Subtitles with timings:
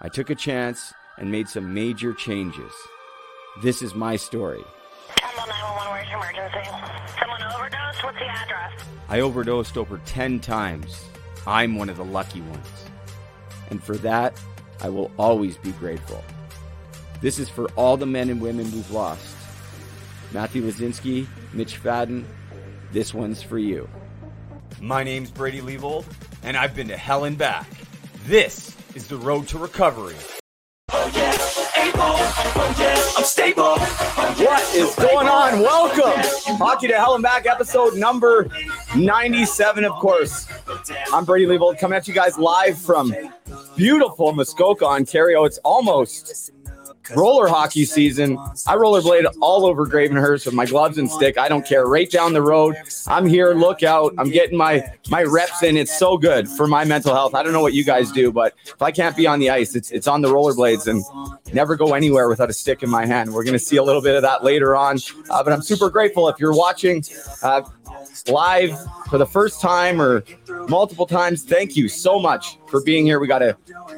[0.00, 2.72] I took a chance and made some major changes.
[3.62, 4.64] This is my story.
[5.22, 6.70] 911, where's your emergency?
[7.18, 8.02] Someone overdosed?
[8.02, 8.72] What's the address?
[9.08, 11.04] I overdosed over 10 times.
[11.46, 12.66] I'm one of the lucky ones.
[13.70, 14.40] And for that,
[14.80, 16.24] I will always be grateful.
[17.20, 19.36] This is for all the men and women we've lost.
[20.32, 22.26] Matthew Lazinski, Mitch Fadden,
[22.90, 23.88] this one's for you.
[24.80, 26.04] My name's Brady Leavold,
[26.42, 27.68] and I've been to hell and back.
[28.26, 30.14] This is the road to recovery.
[30.92, 31.30] oh yeah
[33.16, 35.60] i'm stable What is going on?
[35.60, 36.20] Welcome.
[36.58, 38.48] Hockey to Hell and Back, episode number
[38.96, 40.46] 97, of course.
[41.12, 43.14] I'm Brady Leavold coming at you guys live from
[43.76, 45.44] beautiful Muskoka, Ontario.
[45.44, 46.50] It's almost
[47.14, 48.38] roller hockey season.
[48.66, 51.38] I rollerblade all over Gravenhurst with my gloves and stick.
[51.38, 51.86] I don't care.
[51.86, 52.76] Right down the road.
[53.06, 53.54] I'm here.
[53.54, 54.14] Look out.
[54.18, 55.76] I'm getting my my reps in.
[55.76, 57.34] It's so good for my mental health.
[57.34, 59.74] I don't know what you guys do, but if I can't be on the ice,
[59.74, 61.02] it's it's on the rollerblades and
[61.54, 63.32] never go anywhere without a stick in my hand.
[63.32, 64.98] We're going to see a little bit of that later on.
[65.30, 67.04] Uh, but I'm super grateful if you're watching.
[67.42, 67.62] Uh,
[68.28, 68.76] live
[69.08, 70.24] for the first time or
[70.68, 73.20] multiple times, thank you so much for being here.
[73.20, 73.56] We got a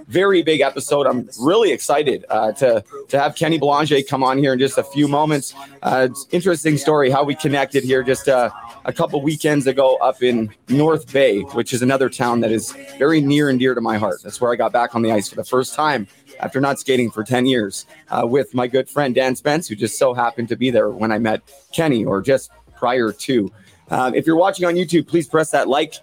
[0.09, 1.07] very big episode.
[1.07, 4.85] I'm really excited uh, to to have Kenny Belanger come on here in just a
[4.85, 5.55] few moments.
[5.83, 8.51] Uh, interesting story how we connected here just uh,
[8.85, 13.21] a couple weekends ago up in North Bay, which is another town that is very
[13.21, 14.21] near and dear to my heart.
[14.23, 16.07] That's where I got back on the ice for the first time
[16.41, 19.99] after not skating for 10 years uh, with my good friend Dan Spence, who just
[19.99, 23.51] so happened to be there when I met Kenny or just prior to.
[23.91, 25.95] Um, if you're watching on YouTube, please press that like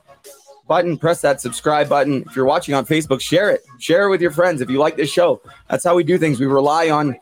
[0.67, 2.23] button, press that subscribe button.
[2.27, 3.61] If you're watching on Facebook, share it.
[3.79, 5.41] Share it with your friends if you like this show.
[5.69, 6.39] That's how we do things.
[6.39, 7.17] We rely on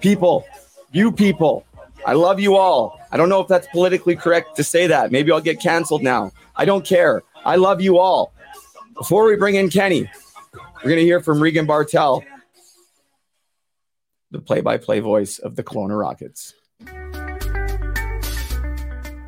[0.00, 0.44] people,
[0.92, 1.64] you people.
[2.04, 3.00] I love you all.
[3.10, 5.12] I don't know if that's politically correct to say that.
[5.12, 6.32] Maybe I'll get canceled now.
[6.56, 7.22] I don't care.
[7.44, 8.32] I love you all.
[8.94, 10.10] Before we bring in Kenny,
[10.54, 12.24] we're going to hear from Regan Bartel,
[14.30, 16.54] the play by play voice of the Kelowna Rockets.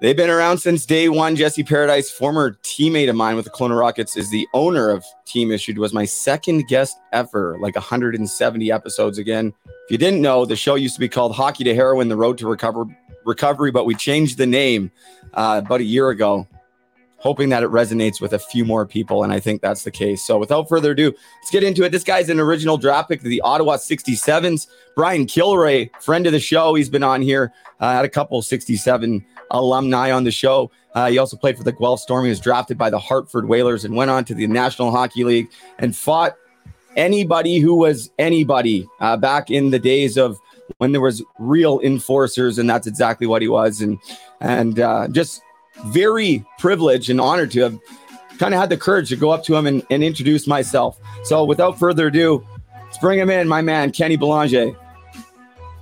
[0.00, 1.34] They've been around since day one.
[1.34, 5.50] Jesse Paradise, former teammate of mine with the Kelowna Rockets, is the owner of Team
[5.50, 5.76] Issued.
[5.76, 9.18] Was my second guest ever, like 170 episodes.
[9.18, 12.16] Again, if you didn't know, the show used to be called Hockey to Heroin: The
[12.16, 12.84] Road to Recover
[13.24, 14.92] Recovery, but we changed the name
[15.34, 16.46] uh, about a year ago,
[17.16, 20.24] hoping that it resonates with a few more people, and I think that's the case.
[20.24, 21.90] So, without further ado, let's get into it.
[21.90, 24.68] This guy's an original draft pick of the Ottawa 67s.
[24.94, 27.52] Brian Kilrea, friend of the show, he's been on here.
[27.80, 30.70] Uh, had a couple 67 alumni on the show.
[30.94, 32.24] Uh, he also played for the Guelph Storm.
[32.24, 35.50] He was drafted by the Hartford Whalers and went on to the National Hockey League
[35.78, 36.36] and fought
[36.96, 40.38] anybody who was anybody uh, back in the days of
[40.78, 43.80] when there was real enforcers, and that's exactly what he was.
[43.80, 43.98] And
[44.40, 45.42] and uh, just
[45.86, 47.78] very privileged and honored to have
[48.38, 50.98] kind of had the courage to go up to him and, and introduce myself.
[51.24, 52.46] So without further ado,
[52.84, 54.76] let's bring him in, my man, Kenny Belanger.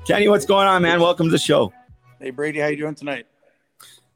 [0.07, 1.01] Kenny, what's going on, man?
[1.01, 1.73] Welcome to the show.
[2.21, 3.27] Hey Brady, how you doing tonight?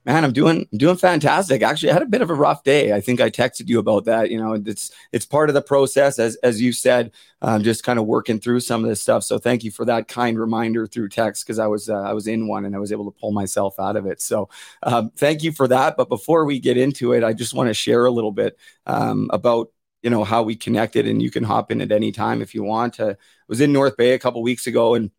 [0.06, 1.62] Man, I'm doing I'm doing fantastic.
[1.62, 2.92] Actually, I had a bit of a rough day.
[2.94, 4.30] I think I texted you about that.
[4.30, 7.12] You know, it's it's part of the process, as as you said.
[7.42, 9.24] Um, just kind of working through some of this stuff.
[9.24, 12.26] So thank you for that kind reminder through text because I was uh, I was
[12.26, 14.22] in one and I was able to pull myself out of it.
[14.22, 14.48] So
[14.82, 15.98] um, thank you for that.
[15.98, 19.28] But before we get into it, I just want to share a little bit um,
[19.32, 19.70] about
[20.02, 22.62] you know how we connected, and you can hop in at any time if you
[22.62, 22.98] want.
[23.00, 23.16] Uh, I
[23.48, 25.10] was in North Bay a couple weeks ago and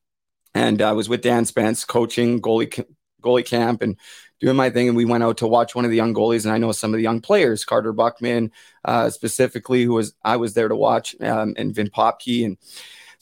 [0.53, 2.85] and I was with Dan Spence coaching goalie
[3.21, 3.97] goalie camp and
[4.41, 4.89] doing my thing.
[4.89, 6.93] And we went out to watch one of the young goalies, and I know some
[6.93, 8.51] of the young players, Carter Buckman
[8.83, 12.57] uh, specifically, who was I was there to watch, um, and Vin Popke, and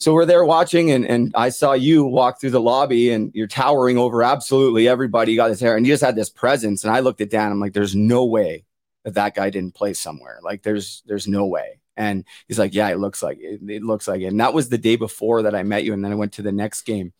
[0.00, 3.46] so we're there watching, and and I saw you walk through the lobby, and you're
[3.46, 5.32] towering over absolutely everybody.
[5.32, 6.84] You got his hair, and you just had this presence.
[6.84, 7.52] And I looked at Dan.
[7.52, 8.64] I'm like, there's no way
[9.04, 10.40] that that guy didn't play somewhere.
[10.42, 11.79] Like, there's there's no way.
[12.00, 13.60] And he's like, yeah, it looks like it.
[13.68, 14.28] It looks like it.
[14.28, 15.92] And that was the day before that I met you.
[15.92, 17.12] And then I went to the next game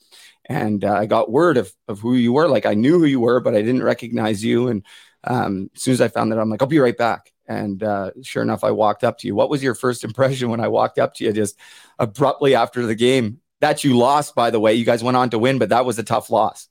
[0.46, 2.48] and uh, I got word of, of who you were.
[2.48, 4.68] Like I knew who you were, but I didn't recognize you.
[4.68, 4.82] And
[5.24, 7.30] um, as soon as I found that, I'm like, I'll be right back.
[7.46, 9.34] And uh, sure enough, I walked up to you.
[9.34, 11.58] What was your first impression when I walked up to you just
[11.98, 13.42] abruptly after the game?
[13.60, 14.72] That you lost, by the way.
[14.72, 16.68] You guys went on to win, but that was a tough loss.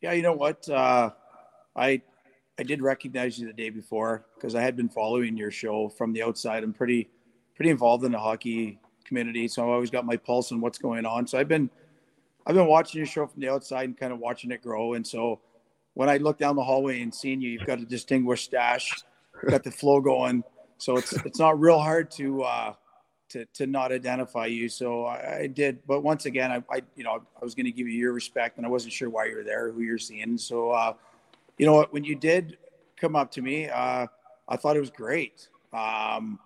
[0.00, 0.68] Yeah, you know what?
[0.68, 1.10] Uh,
[1.74, 2.02] I
[2.58, 6.12] I did recognize you the day before because I had been following your show from
[6.12, 6.64] the outside.
[6.64, 7.08] I'm pretty
[7.54, 11.06] pretty involved in the hockey community, so I've always got my pulse on what's going
[11.06, 11.26] on.
[11.26, 11.70] So I've been
[12.46, 14.94] I've been watching your show from the outside and kind of watching it grow.
[14.94, 15.40] And so
[15.94, 18.92] when I look down the hallway and seeing you, you've got a distinguished stash,
[19.48, 20.42] got the flow going.
[20.78, 22.74] So it's it's not real hard to uh,
[23.28, 24.68] to to not identify you.
[24.68, 27.72] So I, I did, but once again, I, I you know I was going to
[27.72, 30.36] give you your respect, and I wasn't sure why you were there, who you're seeing.
[30.38, 30.94] So uh,
[31.58, 32.58] you know what, when you did
[32.96, 34.06] come up to me, uh,
[34.48, 35.48] I thought it was great.
[35.72, 36.38] Um,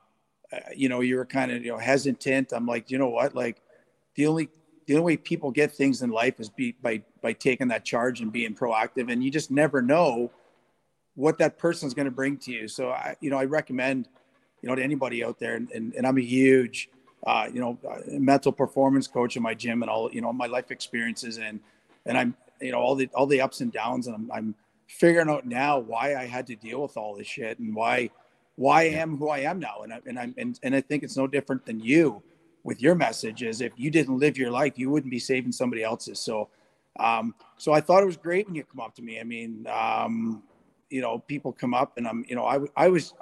[0.53, 2.53] uh, you know, you were kind of you know hesitant.
[2.53, 3.61] I'm like, you know what, like
[4.15, 4.49] the only
[4.87, 8.21] the only way people get things in life is be, by by taking that charge
[8.21, 10.31] and being proactive and you just never know
[11.15, 14.09] what that person is going to bring to you so i you know i recommend
[14.61, 16.89] you know to anybody out there and, and, and i'm a huge
[17.27, 20.47] uh, you know uh, mental performance coach in my gym and all you know my
[20.47, 21.61] life experiences and
[22.07, 24.55] and i'm you know all the all the ups and downs and i'm, I'm
[24.99, 28.09] figuring out now why i had to deal with all this shit and why
[28.57, 31.03] why i am who i am now and, I, and i'm and, and i think
[31.03, 32.23] it's no different than you
[32.65, 35.83] with your message is if you didn't live your life, you wouldn't be saving somebody
[35.83, 36.19] else's.
[36.19, 36.49] So,
[36.99, 39.19] um, so I thought it was great when you come up to me.
[39.19, 40.43] I mean, um,
[40.91, 43.15] you know, people come up and I'm, you know, I, I was,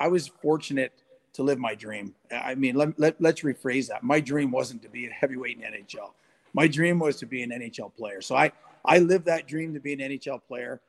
[0.00, 0.92] I was fortunate
[1.34, 2.14] to live my dream.
[2.30, 4.02] I mean, let, let, let's rephrase that.
[4.02, 6.12] My dream wasn't to be a heavyweight in NHL.
[6.54, 8.22] My dream was to be an NHL player.
[8.22, 8.52] So I,
[8.84, 10.80] I lived that dream to be an NHL player.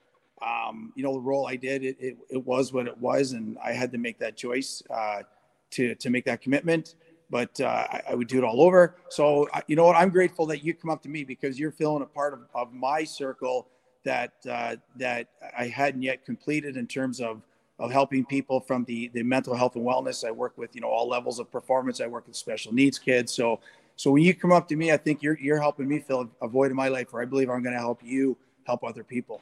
[0.42, 3.32] Um, you know, the role I did, it, it, it, was what it was.
[3.32, 5.24] And I had to make that choice, uh,
[5.72, 6.96] to, to make that commitment
[7.30, 8.96] but uh, I, I, would do it all over.
[9.10, 9.96] So, you know what?
[9.96, 12.74] I'm grateful that you come up to me because you're feeling a part of, of
[12.74, 13.68] my circle
[14.04, 15.28] that uh, that
[15.58, 17.42] I hadn't yet completed in terms of
[17.80, 20.26] of helping people from the the mental health and wellness.
[20.26, 22.00] I work with you know all levels of performance.
[22.00, 23.34] I work with special needs kids.
[23.34, 23.60] So,
[23.96, 26.48] so when you come up to me, I think you're you're helping me fill a
[26.48, 29.42] void in my life, where I believe I'm going to help you help other people.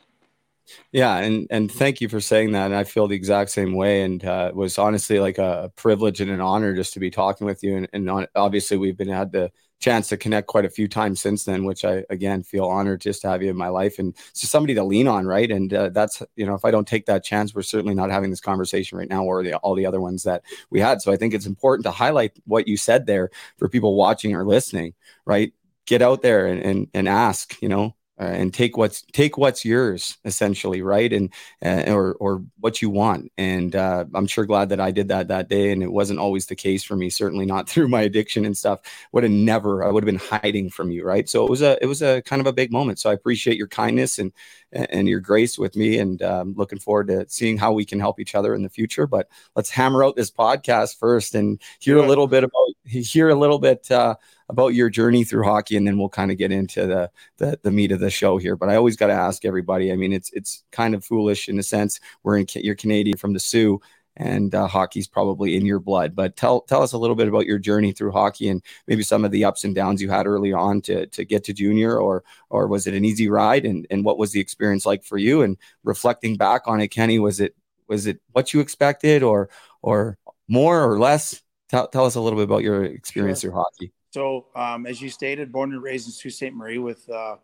[0.92, 2.66] Yeah, and and thank you for saying that.
[2.66, 4.02] And I feel the exact same way.
[4.04, 7.46] And uh, it was honestly like a privilege and an honor just to be talking
[7.46, 7.78] with you.
[7.78, 11.44] And, and obviously, we've been had the chance to connect quite a few times since
[11.44, 14.52] then, which I again feel honored just to have you in my life and just
[14.52, 15.52] somebody to lean on, right?
[15.52, 18.30] And uh, that's you know, if I don't take that chance, we're certainly not having
[18.30, 21.02] this conversation right now, or the, all the other ones that we had.
[21.02, 24.46] So I think it's important to highlight what you said there for people watching or
[24.46, 24.94] listening,
[25.26, 25.54] right?
[25.86, 29.66] Get out there and and, and ask, you know, uh, and take what's take what's
[29.66, 31.12] yours essentially right?
[31.12, 33.32] And uh, or or what you want.
[33.38, 36.46] And uh, i'm sure glad that i did that that day and it wasn't always
[36.46, 38.82] the case for me certainly not through my addiction and stuff.
[39.12, 41.28] Would have never i would have been hiding from you right?
[41.28, 43.00] So it was a it was a kind of a big moment.
[43.00, 44.32] So i appreciate your kindness and
[44.72, 48.20] and your grace with me and um, looking forward to seeing how we can help
[48.20, 49.08] each other in the future.
[49.08, 53.36] But let's hammer out this podcast first and hear a little bit about hear a
[53.36, 54.16] little bit uh,
[54.50, 57.72] about your journey through hockey, and then we'll kind of get into the, the the
[57.72, 58.56] meat of the show here.
[58.56, 59.92] But I always got to ask everybody.
[59.92, 62.00] I mean, it's it's kind of foolish in a sense.
[62.24, 63.80] We're in you're Canadian from the Soo,
[64.18, 66.16] and uh, hockey's probably in your blood.
[66.16, 69.26] But tell tell us a little bit about your journey through hockey and maybe some
[69.26, 72.24] of the ups and downs you had early on to to get to junior, or
[72.50, 73.66] or was it an easy ride?
[73.66, 75.42] And and what was the experience like for you?
[75.42, 77.56] And reflecting back on it, Kenny, was it
[77.88, 79.50] was it what you expected, or
[79.82, 81.42] or more or less?
[81.68, 83.50] Tell, tell us a little bit about your experience sure.
[83.50, 83.92] through hockey.
[84.16, 86.54] So, um, as you stated, born and raised in Sault Ste.
[86.54, 87.38] Marie with a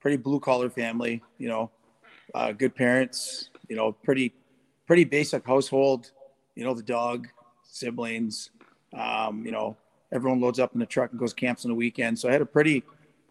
[0.00, 1.70] pretty blue collar family, you know,
[2.34, 4.34] uh, good parents, you know, pretty,
[4.86, 6.12] pretty basic household,
[6.56, 7.26] you know, the dog,
[7.62, 8.50] siblings,
[8.92, 9.78] um, you know,
[10.12, 12.18] everyone loads up in the truck and goes camps on the weekend.
[12.18, 12.84] So I had a pretty,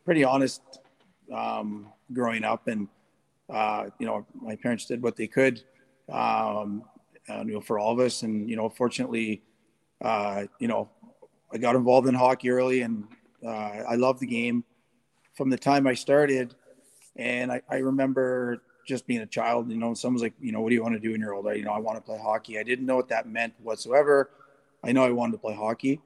[0.03, 0.63] pretty honest
[1.31, 2.87] um, growing up, and
[3.51, 5.61] uh, you know, my parents did what they could,
[6.11, 6.81] um,
[7.29, 9.43] uh, you know, for all of us, and you know, fortunately,
[10.01, 10.89] uh, you know,
[11.51, 13.07] I got involved in hockey early, and
[13.45, 14.63] uh, I loved the game
[15.35, 16.55] from the time I started.
[17.15, 20.69] And I, I, remember just being a child, you know, someone's like, you know, what
[20.69, 21.55] do you want to do when you're older?
[21.55, 22.59] You know, I want to play hockey.
[22.59, 24.29] I didn't know what that meant whatsoever.
[24.83, 26.01] I know I wanted to play hockey.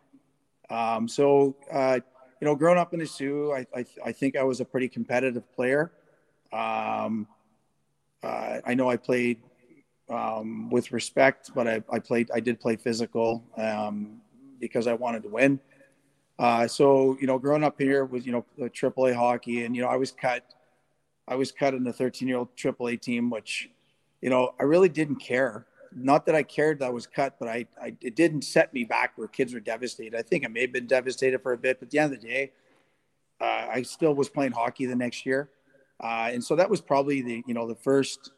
[0.69, 1.99] Um, so, uh,
[2.41, 4.89] you know, growing up in the Soo, I, I, I, think I was a pretty
[4.89, 5.91] competitive player.
[6.51, 7.27] Um,
[8.23, 9.39] uh, I know I played
[10.09, 13.43] um, with respect, but I, I, played, I did play physical.
[13.55, 14.21] Um,
[14.67, 15.59] because I wanted to win.
[16.39, 19.87] Uh, so you know, growing up here was you know AAA hockey, and you know
[19.87, 20.43] I was cut.
[21.27, 23.69] I was cut in the 13 year old AAA team, which
[24.21, 25.65] you know I really didn't care.
[25.95, 28.83] Not that I cared that I was cut, but I, I it didn't set me
[28.83, 30.17] back where kids were devastated.
[30.17, 32.21] I think I may have been devastated for a bit, but at the end of
[32.21, 32.51] the day,
[33.39, 35.49] uh, I still was playing hockey the next year,
[36.01, 38.31] uh, and so that was probably the you know the first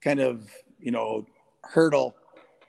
[0.00, 0.48] kind of
[0.78, 1.26] you know
[1.64, 2.14] hurdle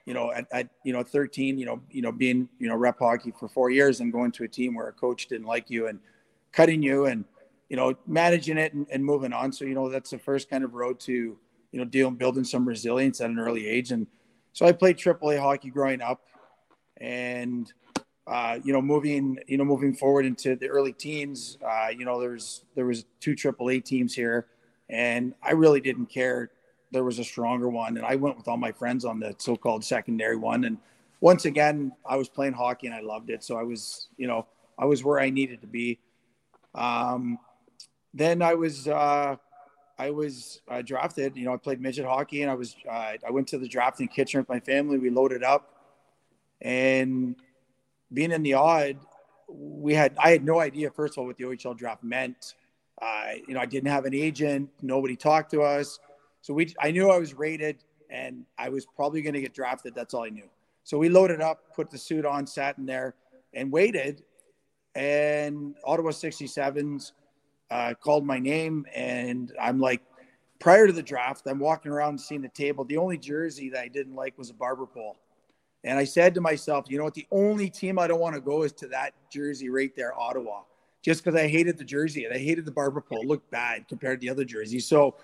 [0.06, 2.98] you know, at, at, you know 13, you know, you know, being you know rep
[2.98, 5.86] hockey for four years and going to a team where a coach didn't like you
[5.86, 5.98] and
[6.52, 7.24] cutting you and
[7.68, 9.52] you know managing it and, and moving on.
[9.52, 12.66] So you know that's the first kind of road to you know dealing building some
[12.66, 13.92] resilience at an early age.
[13.92, 14.06] And
[14.52, 16.20] so I played AAA hockey growing up,
[16.98, 17.72] and
[18.26, 22.20] uh, you know moving you know moving forward into the early teens, uh, you know
[22.20, 24.46] there's there was two AAA teams here,
[24.88, 26.50] and I really didn't care
[26.94, 29.84] there was a stronger one, and I went with all my friends on the so-called
[29.84, 30.62] secondary one.
[30.64, 30.78] And
[31.20, 34.46] once again, I was playing hockey and I loved it, so I was, you know,
[34.78, 35.98] I was where I needed to be.
[36.72, 37.38] Um,
[38.14, 39.34] then I was, uh,
[39.98, 41.36] I was uh, drafted.
[41.36, 44.00] You know, I played midget hockey, and I was, uh, I went to the draft
[44.00, 44.96] in Kitchener with my family.
[44.98, 45.74] We loaded up,
[46.62, 47.34] and
[48.12, 48.98] being in the odd,
[49.48, 52.54] we had, I had no idea first of all what the OHL draft meant.
[53.02, 54.70] Uh, you know, I didn't have an agent.
[54.80, 55.98] Nobody talked to us.
[56.44, 59.94] So we, I knew I was rated and I was probably going to get drafted.
[59.94, 60.50] That's all I knew.
[60.82, 63.14] So we loaded up, put the suit on, sat in there,
[63.54, 64.24] and waited.
[64.94, 67.12] And Ottawa 67s
[67.70, 70.02] uh, called my name, and I'm like,
[70.58, 72.84] prior to the draft, I'm walking around seeing the table.
[72.84, 75.16] The only jersey that I didn't like was a barber pole.
[75.82, 77.14] And I said to myself, you know what?
[77.14, 80.60] The only team I don't want to go is to that jersey right there, Ottawa,
[81.00, 83.22] just because I hated the jersey and I hated the barber pole.
[83.22, 84.86] It looked bad compared to the other jerseys.
[84.86, 85.16] So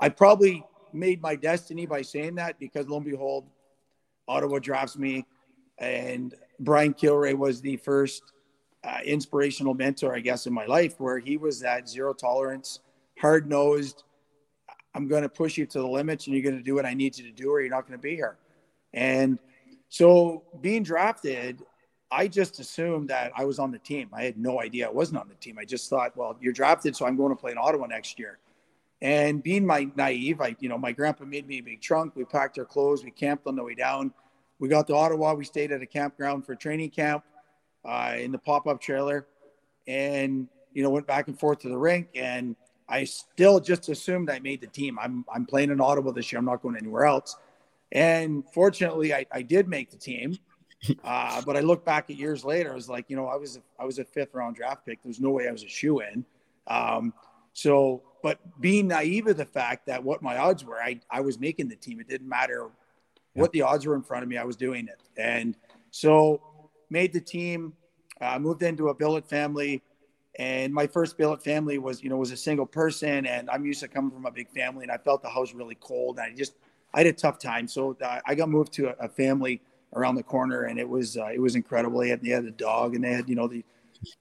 [0.00, 3.46] I probably made my destiny by saying that because lo and behold,
[4.26, 5.26] Ottawa drafts me,
[5.78, 8.22] and Brian Kilrea was the first
[8.84, 12.80] uh, inspirational mentor, I guess, in my life, where he was that zero tolerance,
[13.18, 14.04] hard nosed.
[14.94, 16.94] I'm going to push you to the limits, and you're going to do what I
[16.94, 18.38] need you to do, or you're not going to be here.
[18.92, 19.38] And
[19.88, 21.62] so, being drafted,
[22.10, 24.08] I just assumed that I was on the team.
[24.12, 25.58] I had no idea I wasn't on the team.
[25.58, 28.38] I just thought, well, you're drafted, so I'm going to play in Ottawa next year.
[29.02, 32.14] And being my naive, I, you know, my grandpa made me a big trunk.
[32.16, 33.02] We packed our clothes.
[33.02, 34.12] We camped on the way down.
[34.58, 35.32] We got to Ottawa.
[35.34, 37.24] We stayed at a campground for training camp
[37.84, 39.26] uh, in the pop-up trailer,
[39.86, 42.08] and you know, went back and forth to the rink.
[42.14, 42.56] And
[42.88, 44.98] I still just assumed I made the team.
[44.98, 46.38] I'm I'm playing in Ottawa this year.
[46.38, 47.36] I'm not going anywhere else.
[47.92, 50.38] And fortunately, I, I did make the team.
[51.04, 53.58] Uh, but I look back at years later, I was like, you know, I was
[53.58, 54.98] a, I was a fifth round draft pick.
[55.02, 56.24] There's no way I was a shoe in.
[56.68, 57.12] Um,
[57.52, 61.38] so but being naive of the fact that what my odds were, I, I was
[61.38, 62.00] making the team.
[62.00, 62.70] It didn't matter
[63.34, 65.00] what the odds were in front of me, I was doing it.
[65.16, 65.56] And
[65.90, 66.40] so
[66.90, 67.74] made the team,
[68.20, 69.82] uh, moved into a billet family.
[70.38, 73.80] And my first billet family was, you know, was a single person, and I'm used
[73.80, 76.36] to coming from a big family, and I felt the house really cold, and I
[76.36, 76.54] just,
[76.94, 77.66] I had a tough time.
[77.66, 79.60] So uh, I got moved to a, a, family
[79.94, 82.00] around the corner, and it was, uh, it was incredible.
[82.00, 83.64] They had, they had a dog, and they had, you know, the,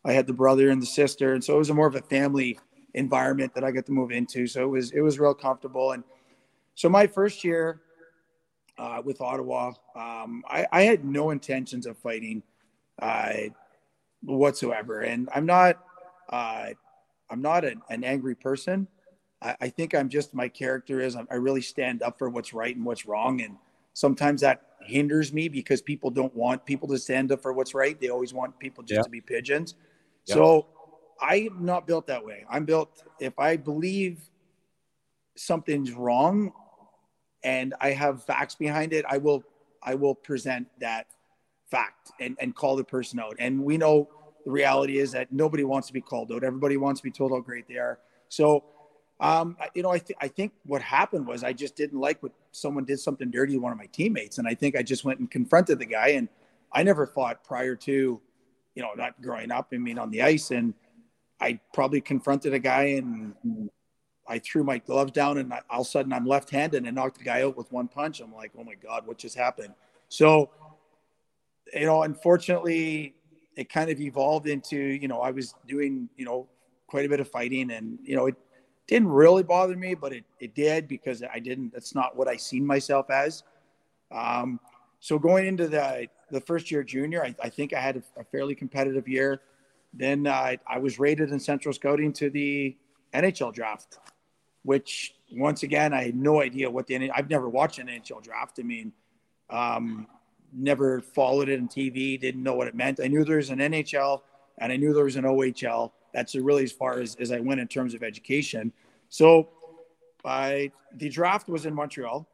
[0.03, 2.01] I had the brother and the sister, and so it was a more of a
[2.01, 2.59] family
[2.93, 4.47] environment that I got to move into.
[4.47, 5.91] So it was, it was real comfortable.
[5.91, 6.03] And
[6.75, 7.81] so my first year
[8.79, 12.41] uh, with Ottawa, um, I, I, had no intentions of fighting
[13.01, 13.33] uh,
[14.21, 15.83] whatsoever, and I'm not
[16.29, 16.67] uh,
[17.29, 18.87] I'm not an, an angry person.
[19.41, 22.75] I, I, think I'm just my character is I really stand up for what's right
[22.75, 23.41] and what's wrong.
[23.41, 23.57] And
[23.93, 27.99] sometimes that hinders me because people don't want people to stand up for what's right.
[27.99, 29.03] They always want people just yeah.
[29.03, 29.75] to be pigeons.
[30.25, 30.35] Yeah.
[30.35, 30.67] So
[31.21, 32.45] I'm not built that way.
[32.49, 34.21] I'm built if I believe
[35.35, 36.51] something's wrong
[37.43, 39.43] and I have facts behind it, I will
[39.81, 41.07] I will present that
[41.71, 43.35] fact and, and call the person out.
[43.39, 44.09] And we know
[44.45, 46.43] the reality is that nobody wants to be called out.
[46.43, 47.99] Everybody wants to be told how great they are.
[48.29, 48.63] So,
[49.19, 52.31] um, you know, I, th- I think what happened was I just didn't like what
[52.51, 54.37] someone did something dirty to one of my teammates.
[54.37, 56.09] And I think I just went and confronted the guy.
[56.09, 56.29] And
[56.71, 57.91] I never fought prior to,
[58.75, 60.51] you know, not growing up, I mean, on the ice.
[60.51, 60.73] And
[61.41, 63.33] I probably confronted a guy and
[64.27, 66.95] I threw my gloves down and I, all of a sudden I'm left handed and
[66.95, 68.19] knocked the guy out with one punch.
[68.19, 69.73] I'm like, oh my God, what just happened?
[70.09, 70.49] So,
[71.73, 73.15] you know, unfortunately,
[73.55, 76.47] it kind of evolved into, you know, I was doing, you know,
[76.87, 78.35] quite a bit of fighting and, you know, it
[78.87, 82.37] didn't really bother me, but it, it did because I didn't, that's not what I
[82.37, 83.43] seen myself as.
[84.11, 84.59] Um,
[84.99, 88.23] so going into the, the first year junior, I, I think I had a, a
[88.23, 89.41] fairly competitive year.
[89.93, 92.75] Then uh, I was rated in central scouting to the
[93.13, 93.97] NHL draft,
[94.63, 98.59] which once again, I had no idea what the, I've never watched an NHL draft.
[98.59, 98.93] I mean,
[99.49, 100.07] um,
[100.53, 102.99] never followed it on TV, didn't know what it meant.
[103.03, 104.21] I knew there was an NHL
[104.57, 105.91] and I knew there was an OHL.
[106.13, 108.71] That's really as far as, as I went in terms of education.
[109.09, 109.49] So
[110.25, 112.27] I, the draft was in Montreal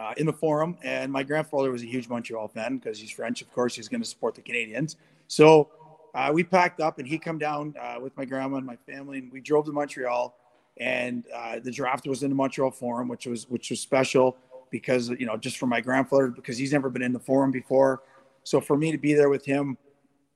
[0.00, 3.42] uh, in the forum, and my grandfather was a huge Montreal fan because he's French.
[3.42, 4.96] Of course, he's going to support the Canadiens.
[5.26, 5.68] So
[6.14, 9.18] uh, we packed up, and he come down uh, with my grandma and my family,
[9.18, 10.34] and we drove to Montreal.
[10.80, 14.36] And uh, the draft was in the Montreal Forum, which was which was special
[14.70, 18.02] because you know just for my grandfather because he's never been in the forum before.
[18.44, 19.76] So for me to be there with him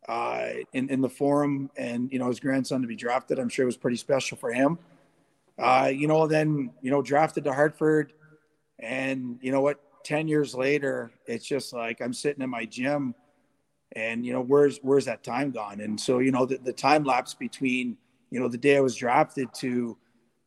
[0.08, 3.64] uh, in in the forum and you know his grandson to be drafted, I'm sure
[3.64, 4.78] it was pretty special for him.
[5.58, 8.12] Uh, you know, then you know drafted to Hartford,
[8.78, 9.80] and you know what?
[10.04, 13.14] Ten years later, it's just like I'm sitting in my gym,
[13.94, 15.80] and you know where's where's that time gone?
[15.80, 17.96] And so you know the, the time lapse between
[18.30, 19.96] you know the day I was drafted to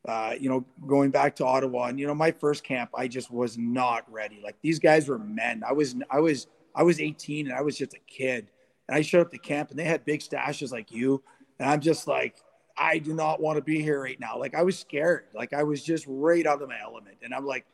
[0.08, 3.32] uh, you know, going back to Ottawa and, you know, my first camp, I just
[3.32, 4.40] was not ready.
[4.44, 5.64] Like these guys were men.
[5.68, 8.52] I was, I was, I was 18 and I was just a kid
[8.88, 11.24] and I showed up to camp and they had big stashes like you.
[11.60, 12.36] And I'm just like,
[12.78, 14.38] I do not want to be here right now.
[14.38, 15.26] Like I was scared.
[15.34, 17.18] Like I was just right out of my element.
[17.24, 17.66] And I'm like,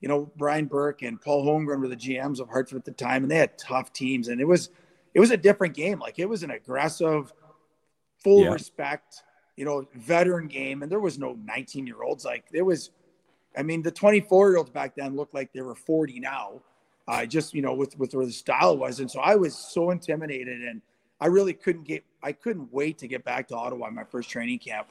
[0.00, 3.24] you know, Brian Burke and Paul Holmgren were the GMs of Hartford at the time,
[3.24, 4.28] and they had tough teams.
[4.28, 4.70] And it was,
[5.14, 5.98] it was a different game.
[5.98, 7.32] Like it was an aggressive,
[8.22, 8.50] full yeah.
[8.50, 9.22] respect
[9.58, 12.24] you know, veteran game, and there was no 19 year olds.
[12.24, 12.90] Like there was,
[13.56, 16.62] I mean, the 24 year olds back then looked like they were 40 now.
[17.08, 19.90] Uh, just you know, with with where the style was, and so I was so
[19.90, 20.80] intimidated, and
[21.20, 24.60] I really couldn't get, I couldn't wait to get back to Ottawa, my first training
[24.60, 24.88] camp.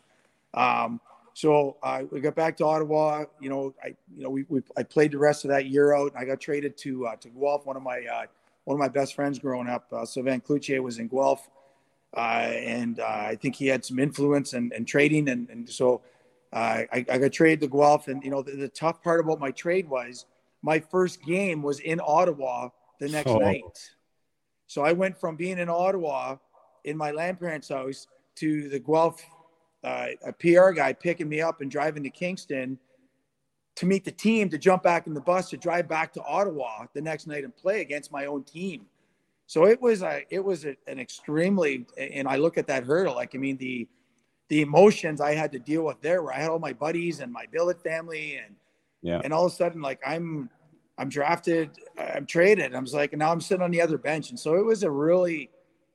[0.54, 1.00] Um,
[1.34, 3.26] so uh, we got back to Ottawa.
[3.40, 6.12] You know, I you know we, we I played the rest of that year out.
[6.14, 7.66] And I got traded to uh, to Guelph.
[7.66, 8.26] One of my uh,
[8.68, 11.50] one of my best friends growing up, uh, Sylvain Cloutier, was in Guelph.
[12.14, 16.02] Uh, and uh, I think he had some influence and, and trading, and, and so
[16.52, 18.10] uh, I, I, got traded to Guelph.
[18.10, 20.26] And you know, the, the, tough part about my trade was
[20.62, 22.68] my first game was in Ottawa
[23.00, 23.38] the next oh.
[23.38, 23.90] night.
[24.68, 26.36] So I went from being in Ottawa
[26.84, 29.24] in my grandparents' house to the Guelph
[29.86, 32.78] uh, a PR guy picking me up and driving to Kingston
[33.78, 36.88] to meet the team to jump back in the bus to drive back to Ottawa
[36.96, 38.88] the next night and play against my own team.
[39.46, 43.16] So it was a it was a, an extremely and I look at that hurdle
[43.16, 43.88] like I mean the
[44.50, 47.32] the emotions I had to deal with there where I had all my buddies and
[47.32, 48.56] my billet family and
[49.04, 49.22] yeah.
[49.24, 50.50] and all of a sudden like I'm
[50.98, 52.74] I'm drafted I'm traded.
[52.74, 54.32] I'm like now I'm sitting on the other bench.
[54.32, 55.52] And so it was a really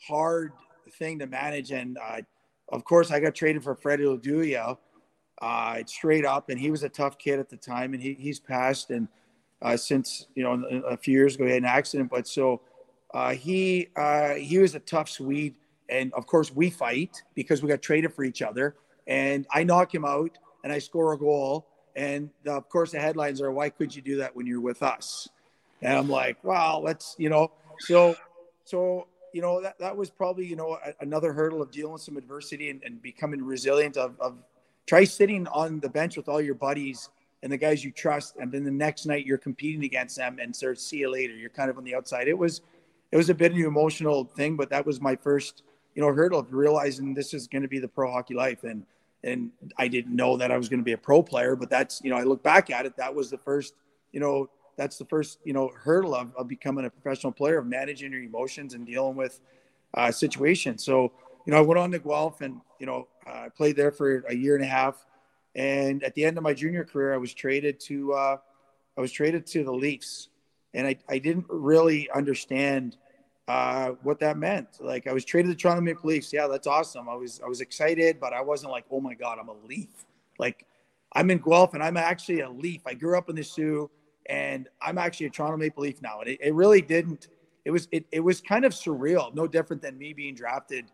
[0.06, 0.52] hard
[1.00, 1.72] thing to manage.
[1.72, 2.20] And uh,
[2.68, 4.78] of course I got traded for Freddie Leduya
[5.42, 8.40] uh, straight up and he was a tough kid at the time and he, he's
[8.40, 9.08] passed and
[9.60, 12.62] uh, since you know a few years ago he had an accident but so
[13.12, 15.54] uh, he uh, he was a tough Swede,
[15.88, 18.74] and of course we fight because we got traded for each other.
[19.06, 21.66] And I knock him out, and I score a goal.
[21.94, 25.28] And of course the headlines are, "Why could you do that when you're with us?"
[25.82, 28.16] And I'm like, "Well, let's you know." So
[28.64, 32.18] so you know, that, that was probably, you know, another hurdle of dealing with some
[32.18, 34.36] adversity and, and becoming resilient of, of
[34.86, 37.10] try sitting on the bench with all your buddies
[37.42, 38.36] and the guys you trust.
[38.36, 41.34] And then the next night you're competing against them and sort of see you later.
[41.34, 42.28] You're kind of on the outside.
[42.28, 42.62] It was,
[43.10, 45.62] it was a bit of an emotional thing, but that was my first,
[45.94, 48.64] you know, hurdle of realizing this is going to be the pro hockey life.
[48.64, 48.84] And,
[49.24, 52.00] and I didn't know that I was going to be a pro player, but that's,
[52.02, 53.74] you know, I look back at it, that was the first,
[54.12, 57.66] you know, that's the first, you know, hurdle of, of becoming a professional player, of
[57.66, 59.40] managing your emotions and dealing with
[59.94, 60.82] uh, situations.
[60.82, 61.12] So,
[61.46, 64.34] you know, I went on to Guelph and, you know, I played there for a
[64.34, 65.04] year and a half.
[65.54, 68.36] And at the end of my junior career, I was traded to, uh,
[68.96, 70.28] I was traded to the Leafs.
[70.74, 72.96] And I, I didn't really understand
[73.48, 74.68] uh, what that meant.
[74.80, 76.32] Like I was traded to Toronto Maple Leafs.
[76.32, 77.08] Yeah, that's awesome.
[77.08, 80.06] I was, I was excited, but I wasn't like, oh my God, I'm a Leaf.
[80.38, 80.64] Like
[81.12, 82.82] I'm in Guelph and I'm actually a Leaf.
[82.86, 83.90] I grew up in the Soo
[84.26, 86.20] and I'm actually a Toronto Maple Leaf now.
[86.20, 87.28] And it, it really didn't.
[87.64, 90.90] It was it, it was kind of surreal, no different than me being drafted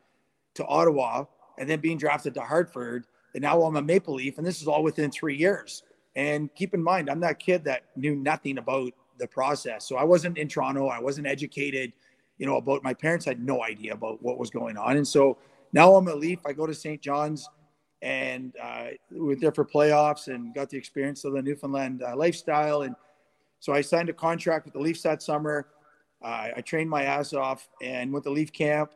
[0.58, 1.24] to Ottawa
[1.58, 4.68] and then being drafted to Hartford, and now I'm a Maple Leaf, and this is
[4.68, 5.82] all within three years.
[6.14, 10.04] And keep in mind, I'm that kid that knew nothing about the process, so I
[10.04, 10.86] wasn't in Toronto.
[10.88, 11.92] I wasn't educated,
[12.38, 15.38] you know, about my parents had no idea about what was going on, and so
[15.72, 16.40] now I'm a Leaf.
[16.46, 17.00] I go to St.
[17.00, 17.48] John's
[18.00, 22.82] and uh, we there for playoffs and got the experience of the Newfoundland uh, lifestyle
[22.82, 22.94] and
[23.60, 25.66] so I signed a contract with the Leafs that summer.
[26.22, 28.92] Uh, I trained my ass off and went to Leaf camp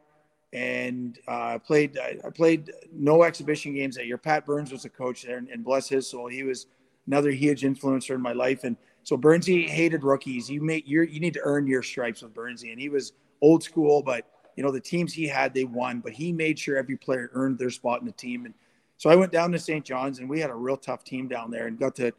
[0.53, 1.99] and uh, played.
[1.99, 4.19] I played no exhibition games that year.
[4.19, 6.67] Pat Burns was the coach there, and, and bless his soul, he was
[7.07, 8.65] another huge influencer in my life.
[8.65, 10.51] And so Burnsy hated rookies.
[10.51, 13.63] You make you you need to earn your stripes with Burnsy, and he was old
[13.63, 16.97] school, but you know the teams he had they won, but he made sure every
[16.97, 18.45] player earned their spot in the team.
[18.45, 18.55] And
[18.99, 19.85] so I went down to St.
[19.85, 22.13] John's, and we had a real tough team down there, and got to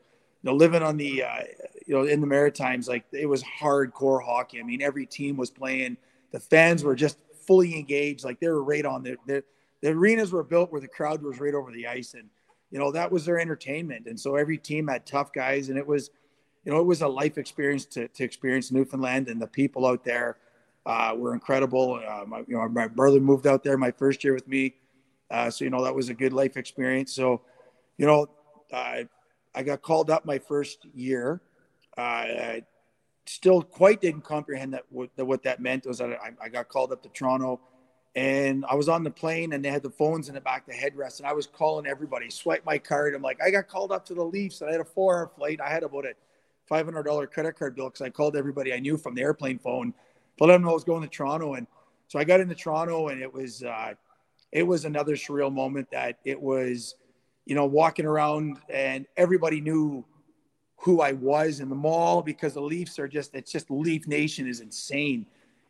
[0.44, 1.44] you know, living on the, uh,
[1.88, 4.60] you know, in the Maritimes, like it was hardcore hockey.
[4.60, 5.96] I mean, every team was playing.
[6.32, 8.24] The fans were just fully engaged.
[8.24, 9.44] Like they were right on the, the,
[9.82, 12.14] the arenas were built where the crowd was right over the ice.
[12.14, 12.30] And,
[12.72, 14.08] you know, that was their entertainment.
[14.08, 16.10] And so every team had tough guys and it was,
[16.66, 20.04] you know, it was a life experience to, to experience Newfoundland and the people out
[20.04, 20.38] there
[20.86, 22.02] uh, were incredible.
[22.06, 24.76] Uh, my, you know, my brother moved out there my first year with me.
[25.30, 27.14] Uh, so, you know, that was a good life experience.
[27.14, 27.42] So,
[27.98, 28.28] you know,
[28.72, 29.04] uh,
[29.56, 31.42] I got called up my first year.
[31.98, 32.64] I
[33.26, 36.68] still quite didn't comprehend that what, that what that meant was that I, I, got
[36.68, 37.60] called up to Toronto,
[38.16, 40.74] and I was on the plane and they had the phones in the back, the
[40.74, 43.16] headrest, and I was calling everybody, swipe my card.
[43.16, 45.60] I'm like, I got called up to the Leafs, and I had a four-hour flight.
[45.62, 46.14] I had about a
[46.68, 49.60] five hundred dollar credit card bill because I called everybody I knew from the airplane
[49.60, 49.94] phone
[50.38, 51.68] to let them know I was going to Toronto, and
[52.08, 53.94] so I got into Toronto, and it was uh,
[54.52, 56.96] it was another surreal moment that it was
[57.46, 60.06] you know, walking around and everybody knew
[60.84, 64.48] who I was in the mall because the Leafs are just, it's just Leaf Nation
[64.48, 65.26] is insane.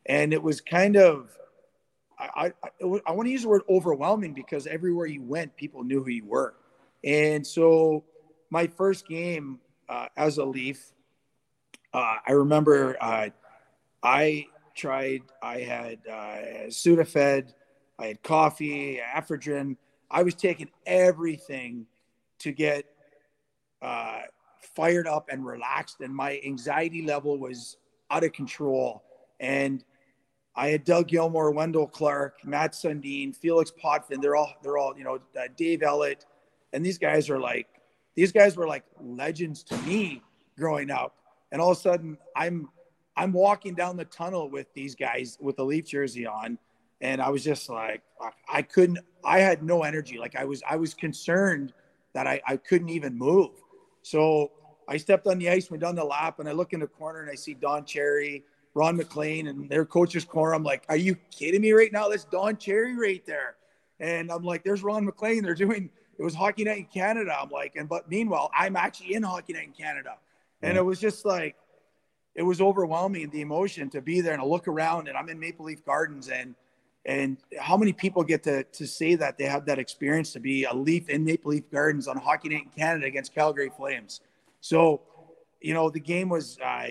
[0.07, 1.37] And it was kind of,
[2.17, 2.51] I, I,
[3.05, 6.25] I want to use the word overwhelming because everywhere you went, people knew who you
[6.25, 6.55] were.
[7.03, 8.05] And so
[8.49, 10.91] my first game uh, as a Leaf,
[11.93, 13.29] uh, I remember uh,
[14.01, 17.53] I tried, I had uh, Sudafed,
[17.99, 19.77] I had coffee, Ephedrine,
[20.09, 21.85] I was taking everything
[22.39, 22.85] to get
[23.81, 24.21] uh,
[24.75, 27.77] fired up and relaxed, and my anxiety level was
[28.09, 29.03] out of control.
[29.39, 29.83] And
[30.55, 34.21] I had Doug Gilmour, Wendel Clark, Mats Sundin, Felix Potvin.
[34.21, 36.25] They're all they're all you know uh, Dave Ellett,
[36.73, 37.67] and these guys are like
[38.15, 40.21] these guys were like legends to me
[40.57, 41.15] growing up.
[41.51, 42.69] And all of a sudden, I'm
[43.15, 46.57] I'm walking down the tunnel with these guys with the Leaf jersey on,
[47.01, 48.01] and I was just like,
[48.49, 50.17] I couldn't, I had no energy.
[50.17, 51.73] Like I was, I was concerned
[52.13, 53.51] that I, I couldn't even move.
[54.01, 54.51] So
[54.87, 57.21] I stepped on the ice, went down the lap, and I look in the corner
[57.21, 58.43] and I see Don Cherry,
[58.73, 60.53] Ron MacLean, and their coach's corner.
[60.53, 62.09] I'm like, are you kidding me right now?
[62.09, 63.55] That's Don Cherry right there.
[63.99, 65.43] And I'm like, there's Ron MacLean.
[65.43, 67.35] They're doing, it was Hockey Night in Canada.
[67.39, 70.17] I'm like, and but meanwhile, I'm actually in Hockey Night in Canada.
[70.61, 71.57] And it was just like,
[72.35, 75.39] it was overwhelming the emotion to be there and to look around and I'm in
[75.39, 76.55] Maple Leaf Gardens and
[77.05, 80.63] and how many people get to, to say that they have that experience to be
[80.63, 84.21] a Leaf in Maple Leaf Gardens on Hockey Night in Canada against Calgary Flames?
[84.63, 85.01] So,
[85.59, 86.87] you know, the game was, uh,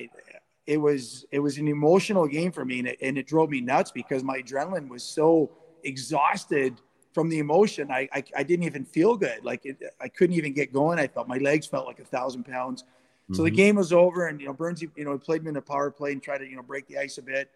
[0.66, 3.62] it was, it was an emotional game for me, and it, and it drove me
[3.62, 5.50] nuts because my adrenaline was so
[5.82, 6.80] exhausted
[7.14, 7.90] from the emotion.
[7.90, 9.42] I, I, I didn't even feel good.
[9.42, 10.98] Like it, I couldn't even get going.
[10.98, 12.84] I felt my legs felt like a thousand pounds.
[13.32, 13.44] So mm-hmm.
[13.44, 15.90] the game was over, and you know, Burns, you know, played me in the power
[15.90, 17.50] play and tried to, you know, break the ice a bit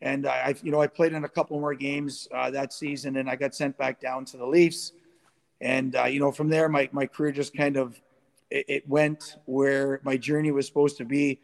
[0.00, 3.30] and I, you know, I played in a couple more games uh, that season, and
[3.30, 4.92] I got sent back down to the Leafs.
[5.60, 7.98] And uh, you know, from there, my my career just kind of
[8.50, 11.40] it, it, went where my journey was supposed to be.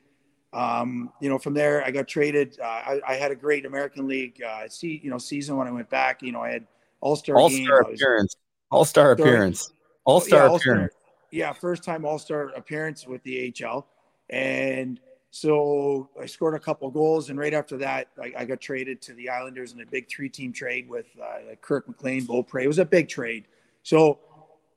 [0.52, 2.58] Um, you know, from there I got traded.
[2.60, 5.70] Uh, I, I, had a great American League uh, see, you know, season when I
[5.70, 6.22] went back.
[6.22, 6.66] You know, I had
[7.00, 8.36] All Star All Star appearance,
[8.70, 9.72] All Star appearance,
[10.04, 10.94] All Star yeah, appearance.
[11.30, 13.86] Yeah, first time All Star appearance with the AHL,
[14.28, 19.00] and so I scored a couple goals, and right after that, I, I, got traded
[19.02, 22.62] to the Islanders in a big three-team trade with uh, Kirk McLean, Beaupre.
[22.62, 23.46] It was a big trade.
[23.82, 24.18] So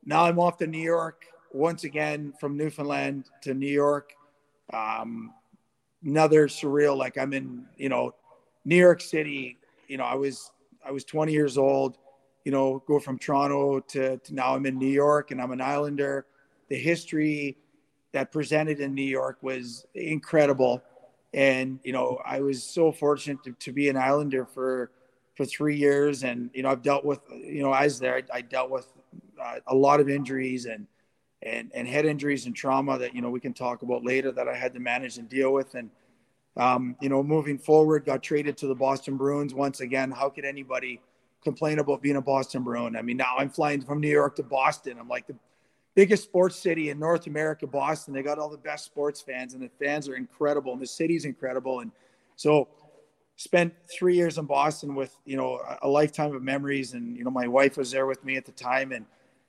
[0.05, 4.11] now I'm off to New York once again from Newfoundland to New York.
[4.73, 5.33] Um,
[6.03, 8.13] another surreal, like I'm in, you know,
[8.65, 9.57] New York City.
[9.87, 10.51] You know, I was
[10.85, 11.97] I was 20 years old.
[12.43, 15.61] You know, go from Toronto to, to now I'm in New York, and I'm an
[15.61, 16.27] Islander.
[16.67, 17.57] The history
[18.11, 20.83] that presented in New York was incredible.
[21.33, 24.91] And, you know, I was so fortunate to, to be an Islander for,
[25.35, 26.23] for three years.
[26.23, 28.87] And, you know, I've dealt with, you know, I was there, I, I dealt with
[29.43, 30.87] uh, a lot of injuries and,
[31.45, 34.47] and, and head injuries and trauma that, you know, we can talk about later that
[34.47, 35.75] I had to manage and deal with.
[35.75, 35.89] And,
[36.57, 40.09] um, you know, moving forward, got traded to the Boston Bruins once again.
[40.11, 40.99] How could anybody
[41.43, 42.95] complain about being a Boston Bruin?
[42.95, 44.97] I mean, now I'm flying from New York to Boston.
[44.99, 45.35] I'm like the
[45.93, 48.13] biggest sports city in North America, Boston.
[48.13, 51.25] They got all the best sports fans, and the fans are incredible, and the city's
[51.25, 51.81] incredible.
[51.81, 51.91] And
[52.35, 52.67] so,
[53.37, 57.31] spent three years in Boston with you know a lifetime of memories, and you know
[57.31, 59.05] my wife was there with me at the time, and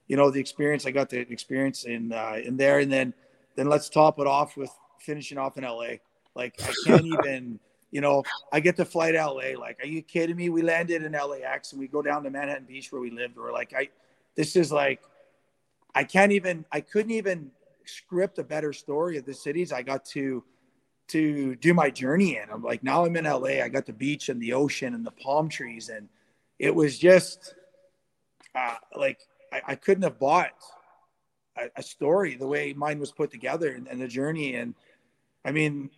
[0.08, 3.14] you know the experience I got the experience in uh, in there, and then
[3.56, 5.96] then let's top it off with finishing off in LA.
[6.34, 7.60] Like I can't even.
[7.92, 9.58] You know, I get to fly to LA.
[9.58, 10.50] Like, are you kidding me?
[10.50, 13.36] We landed in LAX and we go down to Manhattan Beach where we lived.
[13.36, 13.88] We're like, I,
[14.34, 15.00] this is like
[15.96, 17.50] I can't even, I couldn't even
[17.86, 20.44] script a better story of the cities I got to
[21.08, 22.50] to do my journey in.
[22.52, 23.62] I'm like, now I'm in LA.
[23.62, 26.08] I got the beach and the ocean and the palm trees, and
[26.58, 27.54] it was just
[28.54, 29.20] uh, like
[29.56, 30.52] I, I, couldn't have bought
[31.56, 34.54] a, a, story the way mine was put together and, and the journey.
[34.54, 34.74] And
[35.44, 35.90] I mean,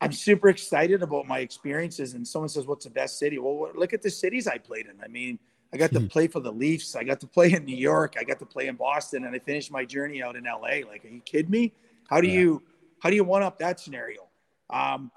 [0.00, 2.14] I'm super excited about my experiences.
[2.14, 5.02] And someone says, "What's the best city?" Well, look at the cities I played in.
[5.02, 5.38] I mean,
[5.72, 6.06] I got to hmm.
[6.06, 6.94] play for the Leafs.
[6.94, 8.16] I got to play in New York.
[8.18, 10.86] I got to play in Boston, and I finished my journey out in LA.
[10.88, 11.72] Like, are you kidding me?
[12.08, 12.40] How do yeah.
[12.40, 12.62] you
[13.00, 14.28] how do you one up that scenario?
[14.70, 15.10] Um,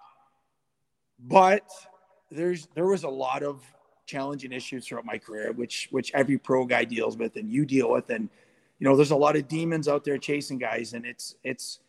[1.20, 1.70] but
[2.32, 3.62] there's there was a lot of
[4.08, 7.92] challenging issues throughout my career, which which every pro guy deals with, and you deal
[7.92, 8.30] with, and
[8.80, 11.80] you know, there's a lot of demons out there chasing guys, and it's it's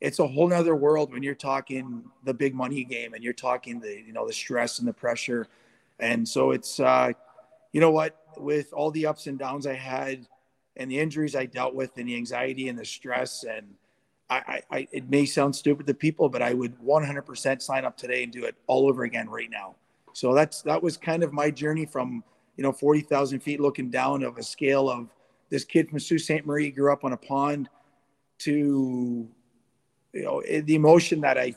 [0.00, 3.80] it's a whole nother world when you're talking the big money game and you're talking
[3.80, 5.46] the you know the stress and the pressure,
[5.98, 7.10] and so it's uh,
[7.72, 8.16] you know what?
[8.36, 10.26] With all the ups and downs I had
[10.76, 13.74] and the injuries I dealt with and the anxiety and the stress and
[14.30, 18.22] I, I, it may sound stupid to people, but I would 100% sign up today
[18.22, 19.76] and do it all over again right now.
[20.18, 22.24] So that's that was kind of my journey from
[22.56, 25.08] you know 40,000 feet looking down of a scale of
[25.48, 26.44] this kid from Sault Ste.
[26.44, 27.68] Marie grew up on a pond
[28.38, 29.28] to
[30.12, 31.54] you know eh, the emotion that I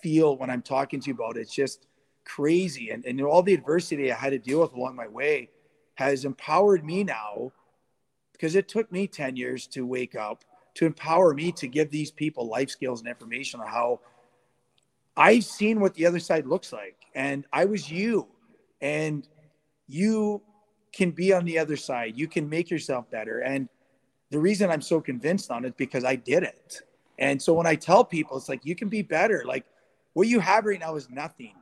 [0.00, 1.88] feel when I'm talking to you about it, it's just
[2.24, 5.50] crazy and, and all the adversity I had to deal with along my way
[5.96, 7.50] has empowered me now
[8.32, 12.12] because it took me 10 years to wake up to empower me to give these
[12.12, 13.98] people life skills and information on how
[15.16, 16.96] I've seen what the other side looks like.
[17.14, 18.28] And I was you.
[18.80, 19.26] And
[19.86, 20.42] you
[20.92, 22.16] can be on the other side.
[22.16, 23.40] You can make yourself better.
[23.40, 23.68] And
[24.30, 26.82] the reason I'm so convinced on it because I did it.
[27.18, 29.44] And so when I tell people, it's like, you can be better.
[29.46, 29.64] Like
[30.14, 31.54] what you have right now is nothing.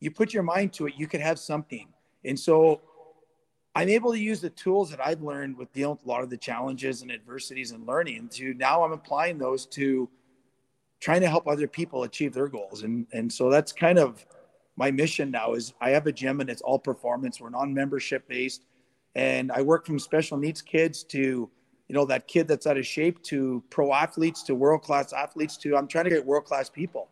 [0.00, 1.88] You put your mind to it, you could have something.
[2.24, 2.80] And so
[3.74, 6.30] I'm able to use the tools that I've learned with dealing with a lot of
[6.30, 10.08] the challenges and adversities and learning to now I'm applying those to
[11.00, 12.82] trying to help other people achieve their goals.
[12.82, 14.24] And and so that's kind of
[14.76, 17.40] my mission now is I have a gym and it's all performance.
[17.40, 18.64] We're non-membership based.
[19.14, 22.86] And I work from special needs kids to, you know, that kid that's out of
[22.86, 27.08] shape to pro athletes to world-class athletes to I'm trying to get world-class people.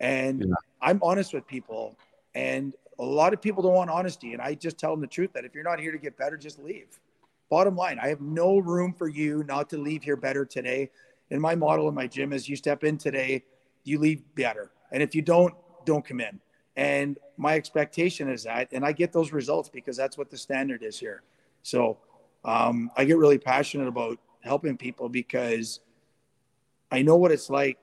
[0.00, 0.54] And yeah.
[0.82, 1.96] I'm honest with people.
[2.34, 4.32] And a lot of people don't want honesty.
[4.32, 6.36] And I just tell them the truth that if you're not here to get better,
[6.36, 6.98] just leave.
[7.50, 10.90] Bottom line, I have no room for you not to leave here better today.
[11.34, 13.42] And my model in my gym is you step in today,
[13.82, 14.70] you leave better.
[14.92, 15.52] And if you don't,
[15.84, 16.38] don't come in.
[16.76, 20.84] And my expectation is that, and I get those results because that's what the standard
[20.84, 21.24] is here.
[21.64, 21.98] So
[22.44, 25.80] um, I get really passionate about helping people because
[26.92, 27.80] I know what it's like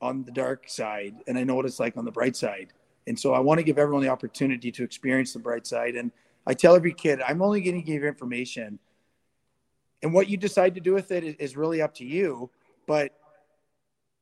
[0.00, 2.68] on the dark side and I know what it's like on the bright side.
[3.08, 5.96] And so I want to give everyone the opportunity to experience the bright side.
[5.96, 6.12] And
[6.46, 8.78] I tell every kid, I'm only going to give information.
[10.04, 12.48] And what you decide to do with it is really up to you.
[12.86, 13.12] But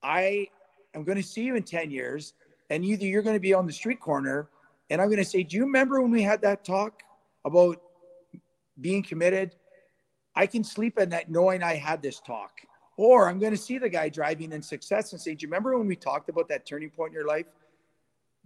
[0.02, 0.48] I
[0.94, 2.34] am going to see you in 10 years,
[2.68, 4.48] and either you're going to be on the street corner,
[4.88, 7.02] and I'm going to say, Do you remember when we had that talk
[7.44, 7.80] about
[8.80, 9.54] being committed?
[10.34, 12.60] I can sleep at night knowing I had this talk.
[12.96, 15.76] Or I'm going to see the guy driving in success and say, Do you remember
[15.78, 17.46] when we talked about that turning point in your life?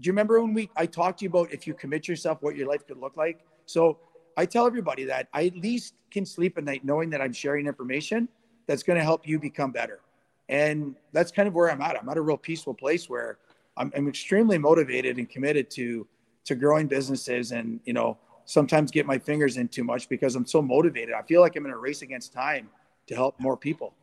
[0.00, 2.56] Do you remember when we I talked to you about if you commit yourself, what
[2.56, 3.40] your life could look like?
[3.66, 3.98] So
[4.36, 7.66] I tell everybody that I at least can sleep at night knowing that I'm sharing
[7.66, 8.28] information
[8.66, 10.00] that's going to help you become better.
[10.48, 11.98] And that's kind of where I'm at.
[11.98, 13.38] I'm at a real peaceful place where
[13.76, 16.06] I'm, I'm extremely motivated and committed to
[16.44, 20.44] to growing businesses and you know sometimes get my fingers in too much because I'm
[20.44, 21.14] so motivated.
[21.14, 22.68] I feel like I'm in a race against time
[23.06, 23.94] to help more people.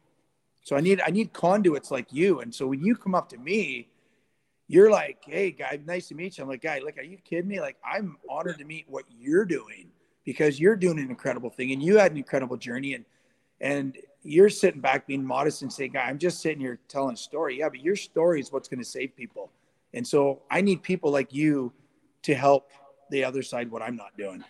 [0.64, 2.40] So I need I need conduits like you.
[2.40, 3.90] And so when you come up to me,
[4.68, 7.48] you're like, "Hey, guy, nice to meet you." I'm like, "Guy, look, are you kidding
[7.48, 7.60] me?
[7.60, 9.90] Like, I'm honored to meet what you're doing
[10.26, 13.06] because you're doing an incredible thing and you had an incredible journey and
[13.60, 17.18] and you're sitting back being modest and saying, "Guy, I'm just sitting here telling a
[17.18, 19.52] story." Yeah, but your story is what's going to save people.
[19.94, 21.74] And so I need people like you
[22.24, 22.70] to help
[23.10, 24.44] the other side what I'm not doing.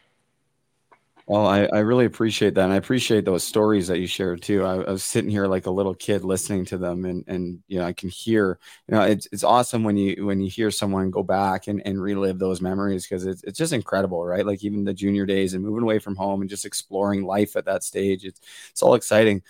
[1.28, 2.64] Well, I, I really appreciate that.
[2.66, 4.64] And I appreciate those stories that you shared too.
[4.66, 7.80] I, I, was sitting here like a little kid listening to them and, and, you
[7.80, 11.12] know, I can hear, you know, it's, it's awesome when you, when you hear someone
[11.12, 14.46] go back and, and relive those memories because it's, it's just incredible, right?
[14.46, 17.66] Like even the junior days and moving away from home and just exploring life at
[17.66, 18.26] that stage.
[18.26, 19.42] It's, it's all exciting.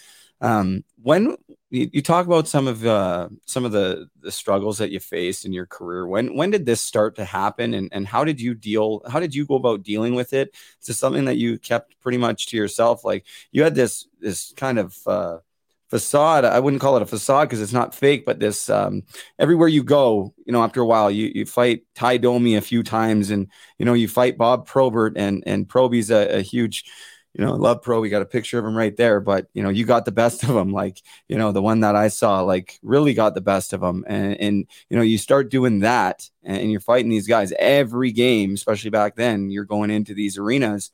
[0.42, 1.38] Um, when
[1.72, 5.46] you, you, talk about some of uh, some of the the struggles that you faced
[5.46, 8.54] in your career, when when did this start to happen, and and how did you
[8.54, 9.02] deal?
[9.10, 10.54] How did you go about dealing with it?
[10.82, 13.06] Is this something that you kept pretty much to yourself?
[13.06, 15.38] Like you had this this kind of uh,
[15.88, 16.44] facade.
[16.44, 19.04] I wouldn't call it a facade because it's not fake, but this um,
[19.40, 22.84] everywhere you go, you know, after a while, you you fight Ty Domi a few
[22.84, 26.84] times, and you know you fight Bob Probert, and and Proby's a, a huge
[27.34, 28.02] you know, love pro.
[28.02, 30.44] We got a picture of him right there, but you know, you got the best
[30.44, 30.74] of him.
[30.74, 34.04] Like, you know, the one that I saw, like, really got the best of him.
[34.08, 38.54] And, and you know, you start doing that, and you're fighting these guys every game,
[38.54, 39.50] especially back then.
[39.50, 40.92] You're going into these arenas,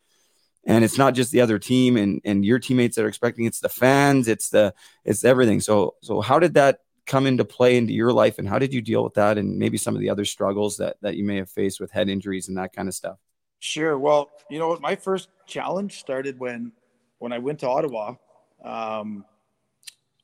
[0.64, 3.46] and it's not just the other team and and your teammates that are expecting.
[3.46, 4.28] It's the fans.
[4.28, 5.60] It's the it's everything.
[5.60, 8.82] So so how did that come into play into your life, and how did you
[8.82, 11.50] deal with that, and maybe some of the other struggles that that you may have
[11.50, 13.18] faced with head injuries and that kind of stuff?
[13.60, 13.98] Sure.
[13.98, 16.72] Well, you know my first challenge started when
[17.20, 18.16] when I went to Ottawa.
[18.64, 19.26] Um,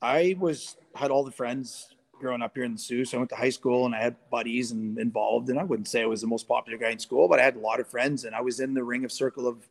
[0.02, 3.04] I was had all the friends growing up here in the Soo.
[3.04, 5.50] So I went to high school and I had buddies and involved.
[5.50, 7.56] And I wouldn't say I was the most popular guy in school, but I had
[7.56, 9.68] a lot of friends and I was in the ring of circle of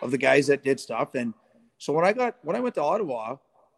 [0.00, 1.14] of the guys that did stuff.
[1.14, 1.34] And
[1.78, 3.36] so when I got when I went to Ottawa,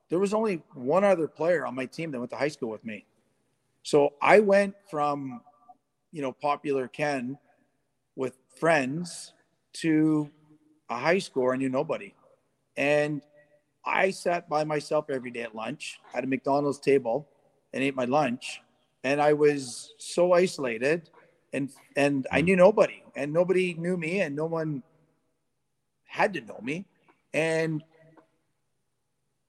[0.09, 2.85] there was only one other player on my team that went to high school with
[2.85, 3.05] me.
[3.83, 5.41] So I went from,
[6.13, 7.39] you know, popular Ken
[8.57, 9.33] friends
[9.75, 10.31] to
[10.89, 11.51] a high school.
[11.51, 12.15] I knew nobody.
[12.77, 13.23] And
[13.85, 17.29] I sat by myself every day at lunch at a McDonald's table
[17.73, 18.61] and ate my lunch.
[19.05, 21.09] And I was so isolated
[21.53, 22.47] and and I hmm.
[22.47, 24.83] knew nobody and nobody knew me and no one
[26.07, 26.87] had to know me.
[27.33, 27.83] And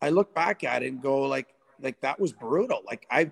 [0.02, 1.48] I look back at it and go like
[1.82, 2.82] like that was brutal.
[2.86, 3.32] Like I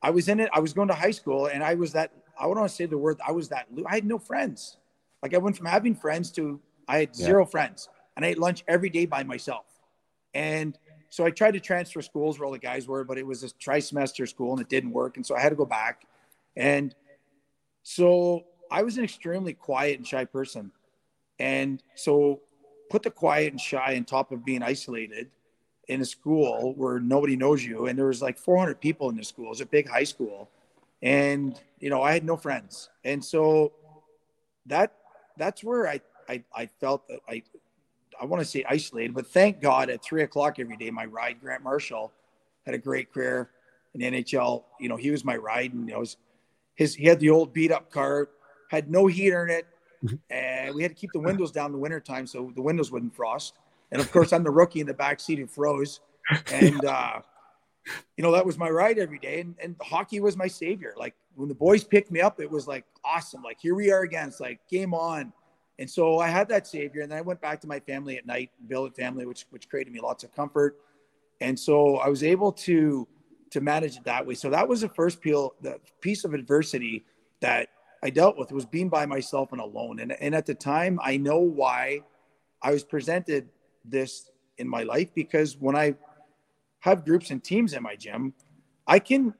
[0.00, 2.44] I was in it, I was going to high school and I was that I
[2.44, 4.76] don't want to say the word I was that I had no friends.
[5.22, 7.50] Like I went from having friends to I had zero yeah.
[7.50, 9.66] friends and I ate lunch every day by myself.
[10.34, 10.78] And
[11.10, 13.50] so I tried to transfer schools where all the guys were, but it was a
[13.50, 15.16] tri-semester school and it didn't work.
[15.16, 16.06] And so I had to go back.
[16.56, 16.94] And
[17.82, 20.72] so I was an extremely quiet and shy person.
[21.38, 22.40] And so
[22.90, 25.30] put the quiet and shy on top of being isolated
[25.88, 27.86] in a school where nobody knows you.
[27.86, 29.46] And there was like 400 people in the school.
[29.46, 30.50] It was a big high school.
[31.00, 32.90] And, you know, I had no friends.
[33.04, 33.72] And so
[34.66, 34.92] that
[35.38, 37.42] that's where I, I, I felt that I,
[38.20, 41.40] I want to say isolated, but thank God at three o'clock every day, my ride,
[41.40, 42.12] Grant Marshall,
[42.66, 43.50] had a great career
[43.94, 44.64] in NHL.
[44.80, 46.16] You know, he was my ride, and it was
[46.74, 46.94] his.
[46.94, 48.28] He had the old beat up car,
[48.70, 49.66] had no heater in it,
[50.04, 50.16] mm-hmm.
[50.30, 52.90] and we had to keep the windows down in the winter time so the windows
[52.90, 53.54] wouldn't frost.
[53.90, 56.00] And of course, I'm the rookie in the back seat who froze,
[56.52, 57.20] and uh,
[58.16, 59.40] you know that was my ride every day.
[59.40, 60.94] And, and hockey was my savior.
[60.96, 63.42] Like when the boys picked me up, it was like awesome.
[63.42, 64.28] Like here we are again.
[64.28, 65.32] It's like game on.
[65.78, 68.26] And so I had that savior, and then I went back to my family at
[68.26, 70.78] night, billet family, which which created me lots of comfort.
[71.40, 73.06] And so I was able to
[73.50, 74.34] to manage it that way.
[74.34, 77.04] So that was the first peel, the piece of adversity
[77.40, 77.68] that
[78.02, 80.00] I dealt with was being by myself and alone.
[80.00, 82.00] And and at the time, I know why
[82.60, 83.48] I was presented
[83.84, 85.94] this in my life because when I
[86.80, 88.34] have groups and teams in my gym,
[88.88, 89.34] I can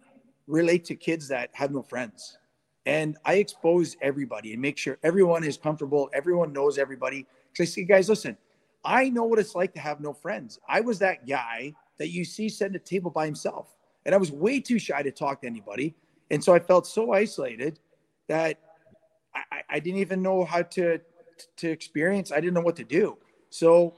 [0.49, 2.39] relate to kids that have no friends.
[2.87, 7.27] And I expose everybody and make sure everyone is comfortable, everyone knows everybody.
[7.53, 8.37] Because I say, guys, listen,
[8.85, 10.59] I know what it's like to have no friends.
[10.69, 13.77] I was that guy that you see sitting at a table by himself.
[14.07, 15.95] And I was way too shy to talk to anybody.
[16.31, 17.79] And so I felt so isolated
[18.29, 18.59] that
[19.35, 21.01] I, I didn't even know how to
[21.59, 22.33] to experience.
[22.33, 23.17] I didn't know what to do.
[23.51, 23.95] So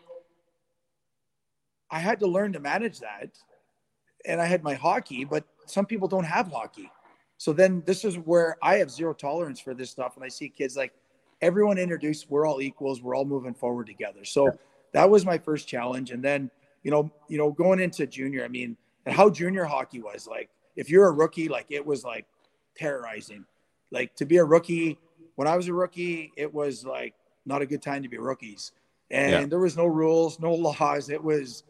[1.90, 3.30] I had to learn to manage that
[4.24, 6.90] and I had my hockey, but some people don't have hockey.
[7.38, 10.16] So then this is where I have zero tolerance for this stuff.
[10.16, 10.92] And I see kids like
[11.40, 14.24] everyone introduced, we're all equals, we're all moving forward together.
[14.24, 14.50] So
[14.92, 16.10] that was my first challenge.
[16.10, 16.50] And then,
[16.82, 20.50] you know, you know, going into junior, I mean, and how junior hockey was like,
[20.76, 22.26] if you're a rookie, like it was like
[22.76, 23.44] terrorizing.
[23.90, 24.98] Like to be a rookie,
[25.36, 27.14] when I was a rookie, it was like
[27.46, 28.72] not a good time to be rookies.
[29.10, 29.46] And yeah.
[29.46, 31.08] there was no rules, no laws.
[31.08, 31.64] It was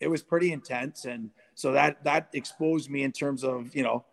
[0.00, 1.04] it was pretty intense.
[1.06, 4.04] And so that that exposed me in terms of, you know,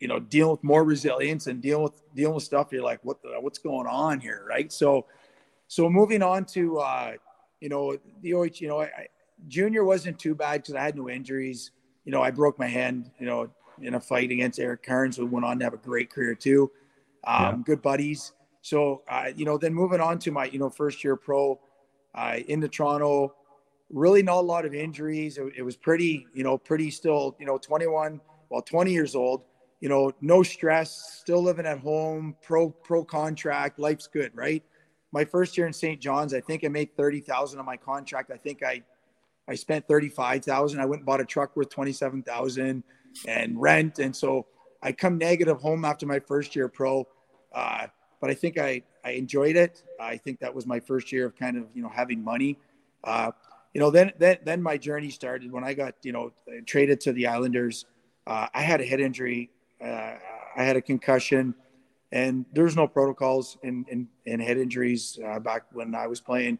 [0.00, 2.72] you know, dealing with more resilience and dealing with dealing with stuff.
[2.72, 4.72] You're like, what the, what's going on here, right?
[4.72, 5.06] So,
[5.68, 7.12] so moving on to, uh,
[7.60, 9.06] you know, the OH, you know, I,
[9.46, 11.70] junior wasn't too bad because I had no injuries.
[12.04, 13.48] You know, I broke my hand, you know,
[13.80, 16.68] in a fight against Eric Cairns, who went on to have a great career too.
[17.22, 17.56] Um, yeah.
[17.64, 18.32] Good buddies.
[18.62, 21.60] So, uh, you know, then moving on to my, you know, first year pro
[22.12, 23.36] uh, into Toronto,
[23.92, 25.38] really not a lot of injuries.
[25.38, 28.20] It, it was pretty, you know, pretty still, you know, 21,
[28.50, 29.44] well, 20 years old
[29.82, 34.62] you know, no stress, still living at home, pro pro contract, life's good, right?
[35.10, 36.00] My first year in St.
[36.00, 38.30] John's, I think I made thirty thousand on my contract.
[38.30, 38.84] I think I
[39.48, 40.78] I spent thirty five thousand.
[40.80, 42.84] I went and bought a truck worth twenty seven thousand
[43.26, 44.46] and rent, and so
[44.84, 47.04] I come negative home after my first year pro.
[47.52, 47.88] Uh,
[48.20, 49.82] but I think I I enjoyed it.
[50.00, 52.56] I think that was my first year of kind of you know having money.
[53.02, 53.32] Uh,
[53.74, 56.32] you know, then then then my journey started when I got you know
[56.66, 57.86] traded to the Islanders.
[58.26, 59.50] Uh, I had a head injury
[59.82, 60.14] uh,
[60.56, 61.54] I had a concussion,
[62.12, 66.58] and there's no protocols in, in, in head injuries uh, back when I was playing.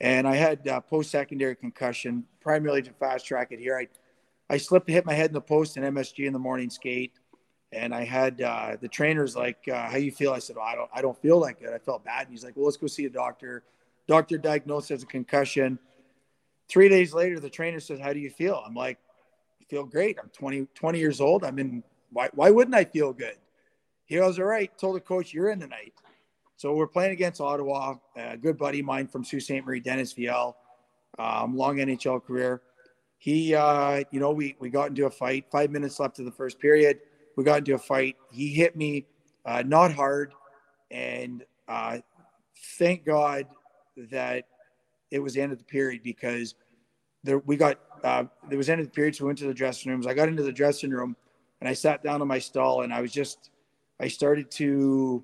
[0.00, 3.76] And I had uh, post secondary concussion, primarily to fast track it here.
[3.76, 3.88] I,
[4.52, 7.12] I slipped, hit my head in the post in MSG in the morning skate.
[7.70, 10.74] And I had uh, the trainer's like, uh, "How you feel?" I said, oh, "I
[10.74, 11.74] don't, I don't feel that good.
[11.74, 13.62] I felt bad." And he's like, "Well, let's go see a doctor."
[14.06, 15.78] Doctor diagnosed as a concussion.
[16.68, 18.98] Three days later, the trainer says, "How do you feel?" I'm like,
[19.60, 20.18] "I feel great.
[20.22, 21.44] I'm 20, 20 years old.
[21.44, 23.36] I'm in why, why wouldn't I feel good?
[24.06, 25.92] He goes, all right, told the coach, you're in tonight.
[26.56, 27.96] So we're playing against Ottawa.
[28.16, 29.64] A good buddy of mine from Sault Ste.
[29.64, 30.56] Marie, Dennis Vial,
[31.18, 32.62] um, long NHL career.
[33.18, 35.46] He, uh, you know, we, we got into a fight.
[35.52, 37.00] Five minutes left of the first period.
[37.36, 38.16] We got into a fight.
[38.32, 39.06] He hit me,
[39.44, 40.32] uh, not hard.
[40.90, 41.98] And uh,
[42.78, 43.46] thank God
[44.10, 44.46] that
[45.10, 46.54] it was the end of the period because
[47.24, 49.16] there, we got, uh, there was end of the period.
[49.16, 50.06] So we went to the dressing rooms.
[50.06, 51.16] I got into the dressing room
[51.60, 53.50] and I sat down in my stall and I was just,
[54.00, 55.22] I started to,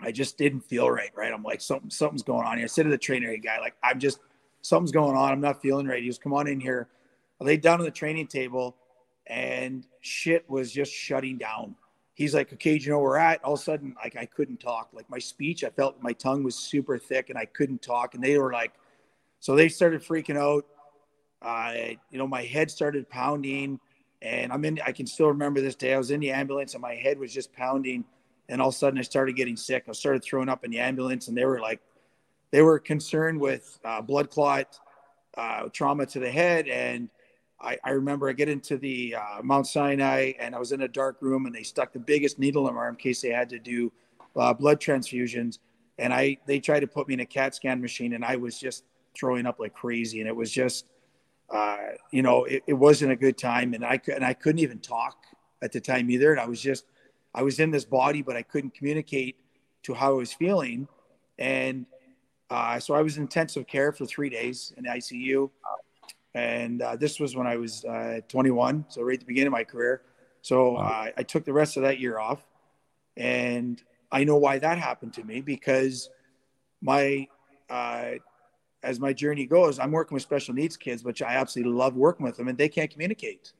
[0.00, 1.10] I just didn't feel right.
[1.14, 1.32] Right.
[1.32, 2.64] I'm like, something, something's going on here.
[2.64, 4.18] I said to the trainer, guy, like, I'm just,
[4.60, 5.32] something's going on.
[5.32, 6.02] I'm not feeling right.
[6.02, 6.88] He was, come on in here.
[7.40, 8.76] I laid down on the training table
[9.26, 11.76] and shit was just shutting down.
[12.14, 13.42] He's like, okay, you know where we're at?
[13.42, 14.90] All of a sudden, like I couldn't talk.
[14.92, 18.14] Like my speech, I felt my tongue was super thick and I couldn't talk.
[18.14, 18.72] And they were like,
[19.40, 20.66] so they started freaking out.
[21.40, 23.80] Uh, you know, my head started pounding.
[24.20, 25.94] And I'm in, I can still remember this day.
[25.94, 28.04] I was in the ambulance and my head was just pounding.
[28.48, 29.84] And all of a sudden I started getting sick.
[29.88, 31.80] I started throwing up in the ambulance and they were like,
[32.50, 34.78] they were concerned with uh, blood clot,
[35.36, 36.68] uh, trauma to the head.
[36.68, 37.08] And
[37.62, 40.88] I, I remember I get into the uh, Mount Sinai and I was in a
[40.88, 43.48] dark room and they stuck the biggest needle in my arm in case they had
[43.50, 43.92] to do
[44.36, 45.58] uh, blood transfusions.
[45.98, 48.58] And I, they tried to put me in a CAT scan machine and I was
[48.58, 48.84] just
[49.14, 50.20] throwing up like crazy.
[50.20, 50.86] And it was just,
[51.52, 51.76] uh,
[52.10, 55.18] you know, it, it, wasn't a good time, and I and I couldn't even talk
[55.60, 56.30] at the time either.
[56.30, 56.86] And I was just,
[57.34, 59.36] I was in this body, but I couldn't communicate
[59.82, 60.88] to how I was feeling,
[61.38, 61.84] and
[62.48, 65.50] uh, so I was in intensive care for three days in the ICU,
[66.34, 69.52] and uh, this was when I was uh, 21, so right at the beginning of
[69.52, 70.02] my career.
[70.40, 72.42] So uh, I took the rest of that year off,
[73.16, 76.10] and I know why that happened to me because
[76.80, 77.28] my
[77.70, 78.12] uh,
[78.82, 82.24] as my journey goes, I'm working with special needs kids, which I absolutely love working
[82.24, 83.52] with them, and they can't communicate.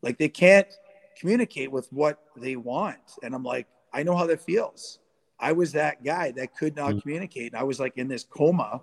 [0.00, 0.68] Like they can't
[1.18, 2.98] communicate with what they want.
[3.22, 4.98] And I'm like, I know how that feels.
[5.38, 6.98] I was that guy that could not mm-hmm.
[7.00, 7.52] communicate.
[7.52, 8.80] And I was like in this coma.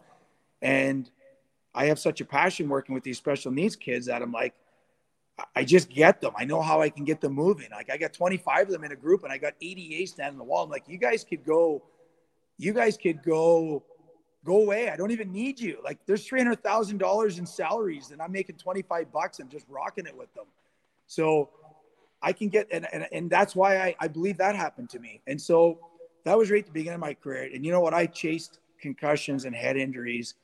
[0.61, 1.09] And
[1.79, 4.53] I have such a passion working with these special needs kids that I'm like,
[5.55, 6.33] I just get them.
[6.37, 7.69] I know how I can get them moving.
[7.71, 10.37] Like I got 25 of them in a group and I got 88 standing on
[10.39, 10.65] the wall.
[10.65, 11.81] I'm like, you guys could go,
[12.57, 13.85] you guys could go
[14.43, 14.89] go away.
[14.89, 15.77] I don't even need you.
[15.81, 19.49] Like there's three hundred thousand dollars in salaries, and I'm making twenty five bucks and
[19.49, 20.47] just rocking it with them.
[21.07, 21.49] So
[22.21, 25.21] I can get and and, and that's why I, I believe that happened to me.
[25.27, 25.79] And so
[26.25, 27.49] that was right at the beginning of my career.
[27.53, 27.93] And you know what?
[27.93, 30.35] I chased concussions and head injuries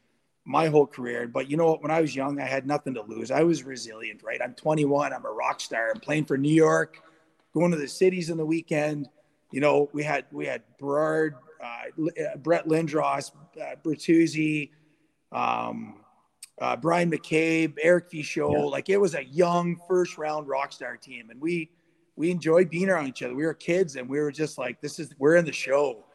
[0.45, 1.27] my whole career.
[1.27, 1.81] But you know what?
[1.81, 3.31] When I was young, I had nothing to lose.
[3.31, 4.39] I was resilient, right?
[4.41, 5.11] I'm 21.
[5.11, 5.91] I'm a rock star.
[5.93, 7.01] I'm playing for New York,
[7.53, 9.09] going to the cities in the weekend.
[9.51, 14.69] You know, we had we had Berard, uh, uh, Brett Lindros, uh, Bertuzzi,
[15.31, 16.01] um,
[16.61, 18.53] uh, Bryan McCabe, Eric Fichaud.
[18.53, 18.63] Yeah.
[18.65, 21.71] Like it was a young first round rock star team, and we
[22.15, 23.33] we enjoyed being around each other.
[23.33, 26.05] We were kids, and we were just like, this is we're in the show,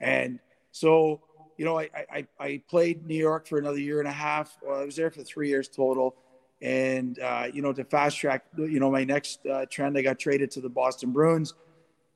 [0.00, 0.38] and
[0.72, 1.22] so
[1.58, 4.56] you know, I I, I played New York for another year and a half.
[4.62, 6.16] Well, I was there for three years total.
[6.62, 10.18] And uh, you know, to fast track, you know, my next uh, trend, I got
[10.18, 11.54] traded to the Boston Bruins,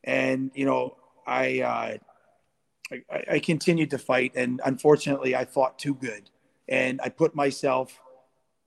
[0.03, 5.95] and you know, I, uh, I I continued to fight, and unfortunately, I fought too
[5.95, 6.29] good,
[6.69, 8.01] and I put myself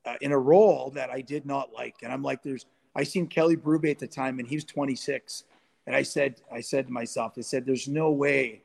[0.05, 1.95] uh, in a role that I did not like.
[2.03, 2.65] And I'm like, there's,
[2.95, 5.43] I seen Kelly Berube at the time, and he was 26,
[5.87, 8.61] and I said, I said to myself, I said, there's no way,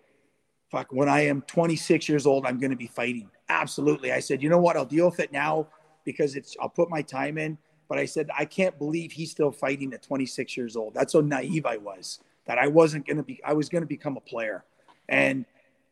[0.70, 3.30] fuck, when I am 26 years old, I'm going to be fighting.
[3.48, 5.66] Absolutely, I said, you know what, I'll deal with it now
[6.04, 7.58] because it's I'll put my time in.
[7.88, 10.94] But I said I can't believe he's still fighting at 26 years old.
[10.94, 13.40] That's how naive I was that I wasn't going to be.
[13.44, 14.64] I was going to become a player,
[15.08, 15.44] and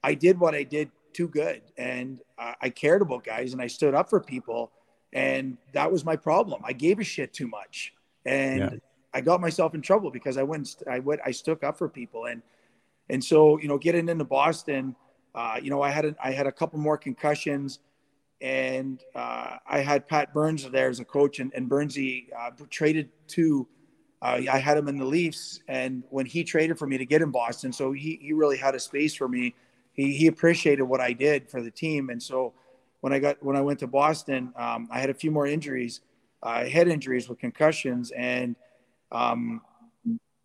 [0.02, 3.66] I did what I did too good, and uh, I cared about guys, and I
[3.66, 4.70] stood up for people,
[5.12, 6.62] and that was my problem.
[6.64, 8.70] I gave a shit too much, and yeah.
[9.14, 10.82] I got myself in trouble because I went.
[10.90, 11.20] I went.
[11.24, 12.42] I stuck up for people, and
[13.10, 14.96] and so you know, getting into Boston,
[15.34, 17.80] uh, you know, I had a, I had a couple more concussions
[18.40, 23.10] and uh, I had Pat Burns there as a coach, and, and Burnsy uh, traded
[23.28, 23.66] to.
[24.20, 27.22] Uh, I had him in the Leafs, and when he traded for me to get
[27.22, 29.54] in Boston, so he, he really had a space for me.
[29.92, 32.52] He, he appreciated what I did for the team, and so
[33.00, 36.00] when I got when I went to Boston, um, I had a few more injuries,
[36.42, 38.56] uh, head injuries with concussions, and
[39.12, 39.62] um,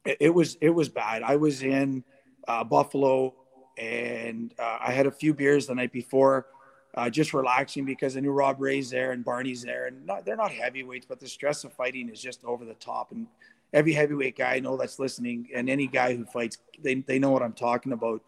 [0.06, 1.24] it, it, was it was bad.
[1.24, 2.04] I was in
[2.48, 3.34] uh, Buffalo,
[3.78, 6.48] and uh, I had a few beers the night before
[6.96, 10.36] uh, just relaxing because I knew Rob Ray's there and Barney's there, and not, they're
[10.36, 13.12] not heavyweights, but the stress of fighting is just over the top.
[13.12, 13.28] And
[13.74, 17.32] every heavyweight guy I know that's listening, and any guy who fights, they they know
[17.32, 18.22] what I'm talking about.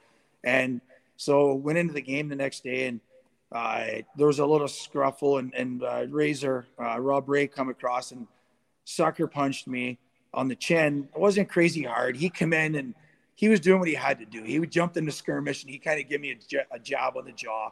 [0.43, 0.81] And
[1.17, 2.99] so went into the game the next day, and
[3.51, 3.85] uh,
[4.17, 8.25] there was a little scruffle, and and uh, Razor uh, Rob Ray come across and
[8.83, 9.99] sucker punched me
[10.33, 11.07] on the chin.
[11.15, 12.17] It wasn't crazy hard.
[12.17, 12.95] He come in and
[13.35, 14.43] he was doing what he had to do.
[14.43, 17.25] He would jump into skirmish, and he kind of give me a, a jab on
[17.25, 17.71] the jaw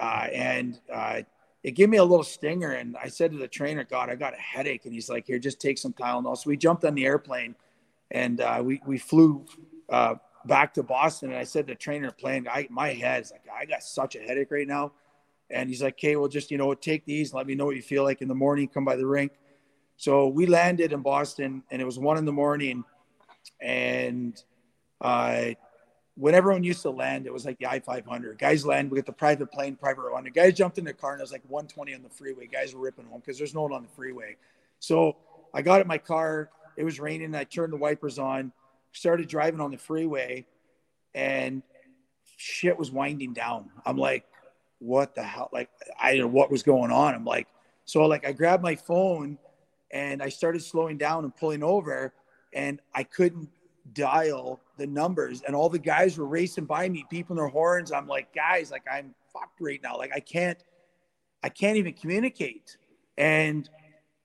[0.00, 1.22] uh, and uh,
[1.62, 2.72] it gave me a little stinger.
[2.72, 4.84] And I said to the trainer, God, I got a headache.
[4.84, 6.36] And he's like, here, just take some Tylenol.
[6.36, 7.54] So we jumped on the airplane
[8.10, 9.44] and uh, we, we flew
[9.88, 11.30] uh, back to Boston.
[11.30, 14.16] And I said to the trainer playing, I, my head is like, I got such
[14.16, 14.92] a headache right now.
[15.50, 17.30] And he's like, okay, well, just, you know, take these.
[17.30, 18.68] And let me know what you feel like in the morning.
[18.68, 19.32] Come by the rink.
[19.96, 22.84] So we landed in Boston and it was one in the morning.
[23.60, 24.42] And
[25.00, 25.50] uh,
[26.16, 28.38] when everyone used to land, it was like the I 500.
[28.38, 30.24] Guys land with the private plane, private one.
[30.24, 32.46] The guys jumped in the car and it was like 120 on the freeway.
[32.46, 34.36] Guys were ripping home because there's no one on the freeway.
[34.78, 35.16] So
[35.52, 36.50] I got in my car.
[36.76, 37.34] It was raining.
[37.34, 38.52] I turned the wipers on,
[38.92, 40.46] started driving on the freeway,
[41.14, 41.62] and
[42.36, 43.70] shit was winding down.
[43.84, 44.24] I'm like,
[44.78, 45.50] what the hell?
[45.52, 45.70] Like,
[46.00, 47.14] I don't know what was going on.
[47.14, 47.48] I'm like,
[47.84, 49.38] so like I grabbed my phone
[49.90, 52.12] and I started slowing down and pulling over,
[52.52, 53.48] and I couldn't
[53.92, 57.92] dial the numbers and all the guys were racing by me beeping their horns.
[57.92, 59.96] I'm like guys like i'm fucked right now.
[59.96, 60.62] Like i can't
[61.42, 62.76] i can't even communicate.
[63.16, 63.68] And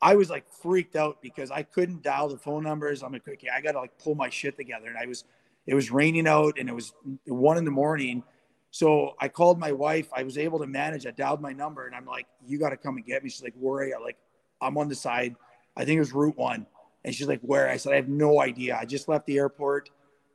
[0.01, 3.03] i was like freaked out because i couldn't dial the phone numbers.
[3.03, 4.87] I'm like okay i gotta like pull my shit together.
[4.87, 5.23] And i was
[5.67, 6.93] it was raining out and it was
[7.25, 8.23] one in the morning.
[8.71, 10.09] So i called my wife.
[10.13, 11.05] I was able to manage.
[11.05, 13.29] I dialed my number and i'm like you got to come and get me.
[13.29, 13.93] She's like worry.
[13.93, 14.17] I like
[14.61, 15.35] i'm on the side.
[15.77, 16.65] I think it was route one.
[17.05, 17.69] And she's like, where?
[17.69, 18.77] I said, I have no idea.
[18.79, 19.89] I just left the airport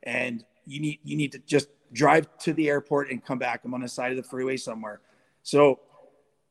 [0.05, 3.61] and you need, you need to just drive to the airport and come back.
[3.63, 5.01] I'm on the side of the freeway somewhere.
[5.43, 5.79] So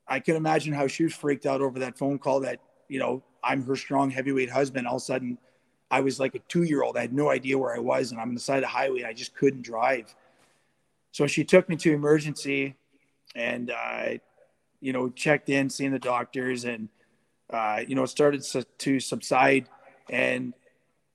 [0.07, 3.22] I can imagine how she was freaked out over that phone call that, you know,
[3.42, 4.86] I'm her strong heavyweight husband.
[4.86, 5.38] All of a sudden
[5.90, 6.96] I was like a two year old.
[6.96, 9.00] I had no idea where I was and I'm on the side of the highway.
[9.00, 10.14] And I just couldn't drive.
[11.12, 12.74] So she took me to emergency
[13.34, 14.11] and, uh,
[14.80, 16.88] you know, checked in, seeing the doctors and,
[17.50, 18.44] uh, you know, it started
[18.78, 19.68] to subside
[20.11, 20.55] and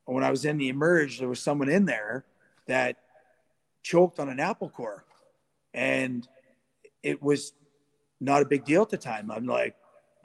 [0.05, 2.25] when I was in the emerge, there was someone in there
[2.69, 2.97] that
[3.83, 5.03] choked on an apple core.
[5.73, 6.27] And
[7.03, 7.53] it was
[8.21, 9.31] not a big deal at the time.
[9.31, 9.75] I'm like,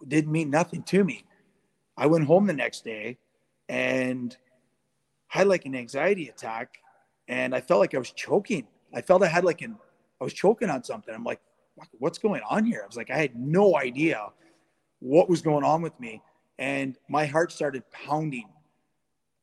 [0.06, 1.24] didn't mean nothing to me.
[1.96, 3.18] I went home the next day
[3.68, 4.36] and
[5.28, 6.78] had like an anxiety attack
[7.28, 8.66] and I felt like I was choking.
[8.92, 9.76] I felt I had like an,
[10.20, 11.14] I was choking on something.
[11.14, 11.40] I'm like,
[11.98, 12.82] what's going on here?
[12.82, 14.28] I was like, I had no idea
[15.00, 16.20] what was going on with me.
[16.58, 18.48] And my heart started pounding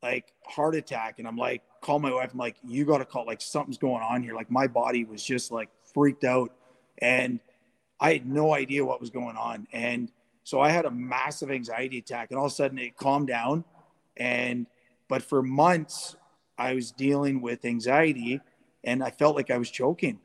[0.02, 1.20] like heart attack.
[1.20, 2.32] And I'm like, call my wife.
[2.32, 4.34] I'm like, you got to call, like something's going on here.
[4.34, 6.52] Like my body was just like freaked out.
[7.00, 7.40] And
[8.00, 9.68] I had no idea what was going on.
[9.72, 10.12] And
[10.44, 13.64] so I had a massive anxiety attack and all of a sudden it calmed down.
[14.18, 14.68] And,
[15.08, 16.16] but for months
[16.58, 18.42] I was dealing with anxiety
[18.84, 20.20] and I felt like I was choking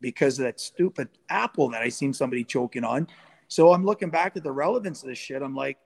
[0.00, 3.08] because of that stupid apple that I seen somebody choking on.
[3.48, 5.42] So I'm looking back at the relevance of this shit.
[5.42, 5.78] I'm like,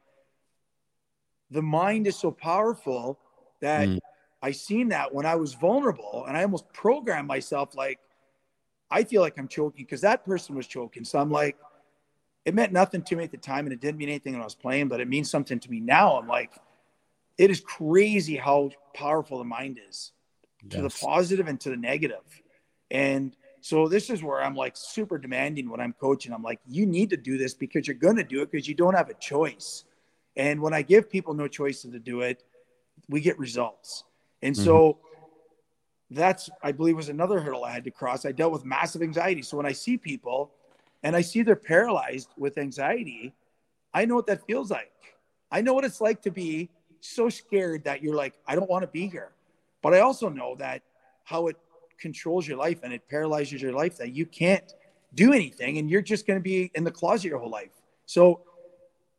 [1.51, 3.19] the mind is so powerful
[3.61, 3.99] that Mm.
[4.43, 7.99] I seen that when I was vulnerable and I almost programmed myself like
[8.91, 11.05] I feel like I'm choking because that person was choking.
[11.05, 11.57] So I'm like,
[12.45, 14.45] it meant nothing to me at the time and it didn't mean anything when I
[14.45, 16.17] was playing, but it means something to me now.
[16.17, 16.53] I'm like,
[17.37, 20.13] it is crazy how powerful the mind is
[20.71, 22.43] to the positive and to the negative.
[22.91, 26.33] And so this is where I'm like super demanding when I'm coaching.
[26.33, 28.75] I'm like, you need to do this because you're going to do it because you
[28.75, 29.85] don't have a choice.
[30.37, 32.45] And when I give people no choice to do it,
[33.09, 34.05] we get results.
[34.43, 34.65] And mm-hmm.
[34.65, 34.99] so
[36.11, 38.25] that's, I believe, was another hurdle I had to cross.
[38.25, 39.43] I dealt with massive anxiety.
[39.43, 40.53] So when I see people
[41.03, 43.35] and I see they're paralyzed with anxiety,
[43.93, 44.93] I know what that feels like.
[45.51, 48.83] I know what it's like to be so scared that you're like, I don't want
[48.83, 49.31] to be here.
[49.83, 50.83] But I also know that
[51.25, 51.57] how it
[51.99, 54.75] controls your life and it paralyzes your life that you can't
[55.15, 57.71] do anything and you're just going to be in the closet your whole life.
[58.05, 58.43] So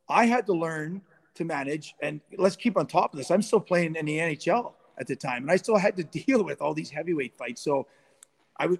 [0.08, 1.02] I had to learn
[1.38, 3.30] to manage and let's keep on top of this.
[3.30, 6.44] I'm still playing in the NHL at the time and I still had to deal
[6.44, 7.62] with all these heavyweight fights.
[7.62, 7.86] So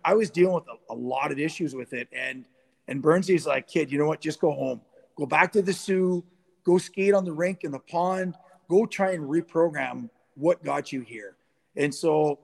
[0.05, 2.45] I was dealing with a, a lot of issues with it and
[2.89, 4.21] and Burnsy's like, kid, you know what?
[4.21, 4.81] Just go home.
[5.15, 6.25] Go back to the Soo.
[6.65, 8.35] Go skate on the rink in the pond.
[8.69, 11.37] Go try and reprogram what got you here.
[11.77, 12.39] And so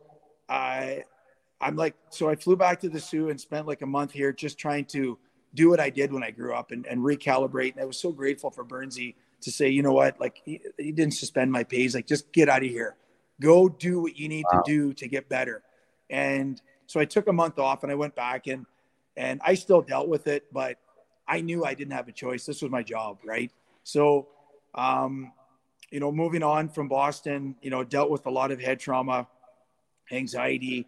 [0.48, 1.04] I
[1.60, 4.32] I'm like, so I flew back to the Soo and spent like a month here
[4.32, 5.18] just trying to
[5.54, 7.72] do what I did when I grew up and, and recalibrate.
[7.72, 9.14] And I was so grateful for Burnsy
[9.44, 11.78] to say, you know what, like he, he didn't suspend my pay.
[11.78, 12.96] He's like, just get out of here.
[13.40, 15.62] Go do what you need to do to get better.
[16.10, 18.66] And so I took a month off and I went back and
[19.16, 20.76] and I still dealt with it, but
[21.26, 22.44] I knew I didn't have a choice.
[22.44, 23.50] This was my job, right?
[23.84, 24.28] So
[24.74, 25.32] um,
[25.90, 29.28] you know, moving on from Boston, you know, dealt with a lot of head trauma,
[30.10, 30.86] anxiety,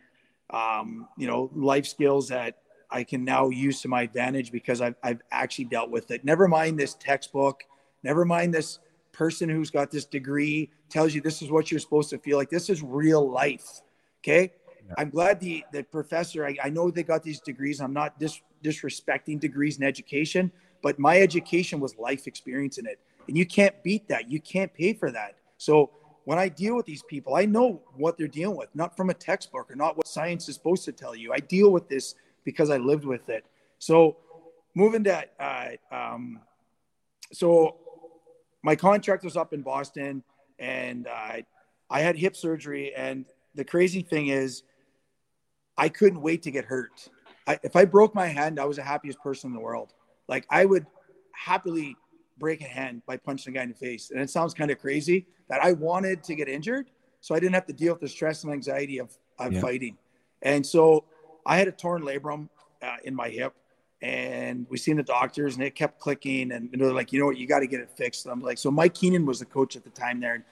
[0.51, 2.59] um, you know, life skills that
[2.91, 6.25] I can now use to my advantage because I've, I've actually dealt with it.
[6.25, 7.63] Never mind this textbook,
[8.07, 8.79] never mind this
[9.13, 12.51] person who's got this degree tells you this is what you're supposed to feel like.
[12.51, 13.83] This is real life.
[14.23, 14.53] Okay.
[14.97, 17.81] I'm glad the, the professor, I, I know they got these degrees.
[17.81, 23.01] I'm not dis, disrespecting degrees in education, but my education was life experience in it.
[23.27, 24.31] And you can't beat that.
[24.31, 25.35] You can't pay for that.
[25.59, 25.91] So
[26.25, 29.15] when I deal with these people, I know what they're dealing with, not from a
[29.15, 31.33] textbook or not what science is supposed to tell you.
[31.33, 33.45] I deal with this because I lived with it.
[33.81, 34.17] So
[34.77, 36.41] moving to, uh, um,
[37.33, 37.77] so
[38.63, 40.23] my contract was up in Boston
[40.59, 41.37] and uh,
[41.91, 42.95] I had hip surgery.
[42.95, 44.63] And the crazy thing is,
[45.77, 47.09] I couldn't wait to get hurt.
[47.47, 49.93] I, if I broke my hand, I was the happiest person in the world.
[50.29, 50.87] Like I would
[51.33, 51.97] happily
[52.39, 54.11] break a hand by punching a guy in the face.
[54.11, 56.91] And it sounds kind of crazy that I wanted to get injured
[57.21, 59.61] so I didn't have to deal with the stress and anxiety of, of Yeah.
[59.61, 59.97] fighting.
[60.43, 61.05] And so
[61.45, 62.49] I had a torn labrum
[62.83, 63.55] uh, in my hip
[64.03, 67.37] and we seen the doctors and it kept clicking and they're like, you know what,
[67.39, 68.27] you got to get it fixed.
[68.27, 70.45] And I'm like, so Mike Keenan was the coach at the time there.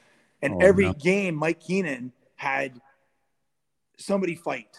[0.42, 0.92] And Oh, every no.
[0.95, 2.80] game, Mike Keenan had
[3.99, 4.78] somebody fight.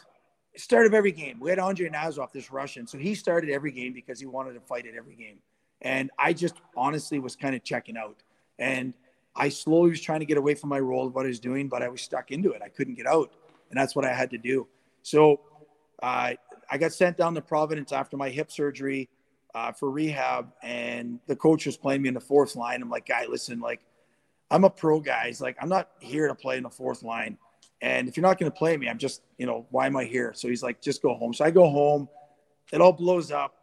[0.57, 1.39] Start of every game.
[1.39, 2.88] We had Andrei Nazarov, this Russian.
[2.88, 5.38] So he started every game because he wanted to fight at every game.
[5.82, 8.24] And I just honestly was kind of checking out.
[8.57, 8.93] And
[9.36, 11.68] I slowly was trying to get away from my role of what I was doing,
[11.68, 12.61] but I was stuck into it.
[12.63, 13.34] I couldn't get out.
[13.70, 14.68] And that's what I had to do.
[15.03, 15.41] So
[16.01, 16.34] uh,
[16.70, 19.09] I got sent down to Providence after my hip surgery
[19.53, 20.51] uh, for rehab.
[20.61, 22.82] And the coach was playing me in the fourth line.
[22.82, 23.82] I'm like, guy, listen, like,
[24.51, 25.28] I'm a pro guy.
[25.28, 27.38] He's like, I'm not here to play in the fourth line.
[27.82, 30.05] And if you're not going to play me, I'm just, you know, why am I
[30.05, 30.34] here?
[30.36, 31.34] So he's like, just go home.
[31.34, 32.07] So I go home.
[32.72, 33.55] It all blows up.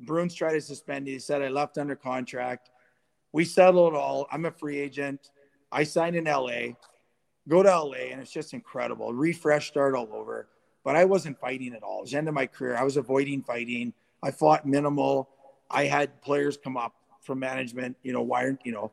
[0.00, 1.12] Bruins try to suspend me.
[1.12, 2.70] He said I left under contract.
[3.32, 4.26] We settle it all.
[4.30, 5.30] I'm a free agent.
[5.70, 6.74] I signed in LA,
[7.48, 9.12] go to LA, and it's just incredible.
[9.12, 10.48] Refresh start all over.
[10.84, 11.98] But I wasn't fighting at all.
[11.98, 12.76] It was the end of my career.
[12.76, 13.92] I was avoiding fighting.
[14.22, 15.28] I fought minimal.
[15.70, 18.90] I had players come up from management, you know, why aren't, you know,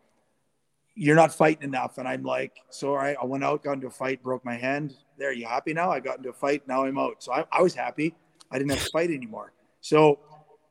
[0.94, 1.98] you're not fighting enough.
[1.98, 4.94] And I'm like, so right, I went out, got into a fight, broke my hand.
[5.18, 5.90] There, you happy now?
[5.90, 6.68] I got into a fight.
[6.68, 7.24] Now I'm out.
[7.24, 8.14] So I, I was happy.
[8.52, 9.54] I didn't have to fight anymore.
[9.82, 10.20] So,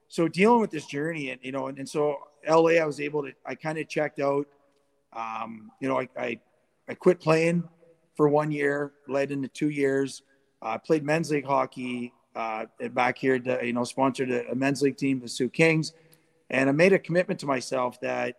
[0.08, 3.22] so dealing with this journey and, you know, and, and so LA, I was able
[3.22, 4.46] to, I kind of checked out,
[5.14, 6.40] um, you know, I, I,
[6.88, 7.64] I quit playing
[8.14, 10.22] for one year, led into two years.
[10.64, 14.54] I uh, played men's league hockey uh, back here, to, you know, sponsored a, a
[14.54, 15.92] men's league team, the Soo Kings.
[16.48, 18.38] And I made a commitment to myself that,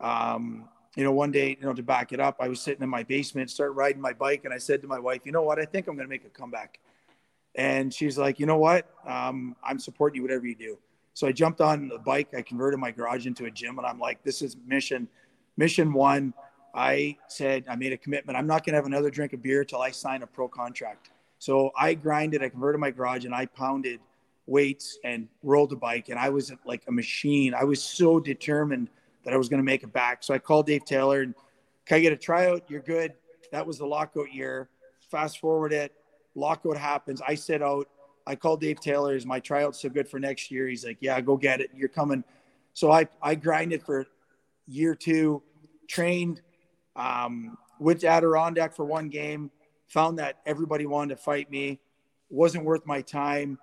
[0.00, 2.88] um, you know, one day, you know, to back it up, I was sitting in
[2.88, 5.58] my basement, start riding my bike, and I said to my wife, you know what,
[5.58, 6.78] I think I'm going to make a comeback.
[7.56, 10.78] And she's like, you know what, um, I'm supporting you, whatever you do.
[11.14, 13.98] So I jumped on the bike, I converted my garage into a gym, and I'm
[13.98, 15.08] like, this is mission,
[15.56, 16.34] mission one.
[16.72, 18.38] I said, I made a commitment.
[18.38, 21.10] I'm not going to have another drink of beer till I sign a pro contract.
[21.44, 24.00] So I grinded, I converted my garage, and I pounded
[24.46, 26.08] weights and rolled a bike.
[26.08, 27.52] And I was like a machine.
[27.52, 28.88] I was so determined
[29.24, 30.22] that I was going to make it back.
[30.22, 31.34] So I called Dave Taylor and
[31.84, 32.62] can I get a tryout?
[32.68, 33.12] You're good.
[33.52, 34.70] That was the lockout year.
[35.10, 35.92] Fast forward it,
[36.34, 37.20] lockout happens.
[37.20, 37.88] I sit out.
[38.26, 39.14] I called Dave Taylor.
[39.14, 40.66] Is my tryout so good for next year?
[40.66, 41.68] He's like, yeah, go get it.
[41.76, 42.24] You're coming.
[42.72, 44.06] So I, I grinded for
[44.66, 45.42] year two,
[45.88, 46.40] trained,
[46.96, 49.50] um, went to Adirondack for one game,
[49.94, 51.78] found that everybody wanted to fight me,
[52.28, 53.56] wasn't worth my time,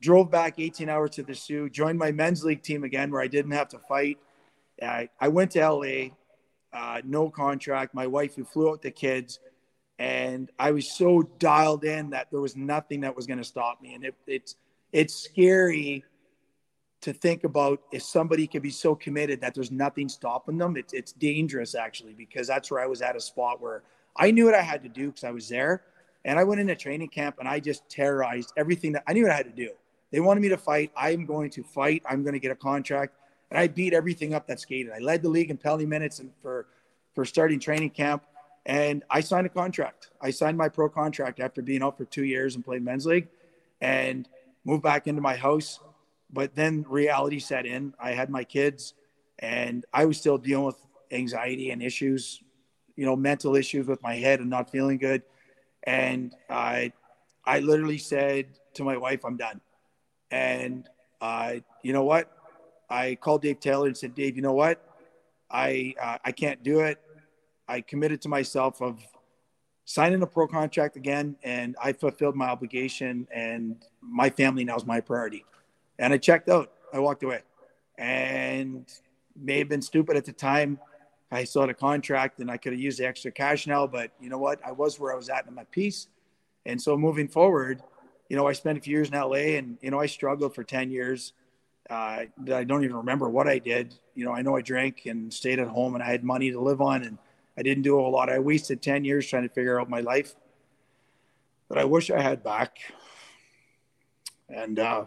[0.00, 3.26] drove back 18 hours to the Soo, joined my men's league team again where I
[3.26, 4.18] didn't have to fight.
[4.82, 6.08] I, I went to LA,
[6.72, 7.94] uh, no contract.
[7.94, 9.40] My wife, who flew out the kids,
[9.98, 13.82] and I was so dialed in that there was nothing that was going to stop
[13.82, 13.94] me.
[13.94, 14.56] And it, it's
[14.92, 16.02] it's scary
[17.02, 20.76] to think about if somebody could be so committed that there's nothing stopping them.
[20.76, 23.82] It's it's dangerous actually because that's where I was at a spot where
[24.18, 25.82] I knew what I had to do because I was there,
[26.24, 29.32] and I went into training camp and I just terrorized everything that I knew what
[29.32, 29.70] I had to do.
[30.10, 30.90] They wanted me to fight.
[30.96, 32.02] I'm going to fight.
[32.08, 33.14] I'm going to get a contract,
[33.50, 34.92] and I beat everything up that skated.
[34.92, 36.66] I led the league in penalty minutes and for
[37.14, 38.24] for starting training camp,
[38.66, 40.10] and I signed a contract.
[40.20, 43.28] I signed my pro contract after being out for two years and playing men's league,
[43.80, 44.28] and
[44.64, 45.80] moved back into my house
[46.32, 47.94] but then reality set in.
[47.98, 48.94] I had my kids,
[49.38, 52.42] and I was still dealing with anxiety and issues,
[52.98, 55.22] you know, mental issues with my head and not feeling good.
[55.84, 56.92] And I,
[57.44, 59.60] I literally said to my wife, "I'm done."
[60.32, 60.88] And
[61.20, 62.30] uh, you know what?
[62.90, 64.84] I called Dave Taylor and said, "Dave, you know what?
[65.48, 67.00] I uh, I can't do it.
[67.68, 68.98] I committed to myself of
[69.84, 74.84] signing a pro contract again, and I fulfilled my obligation, and my family now is
[74.84, 75.44] my priority."
[75.98, 76.70] and I checked out.
[76.92, 77.42] I walked away,
[77.96, 78.86] and
[79.36, 80.78] may have been stupid at the time.
[81.30, 83.86] I still had a contract, and I could have used the extra cash now.
[83.86, 84.60] But you know what?
[84.64, 86.08] I was where I was at in my piece,
[86.64, 87.82] and so moving forward,
[88.28, 90.64] you know, I spent a few years in LA, and you know, I struggled for
[90.64, 91.32] ten years.
[91.90, 93.94] Uh, I don't even remember what I did.
[94.14, 96.60] You know, I know I drank and stayed at home, and I had money to
[96.60, 97.18] live on, and
[97.56, 98.30] I didn't do a whole lot.
[98.30, 100.34] I wasted ten years trying to figure out my life
[101.68, 102.78] that I wish I had back.
[104.48, 105.04] And uh,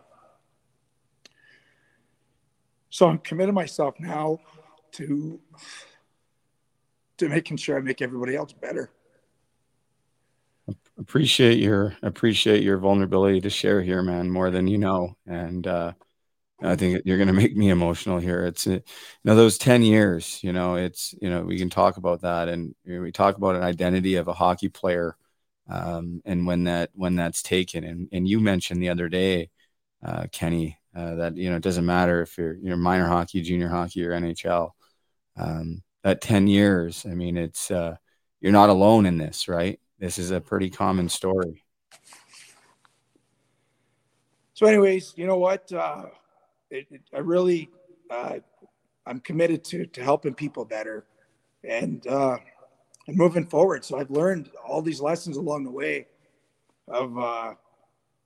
[2.90, 4.40] so I'm committing myself now
[4.94, 5.40] to
[7.22, 8.92] to making sure I make everybody else better.
[10.98, 15.16] Appreciate your appreciate your vulnerability to share here, man, more than you know.
[15.26, 15.94] And uh,
[16.62, 18.46] I think you're going to make me emotional here.
[18.46, 18.82] It's you
[19.24, 20.44] know those ten years.
[20.44, 23.64] You know, it's you know we can talk about that, and we talk about an
[23.64, 25.16] identity of a hockey player,
[25.70, 27.84] um, and when that when that's taken.
[27.84, 29.50] And and you mentioned the other day,
[30.04, 33.42] uh, Kenny, uh, that you know it doesn't matter if you're you know minor hockey,
[33.42, 34.72] junior hockey, or NHL.
[35.38, 37.96] Um, that ten years, I mean, it's uh,
[38.40, 39.80] you're not alone in this, right?
[40.00, 41.64] This is a pretty common story.
[44.54, 45.72] So, anyways, you know what?
[45.72, 46.06] Uh,
[46.70, 47.70] it, it, I really,
[48.10, 48.40] uh,
[49.06, 51.06] I'm committed to to helping people better,
[51.64, 52.38] and uh,
[53.08, 53.84] and moving forward.
[53.86, 56.08] So I've learned all these lessons along the way
[56.88, 57.54] of uh,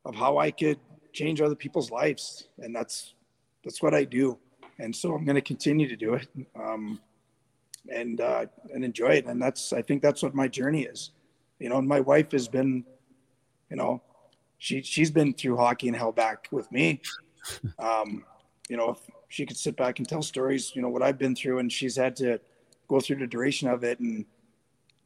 [0.05, 0.79] of how I could
[1.13, 3.15] change other people's lives, and that's
[3.63, 4.37] that's what I do.
[4.79, 6.99] And so I'm going to continue to do it, um,
[7.89, 9.25] and uh, and enjoy it.
[9.25, 11.11] And that's I think that's what my journey is.
[11.59, 12.83] You know, and my wife has been,
[13.69, 14.01] you know,
[14.57, 17.01] she she's been through hockey and hell back with me.
[17.77, 18.25] Um,
[18.69, 21.35] you know, if she could sit back and tell stories, you know, what I've been
[21.35, 22.39] through, and she's had to
[22.87, 24.25] go through the duration of it, and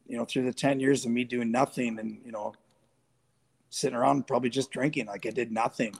[0.06, 2.54] you know, through the ten years of me doing nothing, and you know,
[3.70, 5.94] sitting around probably just drinking like I did nothing.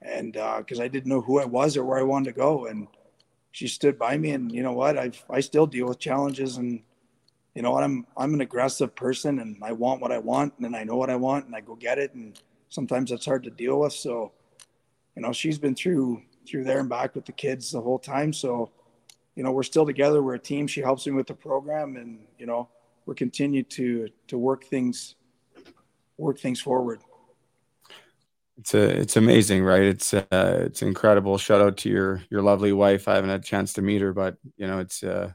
[0.00, 2.66] And because uh, I didn't know who I was or where I wanted to go.
[2.66, 2.86] And
[3.52, 4.98] she stood by me and you know what?
[4.98, 6.82] I I still deal with challenges and
[7.54, 7.82] you know what?
[7.82, 11.10] I'm I'm an aggressive person and I want what I want and I know what
[11.10, 12.14] I want and I go get it.
[12.14, 13.92] And sometimes that's hard to deal with.
[13.92, 14.32] So,
[15.16, 18.32] you know, she's been through through there and back with the kids the whole time.
[18.32, 18.70] So,
[19.34, 20.22] you know, we're still together.
[20.22, 20.66] We're a team.
[20.66, 22.68] She helps me with the program and, you know,
[23.06, 25.14] we're continue to to work things
[26.16, 27.00] work things forward.
[28.58, 29.82] It's a, it's amazing, right?
[29.82, 31.38] It's uh, it's incredible.
[31.38, 33.06] Shout out to your your lovely wife.
[33.06, 35.32] I haven't had a chance to meet her, but you know, it's uh,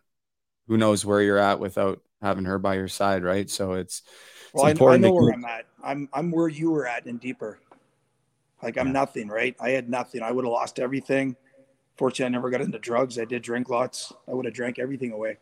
[0.68, 3.50] who knows where you're at without having her by your side, right?
[3.50, 4.02] So it's,
[4.46, 5.66] it's well, important I, I know where I'm at.
[5.82, 7.60] I'm I'm where you were at and deeper.
[8.62, 8.94] Like I'm yeah.
[8.94, 9.56] nothing, right?
[9.60, 10.22] I had nothing.
[10.22, 11.36] I would have lost everything.
[11.98, 13.20] Fortunately, I never got into drugs.
[13.20, 14.12] I did drink lots.
[14.28, 15.38] I would have drank everything away.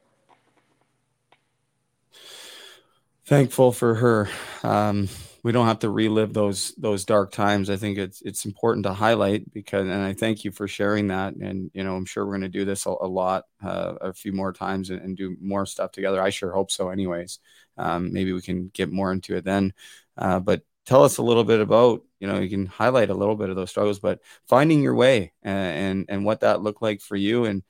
[3.25, 4.29] Thankful for her.
[4.63, 5.07] Um,
[5.43, 7.69] we don't have to relive those those dark times.
[7.69, 11.33] I think it's it's important to highlight because, and I thank you for sharing that.
[11.33, 14.13] And you know, I'm sure we're going to do this a, a lot, uh, a
[14.13, 16.21] few more times, and, and, do more stuff together.
[16.21, 16.89] I sure hope so.
[16.89, 17.39] Anyways,
[17.77, 19.73] um, maybe we can get more into it then.
[20.15, 23.35] Uh, but tell us a little bit about you know you can highlight a little
[23.35, 27.01] bit of those struggles but finding your way and and, and what that looked like
[27.01, 27.63] for you and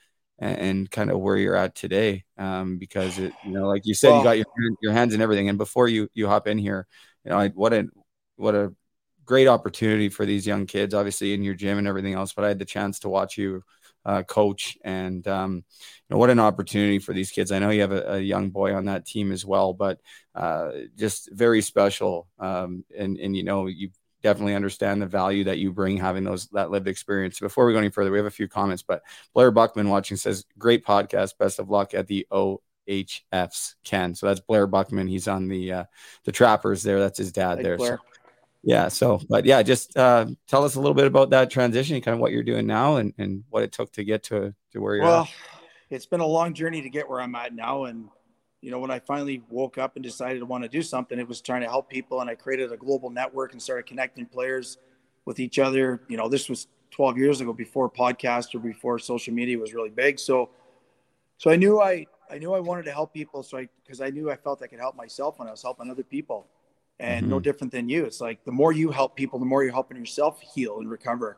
[0.44, 4.10] and, kind of where you're at today um, because it you know like you said
[4.10, 4.48] well, you got your
[4.82, 6.88] your hands and everything and before you you hop in here
[7.24, 7.88] you know I, what a
[8.36, 8.74] what a
[9.26, 12.50] great opportunity for these young kids obviously in your gym and everything else but I
[12.50, 13.64] had the chance to watch you
[14.04, 15.62] uh, coach and um, you
[16.10, 17.52] know what an opportunity for these kids.
[17.52, 20.00] I know you have a, a young boy on that team as well but
[20.34, 23.90] uh, just very special um, and and you know you
[24.24, 27.40] definitely understand the value that you bring having those that lived experience.
[27.40, 29.04] Before we go any further we have a few comments but
[29.34, 31.38] blair buckman watching says great podcast.
[31.38, 32.28] Best of luck at the
[32.90, 35.08] ohfs ken so that's blair buckman.
[35.08, 35.84] He's on the uh,
[36.26, 37.00] the trappers there.
[37.00, 37.78] That's his dad there.
[37.78, 37.98] So
[38.64, 42.14] yeah so but yeah just uh, tell us a little bit about that transition kind
[42.14, 44.96] of what you're doing now and, and what it took to get to, to where
[44.96, 45.30] you're well at.
[45.90, 47.86] it's been a long journey to get where i'm at now.
[47.86, 48.08] And
[48.62, 51.28] you know when i finally woke up and decided to want to do something it
[51.28, 52.22] was trying to help people.
[52.22, 54.78] And i created a global network and started connecting players
[55.26, 56.02] with each other.
[56.08, 59.90] You know this was 12 years ago before podcast or before social media was really
[59.90, 60.20] big.
[60.20, 60.52] So
[61.38, 64.10] so i knew i i knew i wanted to help people so i because i
[64.10, 66.48] knew i felt i could help myself when i was helping other people
[67.02, 67.32] and mm-hmm.
[67.32, 68.06] no different than you.
[68.06, 71.38] It's like the more you help people, the more you're helping yourself heal and recover.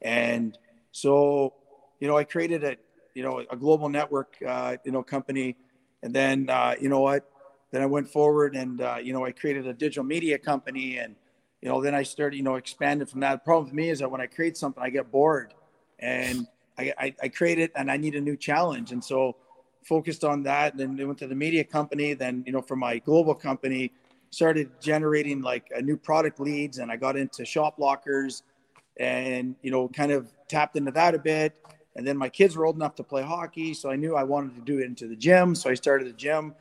[0.00, 0.56] And
[0.92, 1.54] so,
[1.98, 2.76] you know, I created a,
[3.14, 5.56] you know, a global network, uh, you know, company.
[6.02, 7.28] And then, uh, you know what,
[7.72, 11.16] then I went forward and, uh, you know, I created a digital media company and,
[11.60, 13.32] you know, then I started, you know, expanding from that.
[13.32, 15.52] The problem with me is that when I create something, I get bored
[15.98, 16.46] and
[16.78, 18.92] I, I, I create it and I need a new challenge.
[18.92, 19.36] And so
[19.82, 20.74] focused on that.
[20.74, 22.14] And then went to the media company.
[22.14, 23.92] Then, you know, for my global company,
[24.30, 28.44] started generating like a new product leads and I got into shop lockers
[28.96, 31.56] and, you know, kind of tapped into that a bit.
[31.96, 33.74] And then my kids were old enough to play hockey.
[33.74, 35.54] So I knew I wanted to do it into the gym.
[35.54, 36.54] So I started the gym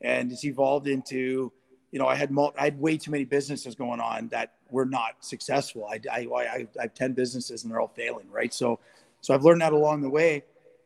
[0.00, 1.52] and it's evolved into,
[1.92, 4.86] you know, I had, mul- I had way too many businesses going on that were
[4.86, 5.86] not successful.
[5.86, 8.30] I, I, I, I have 10 businesses and they're all failing.
[8.30, 8.54] Right.
[8.54, 8.78] So,
[9.20, 10.44] so I've learned that along the way.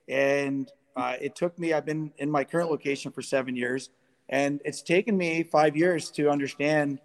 [0.09, 3.91] And uh, it took me, I've been in my current location for seven years
[4.29, 7.01] and it's taken me five years to understand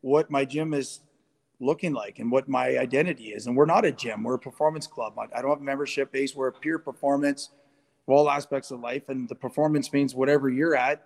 [0.00, 1.00] what my gym is
[1.60, 3.46] looking like and what my identity is.
[3.46, 5.14] And we're not a gym, we're a performance club.
[5.18, 7.50] I don't have a membership base, we're a pure performance
[8.06, 9.08] of all aspects of life.
[9.08, 11.04] And the performance means whatever you're at,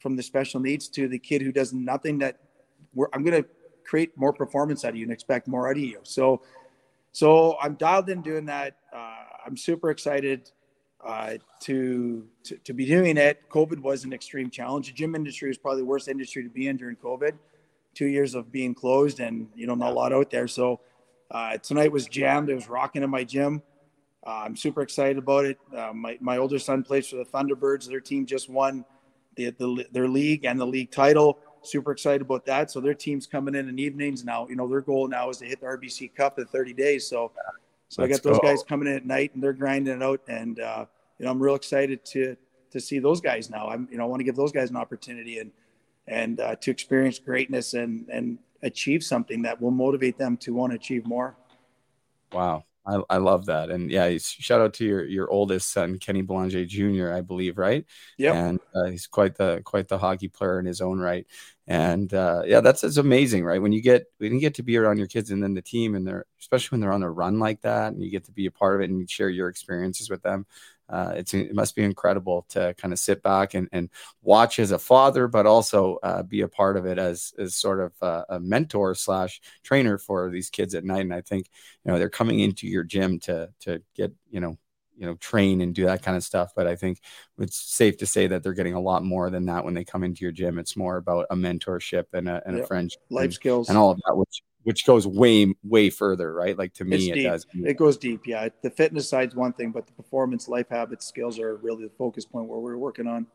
[0.00, 2.38] from the special needs to the kid who does nothing that
[3.12, 3.48] I'm going to
[3.84, 6.00] create more performance out of you and expect more out of you.
[6.02, 6.42] So,
[7.12, 8.76] so I'm dialed in doing that.
[8.94, 10.50] Uh, I'm super excited
[11.04, 13.48] uh, to, to, to be doing it.
[13.48, 14.88] COVID was an extreme challenge.
[14.88, 17.32] The gym industry was probably the worst industry to be in during COVID.
[17.94, 20.46] Two years of being closed and you know not a lot out there.
[20.46, 20.80] So
[21.30, 22.48] uh, tonight was jammed.
[22.48, 23.62] It was rocking in my gym.
[24.24, 25.58] Uh, I'm super excited about it.
[25.76, 27.88] Uh, my my older son plays for the Thunderbirds.
[27.88, 28.84] Their team just won
[29.34, 31.38] the, the their league and the league title.
[31.62, 32.70] Super excited about that.
[32.70, 34.46] So their team's coming in in evenings now.
[34.48, 37.08] You know their goal now is to hit the RBC Cup in 30 days.
[37.08, 37.32] So
[37.90, 38.46] so Let's I got those go.
[38.46, 40.20] guys coming in at night and they're grinding it out.
[40.28, 40.86] And, uh,
[41.18, 42.36] you know, I'm real excited to,
[42.70, 43.68] to see those guys now.
[43.68, 45.50] I'm, you know, I want to give those guys an opportunity and,
[46.06, 50.70] and uh, to experience greatness and, and achieve something that will motivate them to want
[50.70, 51.34] to achieve more.
[52.32, 52.64] Wow.
[52.86, 53.70] I, I love that.
[53.70, 57.84] And yeah, shout out to your, your oldest son, Kenny Belanger Jr., I believe, right?
[58.18, 58.32] Yeah.
[58.34, 61.26] And uh, he's quite the, quite the hockey player in his own right
[61.70, 63.62] and uh, yeah, that's it's amazing, right?
[63.62, 65.94] When you get when you get to be around your kids and then the team,
[65.94, 68.46] and they're especially when they're on a run like that, and you get to be
[68.46, 70.46] a part of it and you share your experiences with them.
[70.90, 73.88] Uh, it's it must be incredible to kind of sit back and, and
[74.22, 77.80] watch as a father, but also uh, be a part of it as as sort
[77.80, 81.02] of a, a mentor slash trainer for these kids at night.
[81.02, 81.48] And I think
[81.84, 84.58] you know they're coming into your gym to to get you know
[85.00, 87.00] you know train and do that kind of stuff but i think
[87.38, 90.04] it's safe to say that they're getting a lot more than that when they come
[90.04, 92.64] into your gym it's more about a mentorship and a, and yep.
[92.64, 96.32] a friendship life and, skills and all of that which which goes way way further
[96.34, 99.70] right like to me it does it goes deep yeah the fitness side's one thing
[99.70, 103.26] but the performance life habits skills are really the focus point where we're working on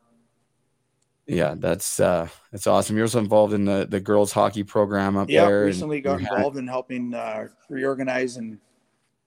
[1.28, 2.96] yeah, that's uh that's awesome.
[2.96, 5.62] You're also involved in the the girls hockey program up yeah, there.
[5.62, 8.60] Yeah, recently got involved in helping uh, reorganize and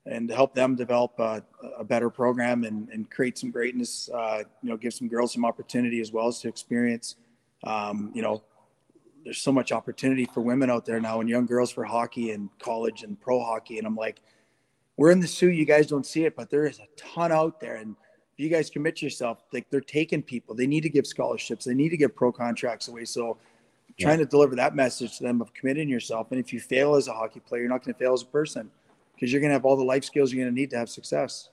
[0.07, 1.43] and help them develop a,
[1.77, 4.09] a better program and, and, create some greatness.
[4.09, 7.17] Uh, you know, give some girls some opportunity as well as to experience.
[7.65, 8.43] Um, you know,
[9.25, 12.49] there's so much opportunity for women out there now and young girls for hockey and
[12.59, 13.79] college and pro hockey.
[13.79, 14.21] And I'm like,
[14.97, 15.51] we're in the Soo.
[15.51, 17.77] You guys don't see it, but there is a ton out there.
[17.77, 17.95] And
[18.33, 20.55] if you guys commit yourself, like they're taking people.
[20.55, 21.65] They need to give scholarships.
[21.65, 23.05] They need to give pro contracts away.
[23.05, 23.39] So
[23.99, 26.29] trying to deliver that message to them of committing yourself.
[26.31, 28.27] And if you fail as a hockey player, you're not going to fail as a
[28.27, 28.71] person
[29.15, 30.89] because you're going to have all the life skills you're going to need to have
[30.89, 31.51] success.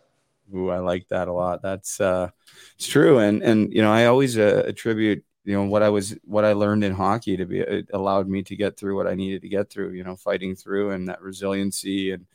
[0.54, 1.64] Ooh, I like that a lot.
[1.64, 2.30] That's uh,
[2.76, 6.16] it's true, and and you know I always uh, attribute you know what I was
[6.24, 9.16] what I learned in hockey to be it allowed me to get through what I
[9.16, 9.92] needed to get through.
[9.92, 12.26] You know, fighting through and that resiliency and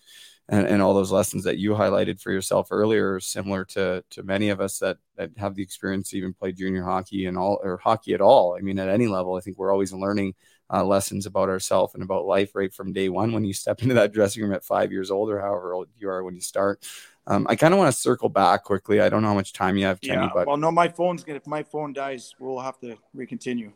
[0.49, 4.23] and, and all those lessons that you highlighted for yourself earlier, are similar to to
[4.23, 7.61] many of us that that have the experience to even play junior hockey and all
[7.63, 8.57] or hockey at all.
[8.57, 10.35] I mean, at any level, I think we're always learning
[10.73, 13.95] uh, lessons about ourselves and about life right from day one when you step into
[13.95, 16.85] that dressing room at five years old or however old you are when you start.
[17.27, 19.01] Um, I kind of want to circle back quickly.
[19.01, 20.31] I don't know how much time you have, Kenny, yeah.
[20.33, 21.37] but Well, no, my phone's gonna.
[21.37, 23.73] If my phone dies, we'll have to recontinue.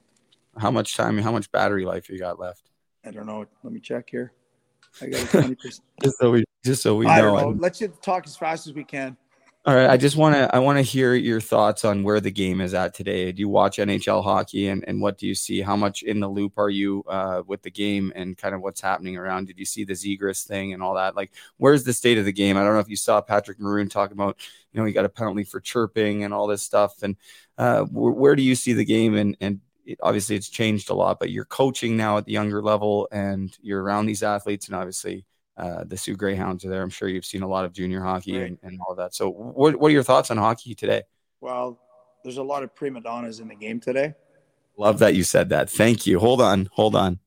[0.59, 2.71] how much time, how much battery life you got left?
[3.05, 3.45] I don't know.
[3.63, 4.33] Let me check here.
[5.01, 5.85] I got twenty percent.
[6.03, 7.37] Just so we, just so we know.
[7.37, 7.57] know.
[7.59, 9.17] Let's just talk as fast as we can.
[9.67, 12.31] All right, I just want to I want to hear your thoughts on where the
[12.31, 13.33] game is at today.
[13.33, 15.63] Do you watch NHL hockey and and what do you see?
[15.63, 18.83] How much in the loop are you uh, with the game and kind of what's
[18.83, 19.47] happening around?
[19.47, 21.17] Did you see the Zegras thing and all that?
[21.17, 22.59] Like, where's the state of the game?
[22.59, 24.37] I don't know if you saw Patrick Maroon talk about
[24.73, 27.03] you know he got a penalty for chirping and all this stuff.
[27.03, 27.17] And
[27.57, 29.15] uh, where, where do you see the game?
[29.15, 32.61] And and it, obviously it's changed a lot, but you're coaching now at the younger
[32.63, 35.25] level and you're around these athletes and obviously
[35.57, 36.83] uh, the Soo Greyhounds are there.
[36.83, 38.47] I'm sure you've seen a lot of junior hockey Right.
[38.49, 39.15] and, and all of that.
[39.15, 41.03] So, what, what are your thoughts on hockey today?
[41.41, 41.79] Well,
[42.25, 44.15] there's a lot of prima donnas in the game today.
[44.77, 45.71] Love that you said that.
[45.71, 46.19] Thank you.
[46.19, 46.69] Hold on.
[46.73, 47.21] Hold on.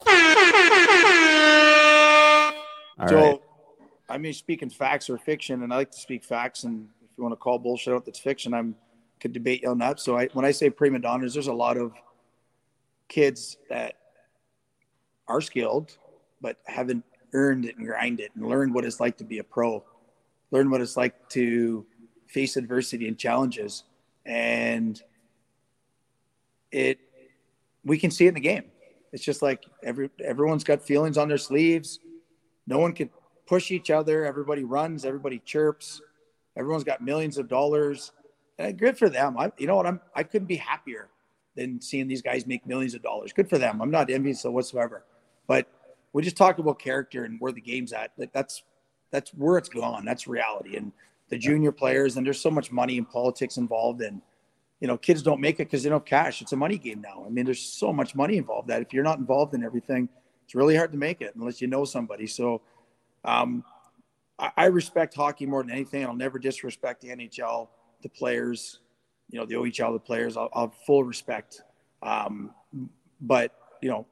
[3.00, 3.42] All so, right.
[4.10, 6.64] I mean, speaking facts or fiction, and I like to speak facts.
[6.64, 8.76] And if you want to call bullshit out that's fiction, I'm
[9.20, 10.00] could debate you on that.
[10.00, 11.94] So, I when I say prima donnas, there's a lot of
[13.08, 13.96] kids that
[15.28, 15.98] are skilled
[16.42, 17.04] but haven't
[17.34, 19.84] earned it and grind it and learn what it's like to be a pro,
[20.52, 21.86] learn what it's like to
[22.28, 23.84] face adversity and challenges,
[24.26, 25.02] and
[26.72, 27.00] it
[27.84, 28.66] we can see it in the game.
[29.14, 32.00] It's just like every everyone's got feelings on their sleeves.
[32.66, 33.10] No one can
[33.46, 34.26] push each other.
[34.26, 35.06] Everybody runs.
[35.06, 36.02] Everybody chirps.
[36.58, 38.12] Everyone's got millions of dollars.
[38.60, 39.38] And good for them.
[39.38, 39.86] I, you know what?
[39.86, 41.10] I'm I couldn't be happier
[41.56, 43.34] than seeing these guys make millions of dollars.
[43.34, 43.82] Good for them.
[43.82, 45.04] I'm not envious of whatsoever.
[45.48, 45.68] But
[46.14, 48.12] we just talked about character and where the game's at.
[48.18, 48.64] Like that's
[49.12, 50.06] that's where it's gone.
[50.06, 50.78] That's reality.
[50.78, 50.92] And
[51.30, 54.22] the junior players and there's so much money and politics involved and
[54.80, 56.42] you know, kids don't make it because they don't have cash.
[56.42, 57.24] It's a money game now.
[57.26, 60.08] I mean, there's so much money involved that if you're not involved in everything,
[60.46, 62.28] it's really hard to make it unless you know somebody.
[62.28, 62.62] So,
[63.26, 63.64] um,
[64.38, 66.06] I, I respect hockey more than anything.
[66.06, 67.68] I'll never disrespect the NHL,
[68.04, 68.80] the players,
[69.30, 70.38] you know, the OHL, the players.
[70.38, 71.64] I'll, I'll have full respect.
[72.04, 72.52] Um,
[73.20, 74.06] but you know,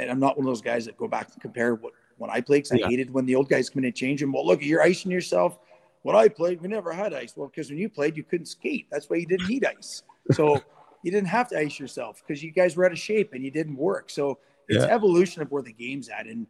[0.00, 2.40] and I'm not one of those guys that go back and compare what when I
[2.40, 2.64] played.
[2.68, 2.86] 'cause Yeah.
[2.86, 4.32] I hated when the old guys come in and change them.
[4.32, 5.58] Well, look, you're icing yourself.
[6.02, 7.36] When I played, we never had ice.
[7.36, 8.86] Well, because when you played, you couldn't skate.
[8.90, 10.02] That's why you didn't need ice.
[10.32, 10.54] So
[11.02, 13.50] you didn't have to ice yourself because you guys were out of shape and you
[13.50, 14.08] didn't work.
[14.10, 14.38] So
[14.68, 14.94] it's Yeah.
[14.94, 16.46] evolution of where the game's at, and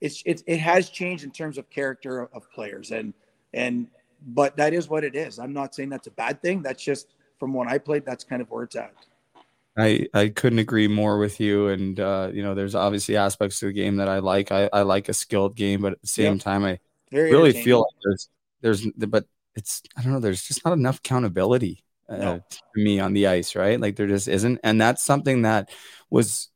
[0.00, 3.12] it's it, it has changed in terms of character of players, and
[3.52, 3.88] and
[4.28, 5.38] but that is what it is.
[5.38, 6.62] I'm not saying that's a bad thing.
[6.62, 8.04] That's just from when I played.
[8.06, 8.94] That's kind of where it's at.
[9.76, 11.68] I, I couldn't agree more with you.
[11.68, 14.52] And, uh, you know, there's obviously aspects to the game that I like.
[14.52, 16.42] I, I like a skilled game, but at the same Yep.
[16.42, 16.78] time, I
[17.10, 18.28] Very really feel like there's,
[18.60, 22.44] there's, but it's, I don't know, there's just not enough accountability uh, No.
[22.48, 23.80] to me on the ice, right?
[23.80, 24.60] Like there just isn't.
[24.62, 25.70] And that's something that
[26.10, 26.48] was,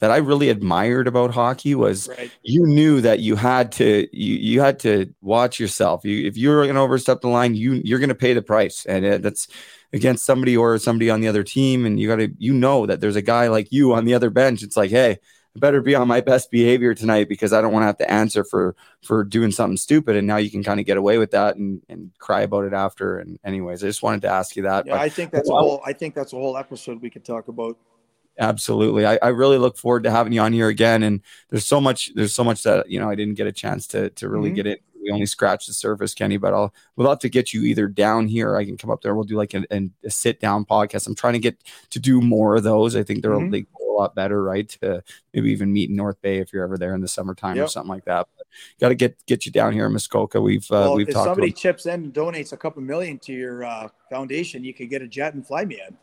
[0.00, 2.30] that I really admired about hockey was right.
[2.42, 6.04] you knew that you had to you you had to watch yourself.
[6.04, 8.42] You if you were going to overstep the line, you you're going to pay the
[8.42, 9.48] price, and it, that's
[9.92, 11.86] against somebody or somebody on the other team.
[11.86, 14.30] And you got to you know that there's a guy like you on the other
[14.30, 14.62] bench.
[14.62, 17.82] It's like, hey, I better be on my best behavior tonight because I don't want
[17.84, 20.16] to have to answer for for doing something stupid.
[20.16, 22.72] And now you can kind of get away with that and and cry about it
[22.74, 23.18] after.
[23.18, 24.86] And anyways, I just wanted to ask you that.
[24.86, 25.80] Yeah, but- I think that's a whole.
[25.86, 27.78] I think that's a whole episode we could talk about.
[28.38, 29.06] Absolutely.
[29.06, 31.02] I, I really look forward to having you on here again.
[31.02, 33.86] And there's so much, there's so much that, you know, I didn't get a chance
[33.88, 34.54] to, to really Mhm.
[34.56, 34.82] get it.
[35.06, 38.26] We only scratched the surface, Kenny, but I'll, we'll have to get you either down
[38.26, 38.56] here.
[38.56, 39.14] I can come up there.
[39.14, 41.06] We'll do like an, an, a sit down podcast.
[41.06, 42.96] I'm trying to get to do more of those.
[42.96, 43.52] I think they're Mhm.
[43.52, 44.68] they a lot better, right?
[44.82, 45.02] To
[45.32, 47.88] maybe even meet in North Bay if you're ever there in the summertime or something
[47.88, 48.26] like that.
[48.36, 48.46] But
[48.80, 50.40] got to get, get you down here in Muskoka.
[50.40, 53.18] We've, uh, well, we've if talked somebody about, chips in and donates a couple million
[53.20, 55.96] to your uh, foundation, you could get a jet and fly me in.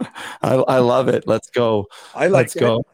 [0.42, 1.24] I, I love it.
[1.26, 1.88] Let's go.
[2.14, 2.84] I like Let's go.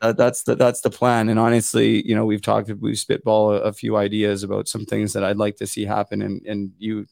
[0.00, 1.28] That, that's the that's the plan.
[1.28, 5.12] And honestly, you know, we've talked, we've spitball a, a few ideas about some things
[5.12, 7.06] that I'd like to see happen, and and you,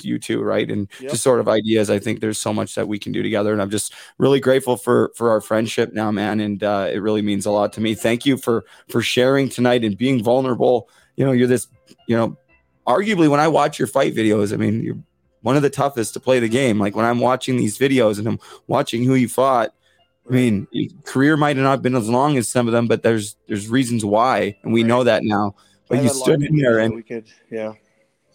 [0.00, 0.70] you too, right?
[0.70, 1.10] And Yep.
[1.10, 1.90] just sort of ideas.
[1.90, 4.76] I think there's so much that we can do together, and I'm just really grateful
[4.76, 6.40] for for our friendship now, man.
[6.40, 7.94] And uh, it really means a lot to me.
[7.94, 10.88] Thank you for for sharing tonight and being vulnerable.
[11.16, 11.68] You know, you're this,
[12.06, 12.36] you know,
[12.86, 14.98] arguably when I watch your fight videos, I mean, you're
[15.42, 16.78] one of the toughest to play the game.
[16.78, 19.72] Like when I'm watching these videos and I'm watching who you fought.
[20.28, 20.66] I mean,
[21.04, 23.68] career might not have not been as long as some of them, but there's there's
[23.68, 24.88] reasons why, and we Right.
[24.88, 25.54] know that now.
[25.88, 27.74] But I you have a lot stood in there, and we could, yeah.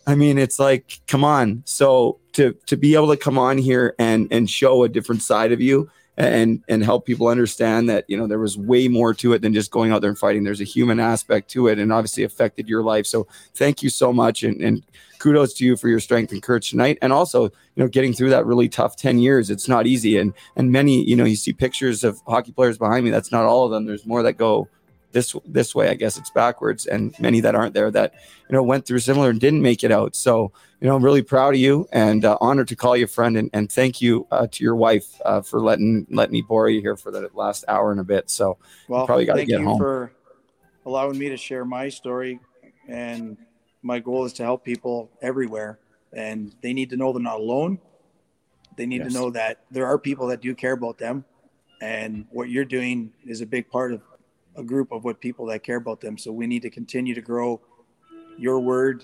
[0.07, 1.63] I mean, it's like, come on.
[1.65, 5.51] So to to be able to come on here and and show a different side
[5.51, 9.33] of you and and help people understand that you know there was way more to
[9.33, 10.43] it than just going out there and fighting.
[10.43, 13.05] There's a human aspect to it, and obviously affected your life.
[13.05, 14.83] So thank you so much, and, and
[15.21, 18.31] kudos to you for your strength and courage tonight, and also you know getting through
[18.31, 19.49] that really tough ten years.
[19.49, 23.05] It's not easy, and and many you know you see pictures of hockey players behind
[23.05, 23.11] me.
[23.11, 23.85] That's not all of them.
[23.85, 24.67] There's more that go
[25.11, 25.89] this this way.
[25.89, 28.13] I guess it's backwards, and many that aren't there that
[28.49, 30.15] you know went through similar and didn't make it out.
[30.15, 33.07] So you know, I'm really proud of you and uh, honored to call you a
[33.07, 36.69] friend, and, and thank you uh, to your wife uh, for letting letting me borrow
[36.69, 38.29] you here for the last hour and a bit.
[38.29, 38.57] So
[38.87, 39.77] Well, probably got to thank get you home.
[39.77, 40.11] for
[40.87, 42.39] allowing me to share my story.
[42.87, 43.37] And
[43.81, 45.79] my goal is to help people everywhere.
[46.13, 47.79] And they need to know they're not alone.
[48.77, 49.13] They need Yes.
[49.13, 51.25] to know that there are people that do care about them.
[51.81, 54.01] And what you're doing is a big part of
[54.55, 56.17] a group of what people that care about them.
[56.17, 57.61] So we need to continue to grow
[58.37, 59.03] your word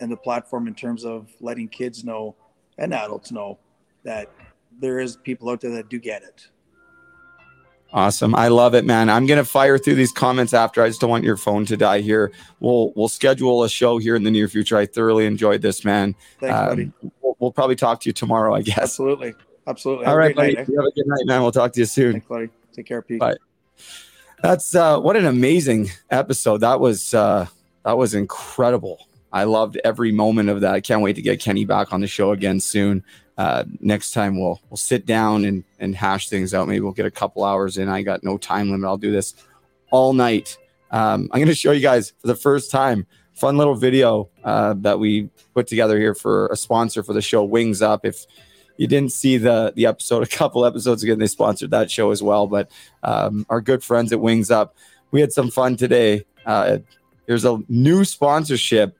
[0.00, 2.36] and the platform in terms of letting kids know
[2.78, 3.58] and adults know
[4.04, 4.30] that
[4.78, 6.48] there is people out there that do get it.
[7.92, 8.34] Awesome.
[8.34, 9.08] I love it, man.
[9.08, 10.82] I'm gonna fire through these comments after.
[10.82, 12.32] I just don't want your phone to die here.
[12.60, 14.76] We'll we'll schedule a show here in the near future.
[14.76, 16.14] I thoroughly enjoyed this, man.
[16.40, 16.82] Thanks, buddy.
[16.82, 18.78] Um, we'll, we'll probably talk to you tomorrow, I guess.
[18.78, 19.34] Absolutely.
[19.66, 20.04] Absolutely.
[20.06, 20.54] All Have right, buddy.
[20.54, 20.72] night, eh?
[20.72, 21.42] You have a good night, man.
[21.42, 22.12] We'll talk to you soon.
[22.12, 22.48] Thanks, buddy.
[22.72, 23.18] Take care, Pete.
[23.18, 23.36] Bye.
[24.42, 26.58] That's uh, what an amazing episode.
[26.58, 27.46] That was uh,
[27.84, 29.08] that was incredible.
[29.32, 30.74] I loved every moment of that.
[30.74, 33.04] I can't wait to get Kenny back on the show again soon.
[33.38, 36.68] Uh, next time we'll we'll sit down and and hash things out.
[36.68, 37.88] Maybe we'll get a couple hours in.
[37.88, 38.88] I got no time limit.
[38.88, 39.34] I'll do this
[39.90, 40.56] all night.
[40.90, 43.06] Um, I'm going to show you guys for the first time
[43.36, 47.44] fun little video uh, that we put together here for a sponsor for the show
[47.44, 48.04] Wings Up.
[48.04, 48.24] If
[48.78, 52.22] you didn't see the the episode a couple episodes ago, they sponsored that show as
[52.22, 52.46] well.
[52.46, 52.70] But
[53.02, 54.74] um, our good friends at Wings Up,
[55.12, 56.24] we had some fun today.
[56.44, 56.78] Uh,
[57.26, 58.96] there's a new sponsorship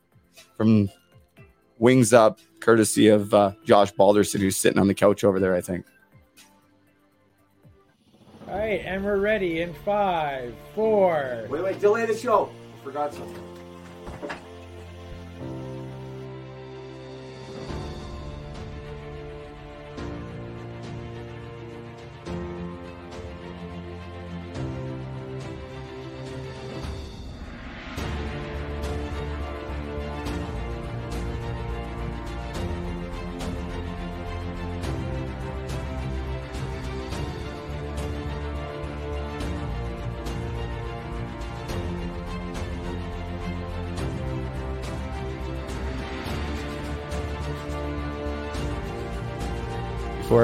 [0.56, 0.90] from
[1.78, 5.54] Wings Up, courtesy of uh, Josh Balderson, who's sitting on the couch over there.
[5.54, 5.86] I think.
[8.48, 11.46] All right, and we're ready in five, four.
[11.50, 12.48] Wait, wait, delay the show.
[12.80, 13.55] I Forgot something.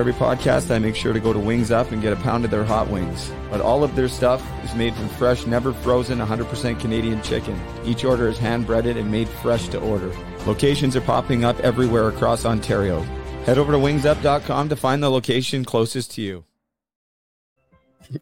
[0.02, 2.50] Every podcast, I make sure to go to Wings Up and get a pound of
[2.50, 3.30] their hot wings.
[3.48, 7.56] But all of their stuff is made from fresh, never frozen, 100% Canadian chicken.
[7.84, 10.12] Each order is hand breaded and made fresh to order.
[10.44, 13.00] Locations are popping up everywhere across Ontario.
[13.44, 16.44] Head over to wingsup.com to find the location closest to you.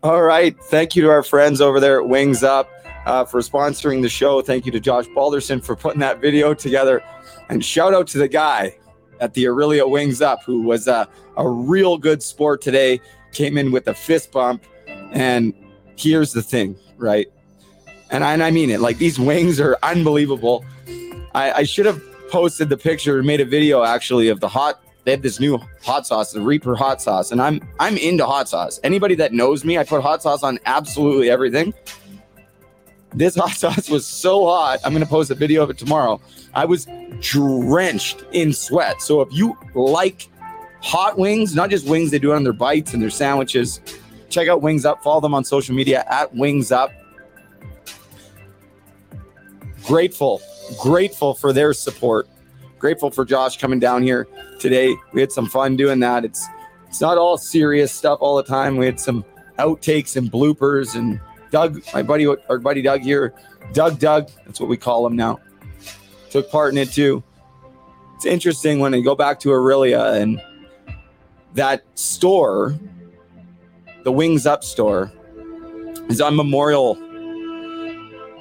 [0.02, 0.54] All right.
[0.64, 2.68] Thank you to our friends over there at Wings Up
[3.06, 4.42] uh, for sponsoring the show.
[4.42, 7.02] Thank you to Josh Balderson for putting that video together.
[7.48, 8.76] And shout out to the guy
[9.20, 11.06] at the Orillia Wings Up who was uh,
[11.36, 13.00] a real good sport today.
[13.32, 14.64] Came in with a fist bump.
[15.12, 15.54] And
[15.96, 17.28] here's the thing, right?
[18.10, 18.80] And I, and I mean it.
[18.80, 20.64] Like these wings are unbelievable.
[21.34, 24.82] I, I should have posted the picture, made a video actually of the hot.
[25.04, 28.48] They have this new hot sauce, the Reaper hot sauce, and I'm I'm into hot
[28.48, 28.78] sauce.
[28.84, 31.72] Anybody that knows me, I put hot sauce on absolutely everything.
[33.14, 34.80] This hot sauce was so hot.
[34.84, 36.20] I'm gonna post a video of it tomorrow.
[36.54, 36.86] I was
[37.20, 39.02] drenched in sweat.
[39.02, 40.28] So if you like
[40.82, 43.80] hot wings, not just wings, they do it on their bites and their sandwiches.
[44.28, 45.02] Check out Wings Up.
[45.02, 46.92] Follow them on social media at Wings Up.
[49.84, 50.40] Grateful,
[50.80, 52.28] grateful for their support.
[52.78, 54.28] Grateful for Josh coming down here
[54.60, 54.94] today.
[55.12, 56.24] We had some fun doing that.
[56.24, 56.46] It's
[56.88, 58.76] it's not all serious stuff all the time.
[58.76, 59.24] We had some
[59.58, 60.94] outtakes and bloopers.
[60.94, 61.20] And
[61.50, 63.34] Doug, my buddy, our buddy Doug here,
[63.72, 65.40] Doug Doug, that's what we call him now,
[66.30, 67.22] took part in it too.
[68.16, 70.40] It's interesting when I go back to Orillia and
[71.54, 72.78] that store,
[74.04, 75.10] the Wings Up store,
[76.08, 76.98] is on Memorial.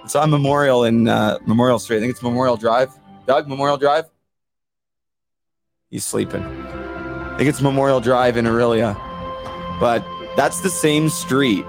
[0.04, 1.98] It's on Memorial in uh, Memorial Street.
[1.98, 2.90] I think it's Memorial Drive.
[3.26, 4.06] Doug, Memorial Drive.
[5.90, 6.44] He's sleeping.
[6.44, 8.96] I think it's Memorial Drive in Orillia,
[9.80, 10.06] but
[10.36, 11.66] that's the same street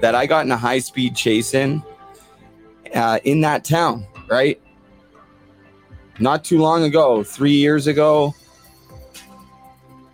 [0.00, 1.82] that I got in a high speed chase in
[2.94, 4.60] uh, in that town, right?
[6.18, 8.34] Not too long ago, three years ago.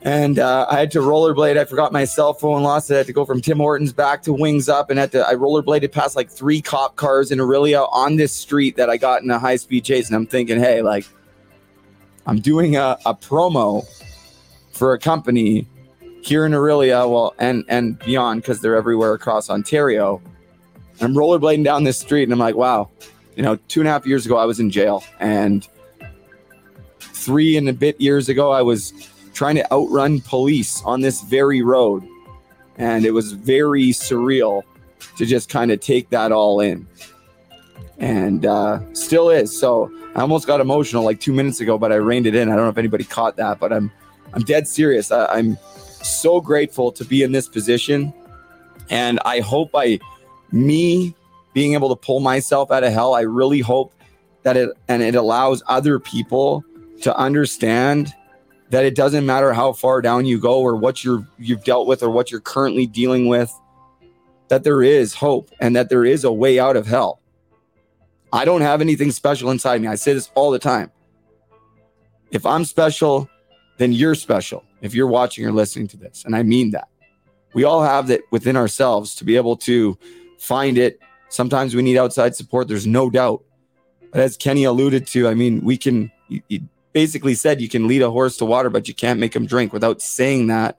[0.02, 1.56] And uh, I had to rollerblade.
[1.56, 2.94] I forgot my cell phone, lost it.
[2.94, 5.27] I had to go from Tim Hortons back to Wings Up, and had to.
[5.27, 9.23] I rollerbladed past like three cop cars in Orillia on this street that I got
[9.23, 10.09] in a high speed chase.
[10.09, 11.06] And I'm thinking, hey, like,
[12.27, 13.86] I'm doing a, a promo
[14.73, 15.66] for a company
[16.24, 20.22] here in Orillia, well, and and beyond because they're everywhere across Ontario.
[21.01, 22.88] I'm rollerblading down this street, and I'm like, wow,
[23.36, 25.68] you know, two and a half years ago I was in jail, and
[26.98, 28.92] three and a bit years ago I was
[29.34, 32.06] trying to outrun police on this very road,
[32.76, 34.62] and it was very surreal
[35.18, 36.86] to just kind of take that all in,
[37.98, 39.59] and uh, still is.
[39.59, 42.48] So I almost got emotional like two minutes ago, but I reined it in.
[42.48, 43.90] I don't know if anybody caught that, but I'm
[44.32, 45.10] I'm dead serious.
[45.10, 45.59] I, I'm
[46.05, 48.12] so grateful to be in this position.
[48.90, 49.98] And I hope by
[50.52, 51.14] me
[51.52, 53.93] being able to pull myself out of hell, I really hope
[54.43, 56.64] that it and it allows other people
[57.02, 58.14] to understand
[58.70, 62.02] that it doesn't matter how far down you go or what you're you've dealt with
[62.02, 63.52] or what you're currently dealing with,
[64.48, 67.20] that there is hope and that there is a way out of hell.
[68.32, 69.86] I don't have anything special inside me.
[69.86, 70.90] I say this all the time.
[72.32, 73.31] If I'm special,
[73.78, 76.24] then you're special if you're watching or listening to this.
[76.27, 76.89] And I mean that.
[77.55, 79.98] We all have that within ourselves to be able to
[80.39, 81.01] find it.
[81.31, 83.43] Sometimes we need outside support, there's no doubt.
[84.12, 86.62] But as Kenny alluded to, I mean, we can, he
[86.93, 89.73] basically said you can lead a horse to water, but you can't make him drink
[89.73, 90.78] without saying that.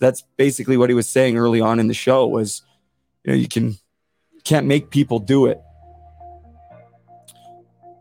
[0.00, 2.62] That's basically what he was saying early on in the show was,
[3.22, 3.78] you know, you can,
[4.42, 5.60] can't make people do it.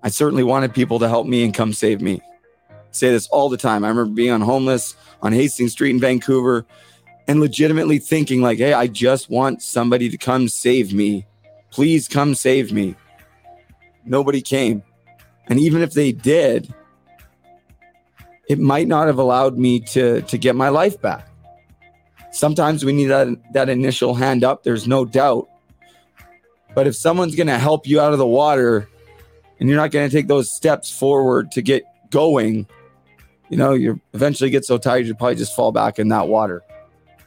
[0.02, 2.22] I certainly wanted people to help me and come save me
[2.96, 3.84] say this all the time.
[3.84, 6.66] I remember being on homeless on Hastings Street in Vancouver
[7.28, 11.26] and legitimately thinking like, "Hey, I just want somebody to come save me.
[11.72, 12.96] Please come save me."
[14.06, 14.84] Nobody came.
[15.48, 16.74] And even if they did,
[18.48, 21.28] it might not have allowed me to to get my life back.
[22.32, 25.48] Sometimes we need that that initial hand up, there's no doubt.
[26.76, 28.90] But if someone's going to help you out of the water
[29.60, 32.68] and you're not going to take those steps forward to get going,
[33.50, 36.64] you know, you eventually get so tired you probably just fall back in that water.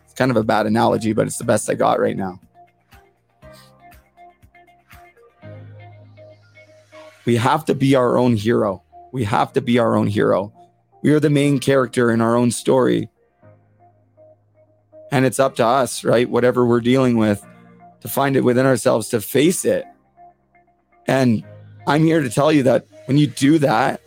[0.04, 2.40] It's kind of a bad analogy, but it's the best I got right now.
[7.24, 8.82] We have to be our own hero.
[9.12, 10.52] We have to be our own hero.
[11.02, 13.10] We are the main character in our own story.
[15.10, 16.28] And it's up to us, right?
[16.28, 17.44] Whatever we're dealing with,
[18.00, 19.84] to find it within ourselves, to face it.
[21.06, 21.44] And
[21.86, 24.00] I'm here to tell you that when you do that,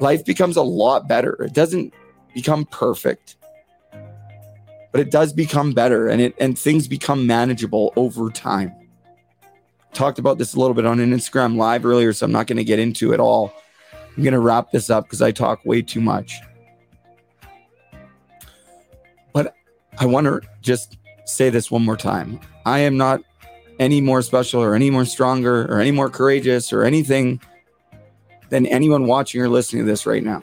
[0.00, 1.42] life becomes a lot better.
[1.42, 1.92] It doesn't
[2.34, 3.36] become perfect,
[4.92, 8.72] but it does become better and it and things become manageable over time.
[9.92, 12.58] Talked about this a little bit on an Instagram live earlier, so I'm not going
[12.58, 13.54] to get into it all.
[14.16, 16.34] I'm going to wrap this up because I talk way too much.
[19.32, 19.54] But
[19.98, 22.40] I want to just say this one more time.
[22.66, 23.22] I am not
[23.78, 27.40] any more special or any more stronger or any more courageous or anything
[28.48, 30.42] than anyone watching or listening to this right now.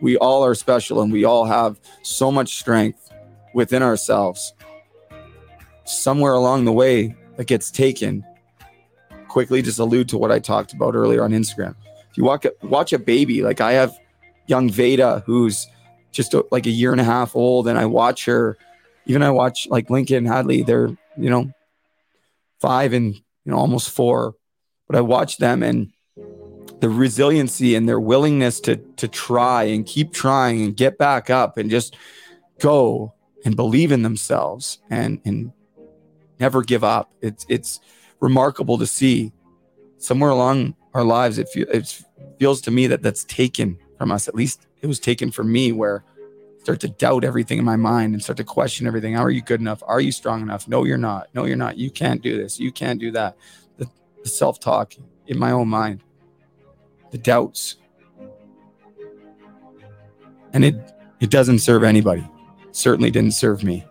[0.00, 3.10] We all are special and we all have so much strength
[3.54, 4.52] within ourselves.
[5.84, 8.24] Somewhere along the way that gets taken,
[9.28, 11.74] quickly just allude to what I talked about earlier on Instagram.
[12.10, 13.96] If you walk, watch a baby, like I have
[14.46, 15.66] young Veda, who's
[16.12, 18.56] just a, like a year and a half old, and I watch her.
[19.06, 21.50] Even I watch like Lincoln Hadley, they're, you know,
[22.60, 23.22] five and, you
[23.52, 24.34] know, almost four
[24.86, 25.92] but I watch them and
[26.80, 31.56] the resiliency and their willingness to to try and keep trying and get back up
[31.56, 31.96] and just
[32.58, 35.52] go and believe in themselves and and
[36.38, 37.12] never give up.
[37.20, 37.80] It's it's
[38.20, 39.32] remarkable to see.
[39.98, 42.02] Somewhere along our lives, it, fe- it
[42.38, 44.28] feels to me that that's taken from us.
[44.28, 47.76] At least it was taken from me, where I start to doubt everything in my
[47.76, 49.16] mind and start to question everything.
[49.16, 49.82] Are you good enough?
[49.86, 50.68] Are you strong enough?
[50.68, 51.28] No, you're not.
[51.32, 51.78] No, you're not.
[51.78, 52.60] You can't do this.
[52.60, 53.38] You can't do that
[54.24, 54.94] the self talk
[55.28, 56.02] in my own mind,
[57.12, 57.76] the doubts.
[60.52, 60.74] And it,
[61.20, 62.26] it doesn't serve anybody.
[62.66, 63.84] It certainly didn't serve me.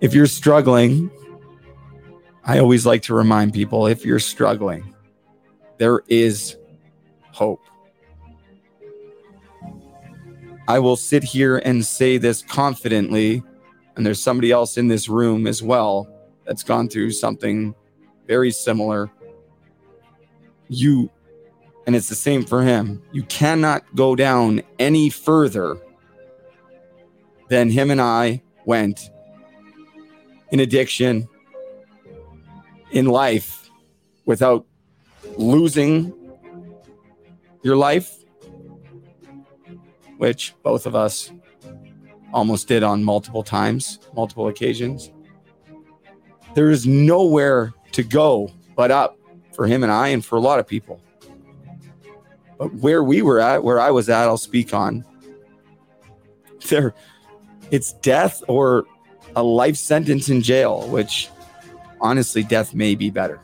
[0.00, 1.10] If you're struggling,
[2.44, 4.94] I always like to remind people if you're struggling,
[5.76, 6.56] there is
[7.32, 7.60] hope.
[10.66, 13.42] I will sit here and say this confidently,
[13.96, 16.08] and there's somebody else in this room as well
[16.48, 17.74] that's gone through something
[18.26, 19.10] very similar,
[20.68, 21.10] you,
[21.86, 25.78] and it's the same for him, you cannot go down any further
[27.48, 29.10] than him and I went
[30.50, 31.28] in addiction,
[32.92, 33.68] in life,
[34.24, 34.64] without
[35.36, 36.14] losing
[37.62, 38.24] your life,
[40.16, 41.30] which both of us
[42.32, 45.10] almost did on multiple times, multiple occasions.
[46.58, 49.16] There is nowhere to go but up
[49.54, 51.00] for him and I and for a lot of people.
[52.58, 55.04] But where we were at, where I was at, I'll speak on.
[56.68, 56.94] There,
[57.70, 58.86] it's death or
[59.36, 61.28] a life sentence in jail, which
[62.00, 63.38] honestly, death may be better.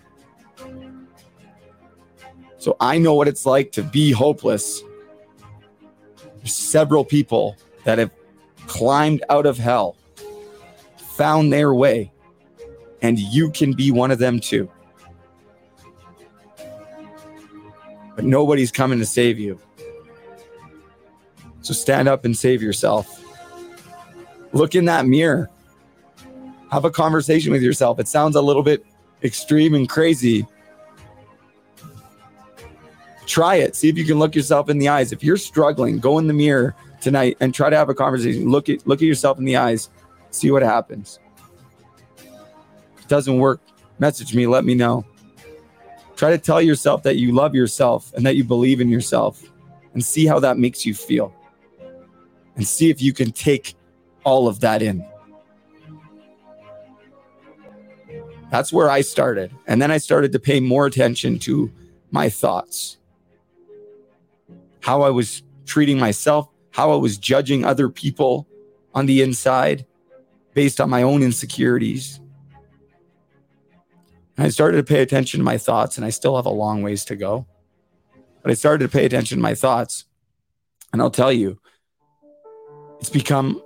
[2.59, 4.83] So I know what it's like to be hopeless.
[6.39, 8.11] There's several people that have
[8.67, 9.97] climbed out of hell,
[10.97, 12.11] found their way,
[13.05, 14.71] and you can be one of them too.
[18.17, 19.61] But nobody's coming to save you.
[21.61, 23.23] So stand up and save yourself.
[24.53, 25.51] Look in that mirror.
[26.71, 28.01] Have a conversation with yourself.
[28.01, 28.87] It sounds a little bit
[29.23, 30.47] extreme and crazy.
[33.27, 33.77] Try it.
[33.77, 35.13] See if you can look yourself in the eyes.
[35.13, 38.49] If you're struggling, go in the mirror tonight and try to have a conversation.
[38.49, 39.91] Look at look at yourself in the eyes.
[40.31, 41.19] See what happens.
[43.09, 43.61] Doesn't work,
[43.99, 45.05] message me, let me know.
[46.17, 49.43] Try to tell yourself that you love yourself and that you believe in yourself
[49.93, 51.35] and see how that makes you feel.
[52.57, 53.75] And see if you can take
[54.23, 55.05] all of that in.
[58.51, 59.51] That's where I started.
[59.67, 61.73] And then I started to pay more attention to
[62.13, 62.99] my thoughts,
[64.81, 68.47] how I was treating myself, how I was judging other people
[68.95, 69.85] on the inside
[70.55, 72.21] based on my own insecurities.
[74.37, 77.05] I started to pay attention to my thoughts, and I still have a long ways
[77.07, 77.47] to go.
[78.43, 80.05] But I started to pay attention to my thoughts.
[80.93, 81.59] And I'll tell you,
[83.01, 83.63] it's become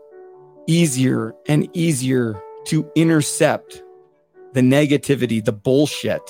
[0.66, 3.82] easier and easier to intercept
[4.52, 6.22] the negativity, the bullshit,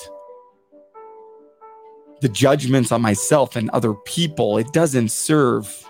[2.21, 4.57] the judgments on myself and other people.
[4.57, 5.85] It doesn't serve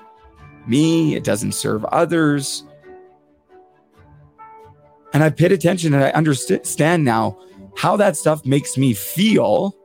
[0.68, 2.64] me, it doesn't serve others.
[5.14, 7.40] And I paid attention and I understand now
[7.76, 9.76] how that stuff makes me feel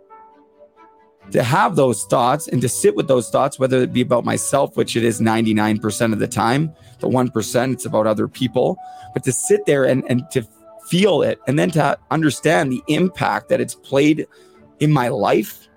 [1.30, 4.76] to have those thoughts and to sit with those thoughts, whether it be about myself,
[4.76, 8.76] which it is 99% of the time, the 1%, it's about other people,
[9.14, 10.46] but to sit there and, and to
[10.86, 14.26] feel it and then to understand the impact that it's played
[14.80, 15.68] in my life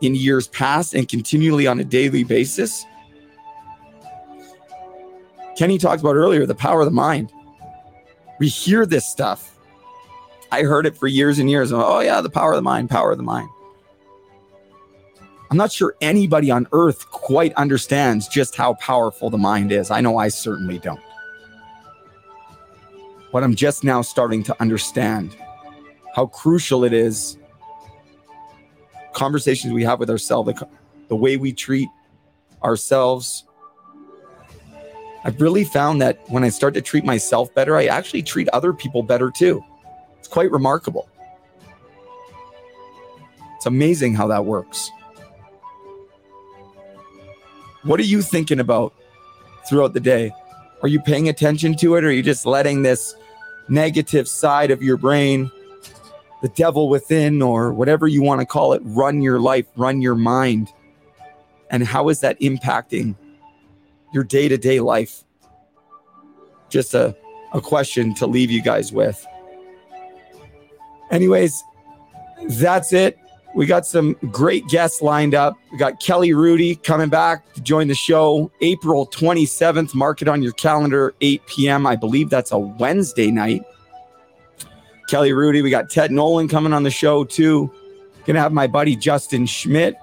[0.00, 2.84] in years past and continually on a daily basis.
[5.56, 7.32] Kenny talked about earlier the power of the mind.
[8.38, 9.58] We hear this stuff.
[10.52, 11.72] I heard it for years and years.
[11.72, 13.48] Oh, yeah, the power of the mind, power of the mind.
[15.50, 19.90] I'm not sure anybody on earth quite understands just how powerful the mind is.
[19.90, 21.00] I know I certainly don't
[23.32, 25.36] but I'm just now starting to understand
[26.14, 27.38] how crucial it is.
[29.12, 30.68] Conversations we have with ourselves, the,
[31.08, 31.88] the way we treat
[32.62, 33.44] ourselves.
[35.24, 38.72] I've really found that when I start to treat myself better, I actually treat other
[38.72, 39.64] people better too.
[40.20, 41.08] It's quite remarkable.
[43.56, 44.90] It's amazing how that works.
[47.82, 48.94] What are you thinking about
[49.68, 50.32] throughout the day?
[50.82, 53.14] Are you paying attention to it or are you just letting this
[53.68, 55.50] negative side of your brain,
[56.42, 60.14] the devil within, or whatever you want to call it, run your life, run your
[60.14, 60.68] mind?
[61.70, 63.14] And how is that impacting
[64.12, 65.24] your day to day life?
[66.68, 67.16] Just a,
[67.52, 69.26] a question to leave you guys with.
[71.10, 71.62] Anyways,
[72.48, 73.18] that's it.
[73.54, 75.56] We got some great guests lined up.
[75.72, 79.92] We got Kelly Rudy coming back to join the show April 27th.
[79.94, 81.86] Mark it on your calendar, 8 p.m.
[81.86, 83.62] I believe that's a Wednesday night.
[85.08, 85.62] Kelly Rudy.
[85.62, 87.72] We got Ted Nolan coming on the show too.
[88.24, 89.96] Gonna have my buddy Justin Schmidt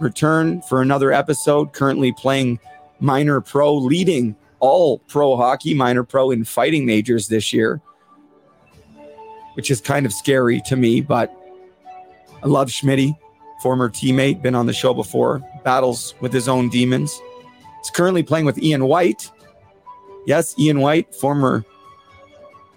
[0.00, 1.72] return for another episode.
[1.72, 2.58] Currently playing
[2.98, 7.80] minor pro, leading all pro hockey, minor pro in fighting majors this year,
[9.56, 11.34] which is kind of scary to me, but
[12.42, 13.16] I love Schmitty,
[13.62, 17.18] former teammate, been on the show before, battles with his own demons.
[17.78, 19.30] He's currently playing with Ian White.
[20.26, 21.64] Yes, Ian White, former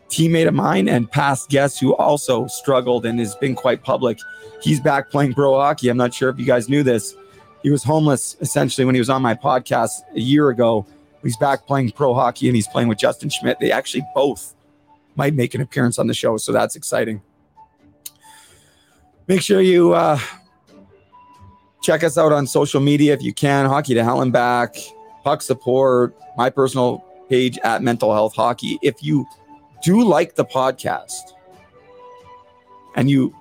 [0.10, 4.18] teammate of mine and past guest who also struggled and has been quite public.
[4.62, 5.90] He's back playing pro hockey.
[5.90, 7.16] I'm not sure if you guys knew this.
[7.62, 10.86] He was homeless essentially when he was on my podcast a year ago.
[11.22, 13.60] He's back playing pro hockey and he's playing with Justin Schmidt.
[13.60, 14.56] They actually both
[15.20, 17.22] might make an appearance on the show, so that's exciting
[19.30, 20.20] make sure you uh,
[21.82, 23.68] check us out on social media if you can.
[23.68, 24.76] Hockey to Hell and Back,
[25.24, 28.80] Puck Support, my personal page at Mental Health Hockey.
[28.82, 29.26] If you
[29.84, 31.34] do like the podcast
[32.96, 33.34] and you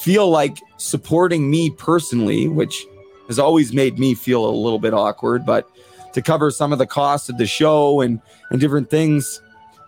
[0.00, 2.84] feel like supporting me personally, which
[3.28, 5.70] has always made me feel a little bit awkward, but
[6.14, 8.20] to cover some of the costs of the show and
[8.50, 9.40] and different things.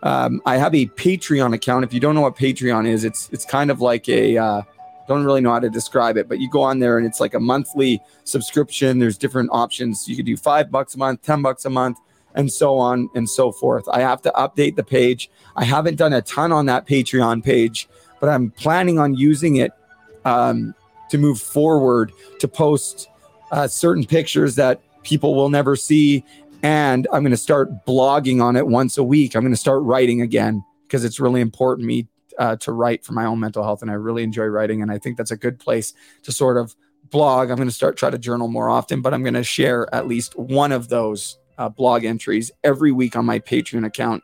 [0.02, 1.84] Um, I have a Patreon account.
[1.84, 4.62] If you don't know what Patreon is, it's it's kind of like a uh,
[5.08, 7.34] don't really know how to describe it, but you go on there and it's like
[7.34, 8.98] a monthly subscription.
[8.98, 10.06] There's different options.
[10.06, 11.96] You could do five bucks a month, 10 bucks a month,
[12.34, 13.88] and so on and so forth.
[13.88, 15.30] I have to update the page.
[15.56, 17.88] I haven't done a ton on that Patreon page,
[18.20, 19.72] but I'm planning on using it
[20.26, 20.74] um,
[21.08, 23.08] to move forward to post
[23.50, 26.22] uh, certain pictures that people will never see.
[26.62, 29.34] And I'm going to start blogging on it once a week.
[29.36, 32.08] I'm going to start writing again because it's really important me
[32.38, 34.82] uh, to write for my own mental health, and I really enjoy writing.
[34.82, 36.74] And I think that's a good place to sort of
[37.10, 37.50] blog.
[37.50, 40.06] I'm going to start try to journal more often, but I'm going to share at
[40.06, 44.22] least one of those uh, blog entries every week on my Patreon account.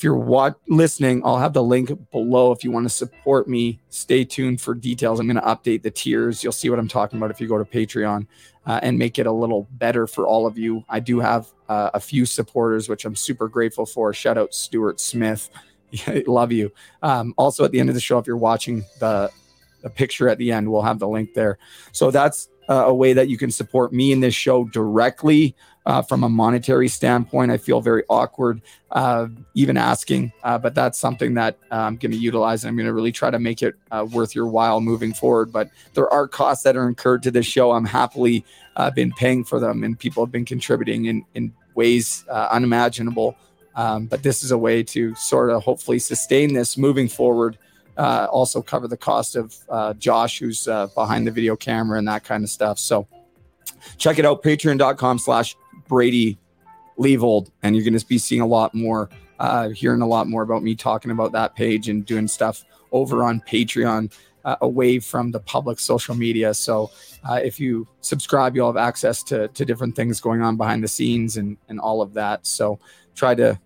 [0.00, 3.82] If you're listening, I'll have the link below if you want to support me.
[3.90, 5.20] Stay tuned for details.
[5.20, 6.42] I'm going to update the tiers.
[6.42, 8.26] You'll see what I'm talking about if you go to Patreon
[8.64, 10.82] uh, and make it a little better for all of you.
[10.88, 14.14] I do have uh, a few supporters, which I'm super grateful for.
[14.14, 15.50] Shout out Stuart Smith.
[16.26, 16.72] Love you.
[17.02, 19.30] Um, also, at the end of the show, if you're watching the,
[19.82, 21.58] the picture at the end, we'll have the link there.
[21.92, 25.54] So that's uh, a way that you can support me in this show directly
[25.86, 27.50] uh, from a monetary standpoint.
[27.50, 32.12] I feel very awkward uh, even asking, uh, but that's something that uh, I'm going
[32.12, 32.64] to utilize.
[32.64, 35.52] And I'm going to really try to make it uh, worth your while moving forward.
[35.52, 37.72] But there are costs that are incurred to this show.
[37.72, 38.44] I'm happily
[38.76, 43.36] uh, been paying for them, and people have been contributing in, in ways unimaginable.
[43.76, 47.56] Um, but this is a way to sort of hopefully sustain this moving forward.
[47.96, 52.08] Uh, also cover the cost of uh, Josh, who's uh, behind the video camera and
[52.08, 52.78] that kind of stuff.
[52.78, 53.06] So
[53.98, 55.56] check it out, patreon.com slash
[55.90, 56.38] Brady
[56.98, 60.42] Leavold, and you're going to be seeing a lot more, uh, hearing a lot more
[60.42, 64.12] about me talking about that page and doing stuff over on Patreon
[64.44, 66.54] uh, away from the public social media.
[66.54, 66.90] So
[67.28, 70.88] uh, if you subscribe, you'll have access to, to different things going on behind the
[70.88, 72.46] scenes and, and all of that.
[72.46, 72.78] So
[73.14, 73.58] try to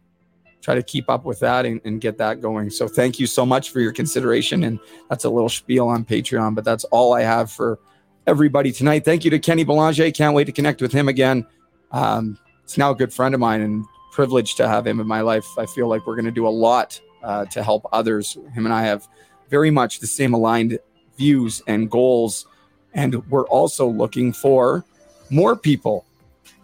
[0.62, 2.70] try to keep up with that and, and, get that going.
[2.70, 4.64] So thank you so much for your consideration.
[4.64, 4.80] And
[5.10, 7.78] that's a little spiel on Patreon, but that's all I have for
[8.26, 9.04] everybody tonight.
[9.04, 10.10] Thank you to Kenny Belanger.
[10.10, 11.46] Can't wait to connect with him again.
[11.94, 15.20] Um, it's now a good friend of mine and privileged to have him in my
[15.20, 15.46] life.
[15.56, 18.36] I feel like we're going to do a lot uh, to help others.
[18.52, 19.06] Him and I have
[19.48, 20.78] very much the same aligned
[21.16, 22.46] views and goals.
[22.94, 24.84] And we're also looking for
[25.30, 26.04] more people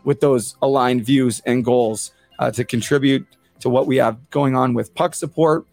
[0.02, 3.26] with those aligned views and goals uh, to contribute
[3.60, 5.64] to what we have going on with puck support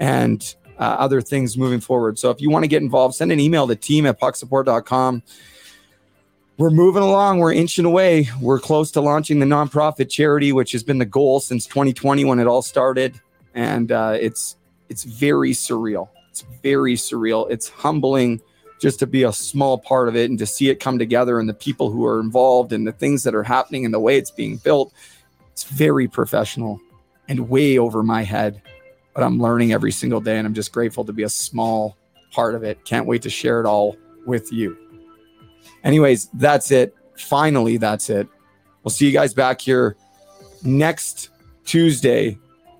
[0.00, 2.18] and uh, other things moving forward.
[2.18, 5.22] So if you want to get involved, send an email to team at pucksupport.com.
[6.56, 7.38] We're moving along.
[7.38, 8.28] We're inching away.
[8.40, 12.38] We're close to launching the nonprofit charity, which has been the goal since 2020 when
[12.38, 13.20] it all started,
[13.54, 14.56] and uh, it's
[14.88, 16.10] it's very surreal.
[16.30, 17.50] It's very surreal.
[17.50, 18.40] It's humbling
[18.80, 21.48] just to be a small part of it and to see it come together and
[21.48, 24.30] the people who are involved and the things that are happening and the way it's
[24.30, 24.92] being built.
[25.52, 26.80] It's very professional
[27.28, 28.60] and way over my head,
[29.14, 31.96] but I'm learning every single day and I'm just grateful to be a small
[32.30, 32.84] part of it.
[32.84, 34.83] Can't wait to share it all with you.
[35.84, 36.94] Anyways, that's it.
[37.16, 38.26] Finally, that's it.
[38.82, 39.96] We'll see you guys back here
[40.62, 41.30] next
[41.64, 42.38] Tuesday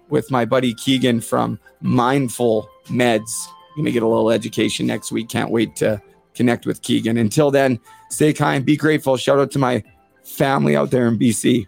[0.09, 3.47] with my buddy Keegan from Mindful Meds.
[3.77, 5.29] Gonna get a little education next week.
[5.29, 6.01] Can't wait to
[6.35, 7.17] connect with Keegan.
[7.17, 7.79] Until then,
[8.11, 9.17] stay kind, be grateful.
[9.17, 9.83] Shout out to my
[10.25, 11.67] family out there in BC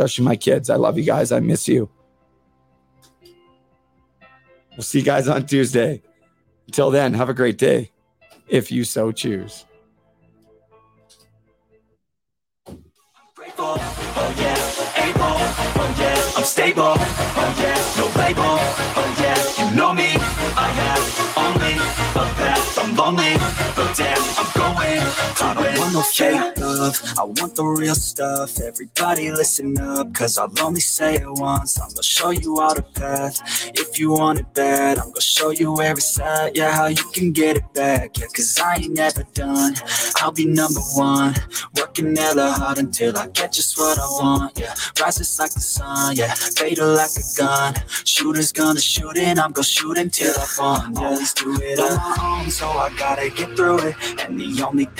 [0.00, 0.70] especially my kids.
[0.70, 1.30] I love you guys.
[1.30, 1.90] I miss you.
[4.72, 6.02] We'll see you guys on Tuesday.
[6.66, 7.90] Until then, have a great day
[8.48, 9.66] if you so choose.
[13.62, 13.76] Oh
[14.38, 14.56] yeah,
[15.04, 15.36] able,
[15.76, 18.56] oh I'm stable, oh yeah, no label,
[18.96, 20.16] oh yeah, you know me,
[20.56, 21.04] I have
[21.36, 22.72] only a path,
[23.76, 23.99] but
[25.42, 28.60] I don't want no fake love, I want the real stuff.
[28.60, 31.80] Everybody listen up, cause I'll only say it once.
[31.80, 33.40] I'm gonna show you all the path.
[33.74, 37.32] If you want it bad, I'm gonna show you it's at Yeah, how you can
[37.32, 38.18] get it back.
[38.18, 39.74] Yeah, cause I ain't never done.
[40.20, 41.34] I'll be number one.
[41.76, 44.58] Working hella hard until I get just what I want.
[44.58, 46.16] Yeah, rises like the sun.
[46.16, 47.74] Yeah, fatal like a gun.
[48.04, 50.84] Shooters gonna shoot and I'm gonna shoot until I fall.
[50.94, 53.96] Yeah, always do it on my own So I gotta get through it.
[54.20, 54.99] And the only thing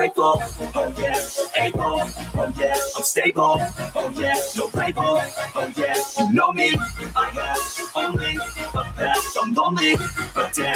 [0.00, 0.42] Grateful.
[0.74, 1.20] Oh yeah,
[1.56, 2.00] able.
[2.34, 3.56] Oh yeah, I'm stable.
[3.94, 5.20] Oh yeah, no label.
[5.54, 6.74] Oh yeah, you know me.
[7.14, 9.36] I have only a past.
[9.42, 9.96] I'm lonely.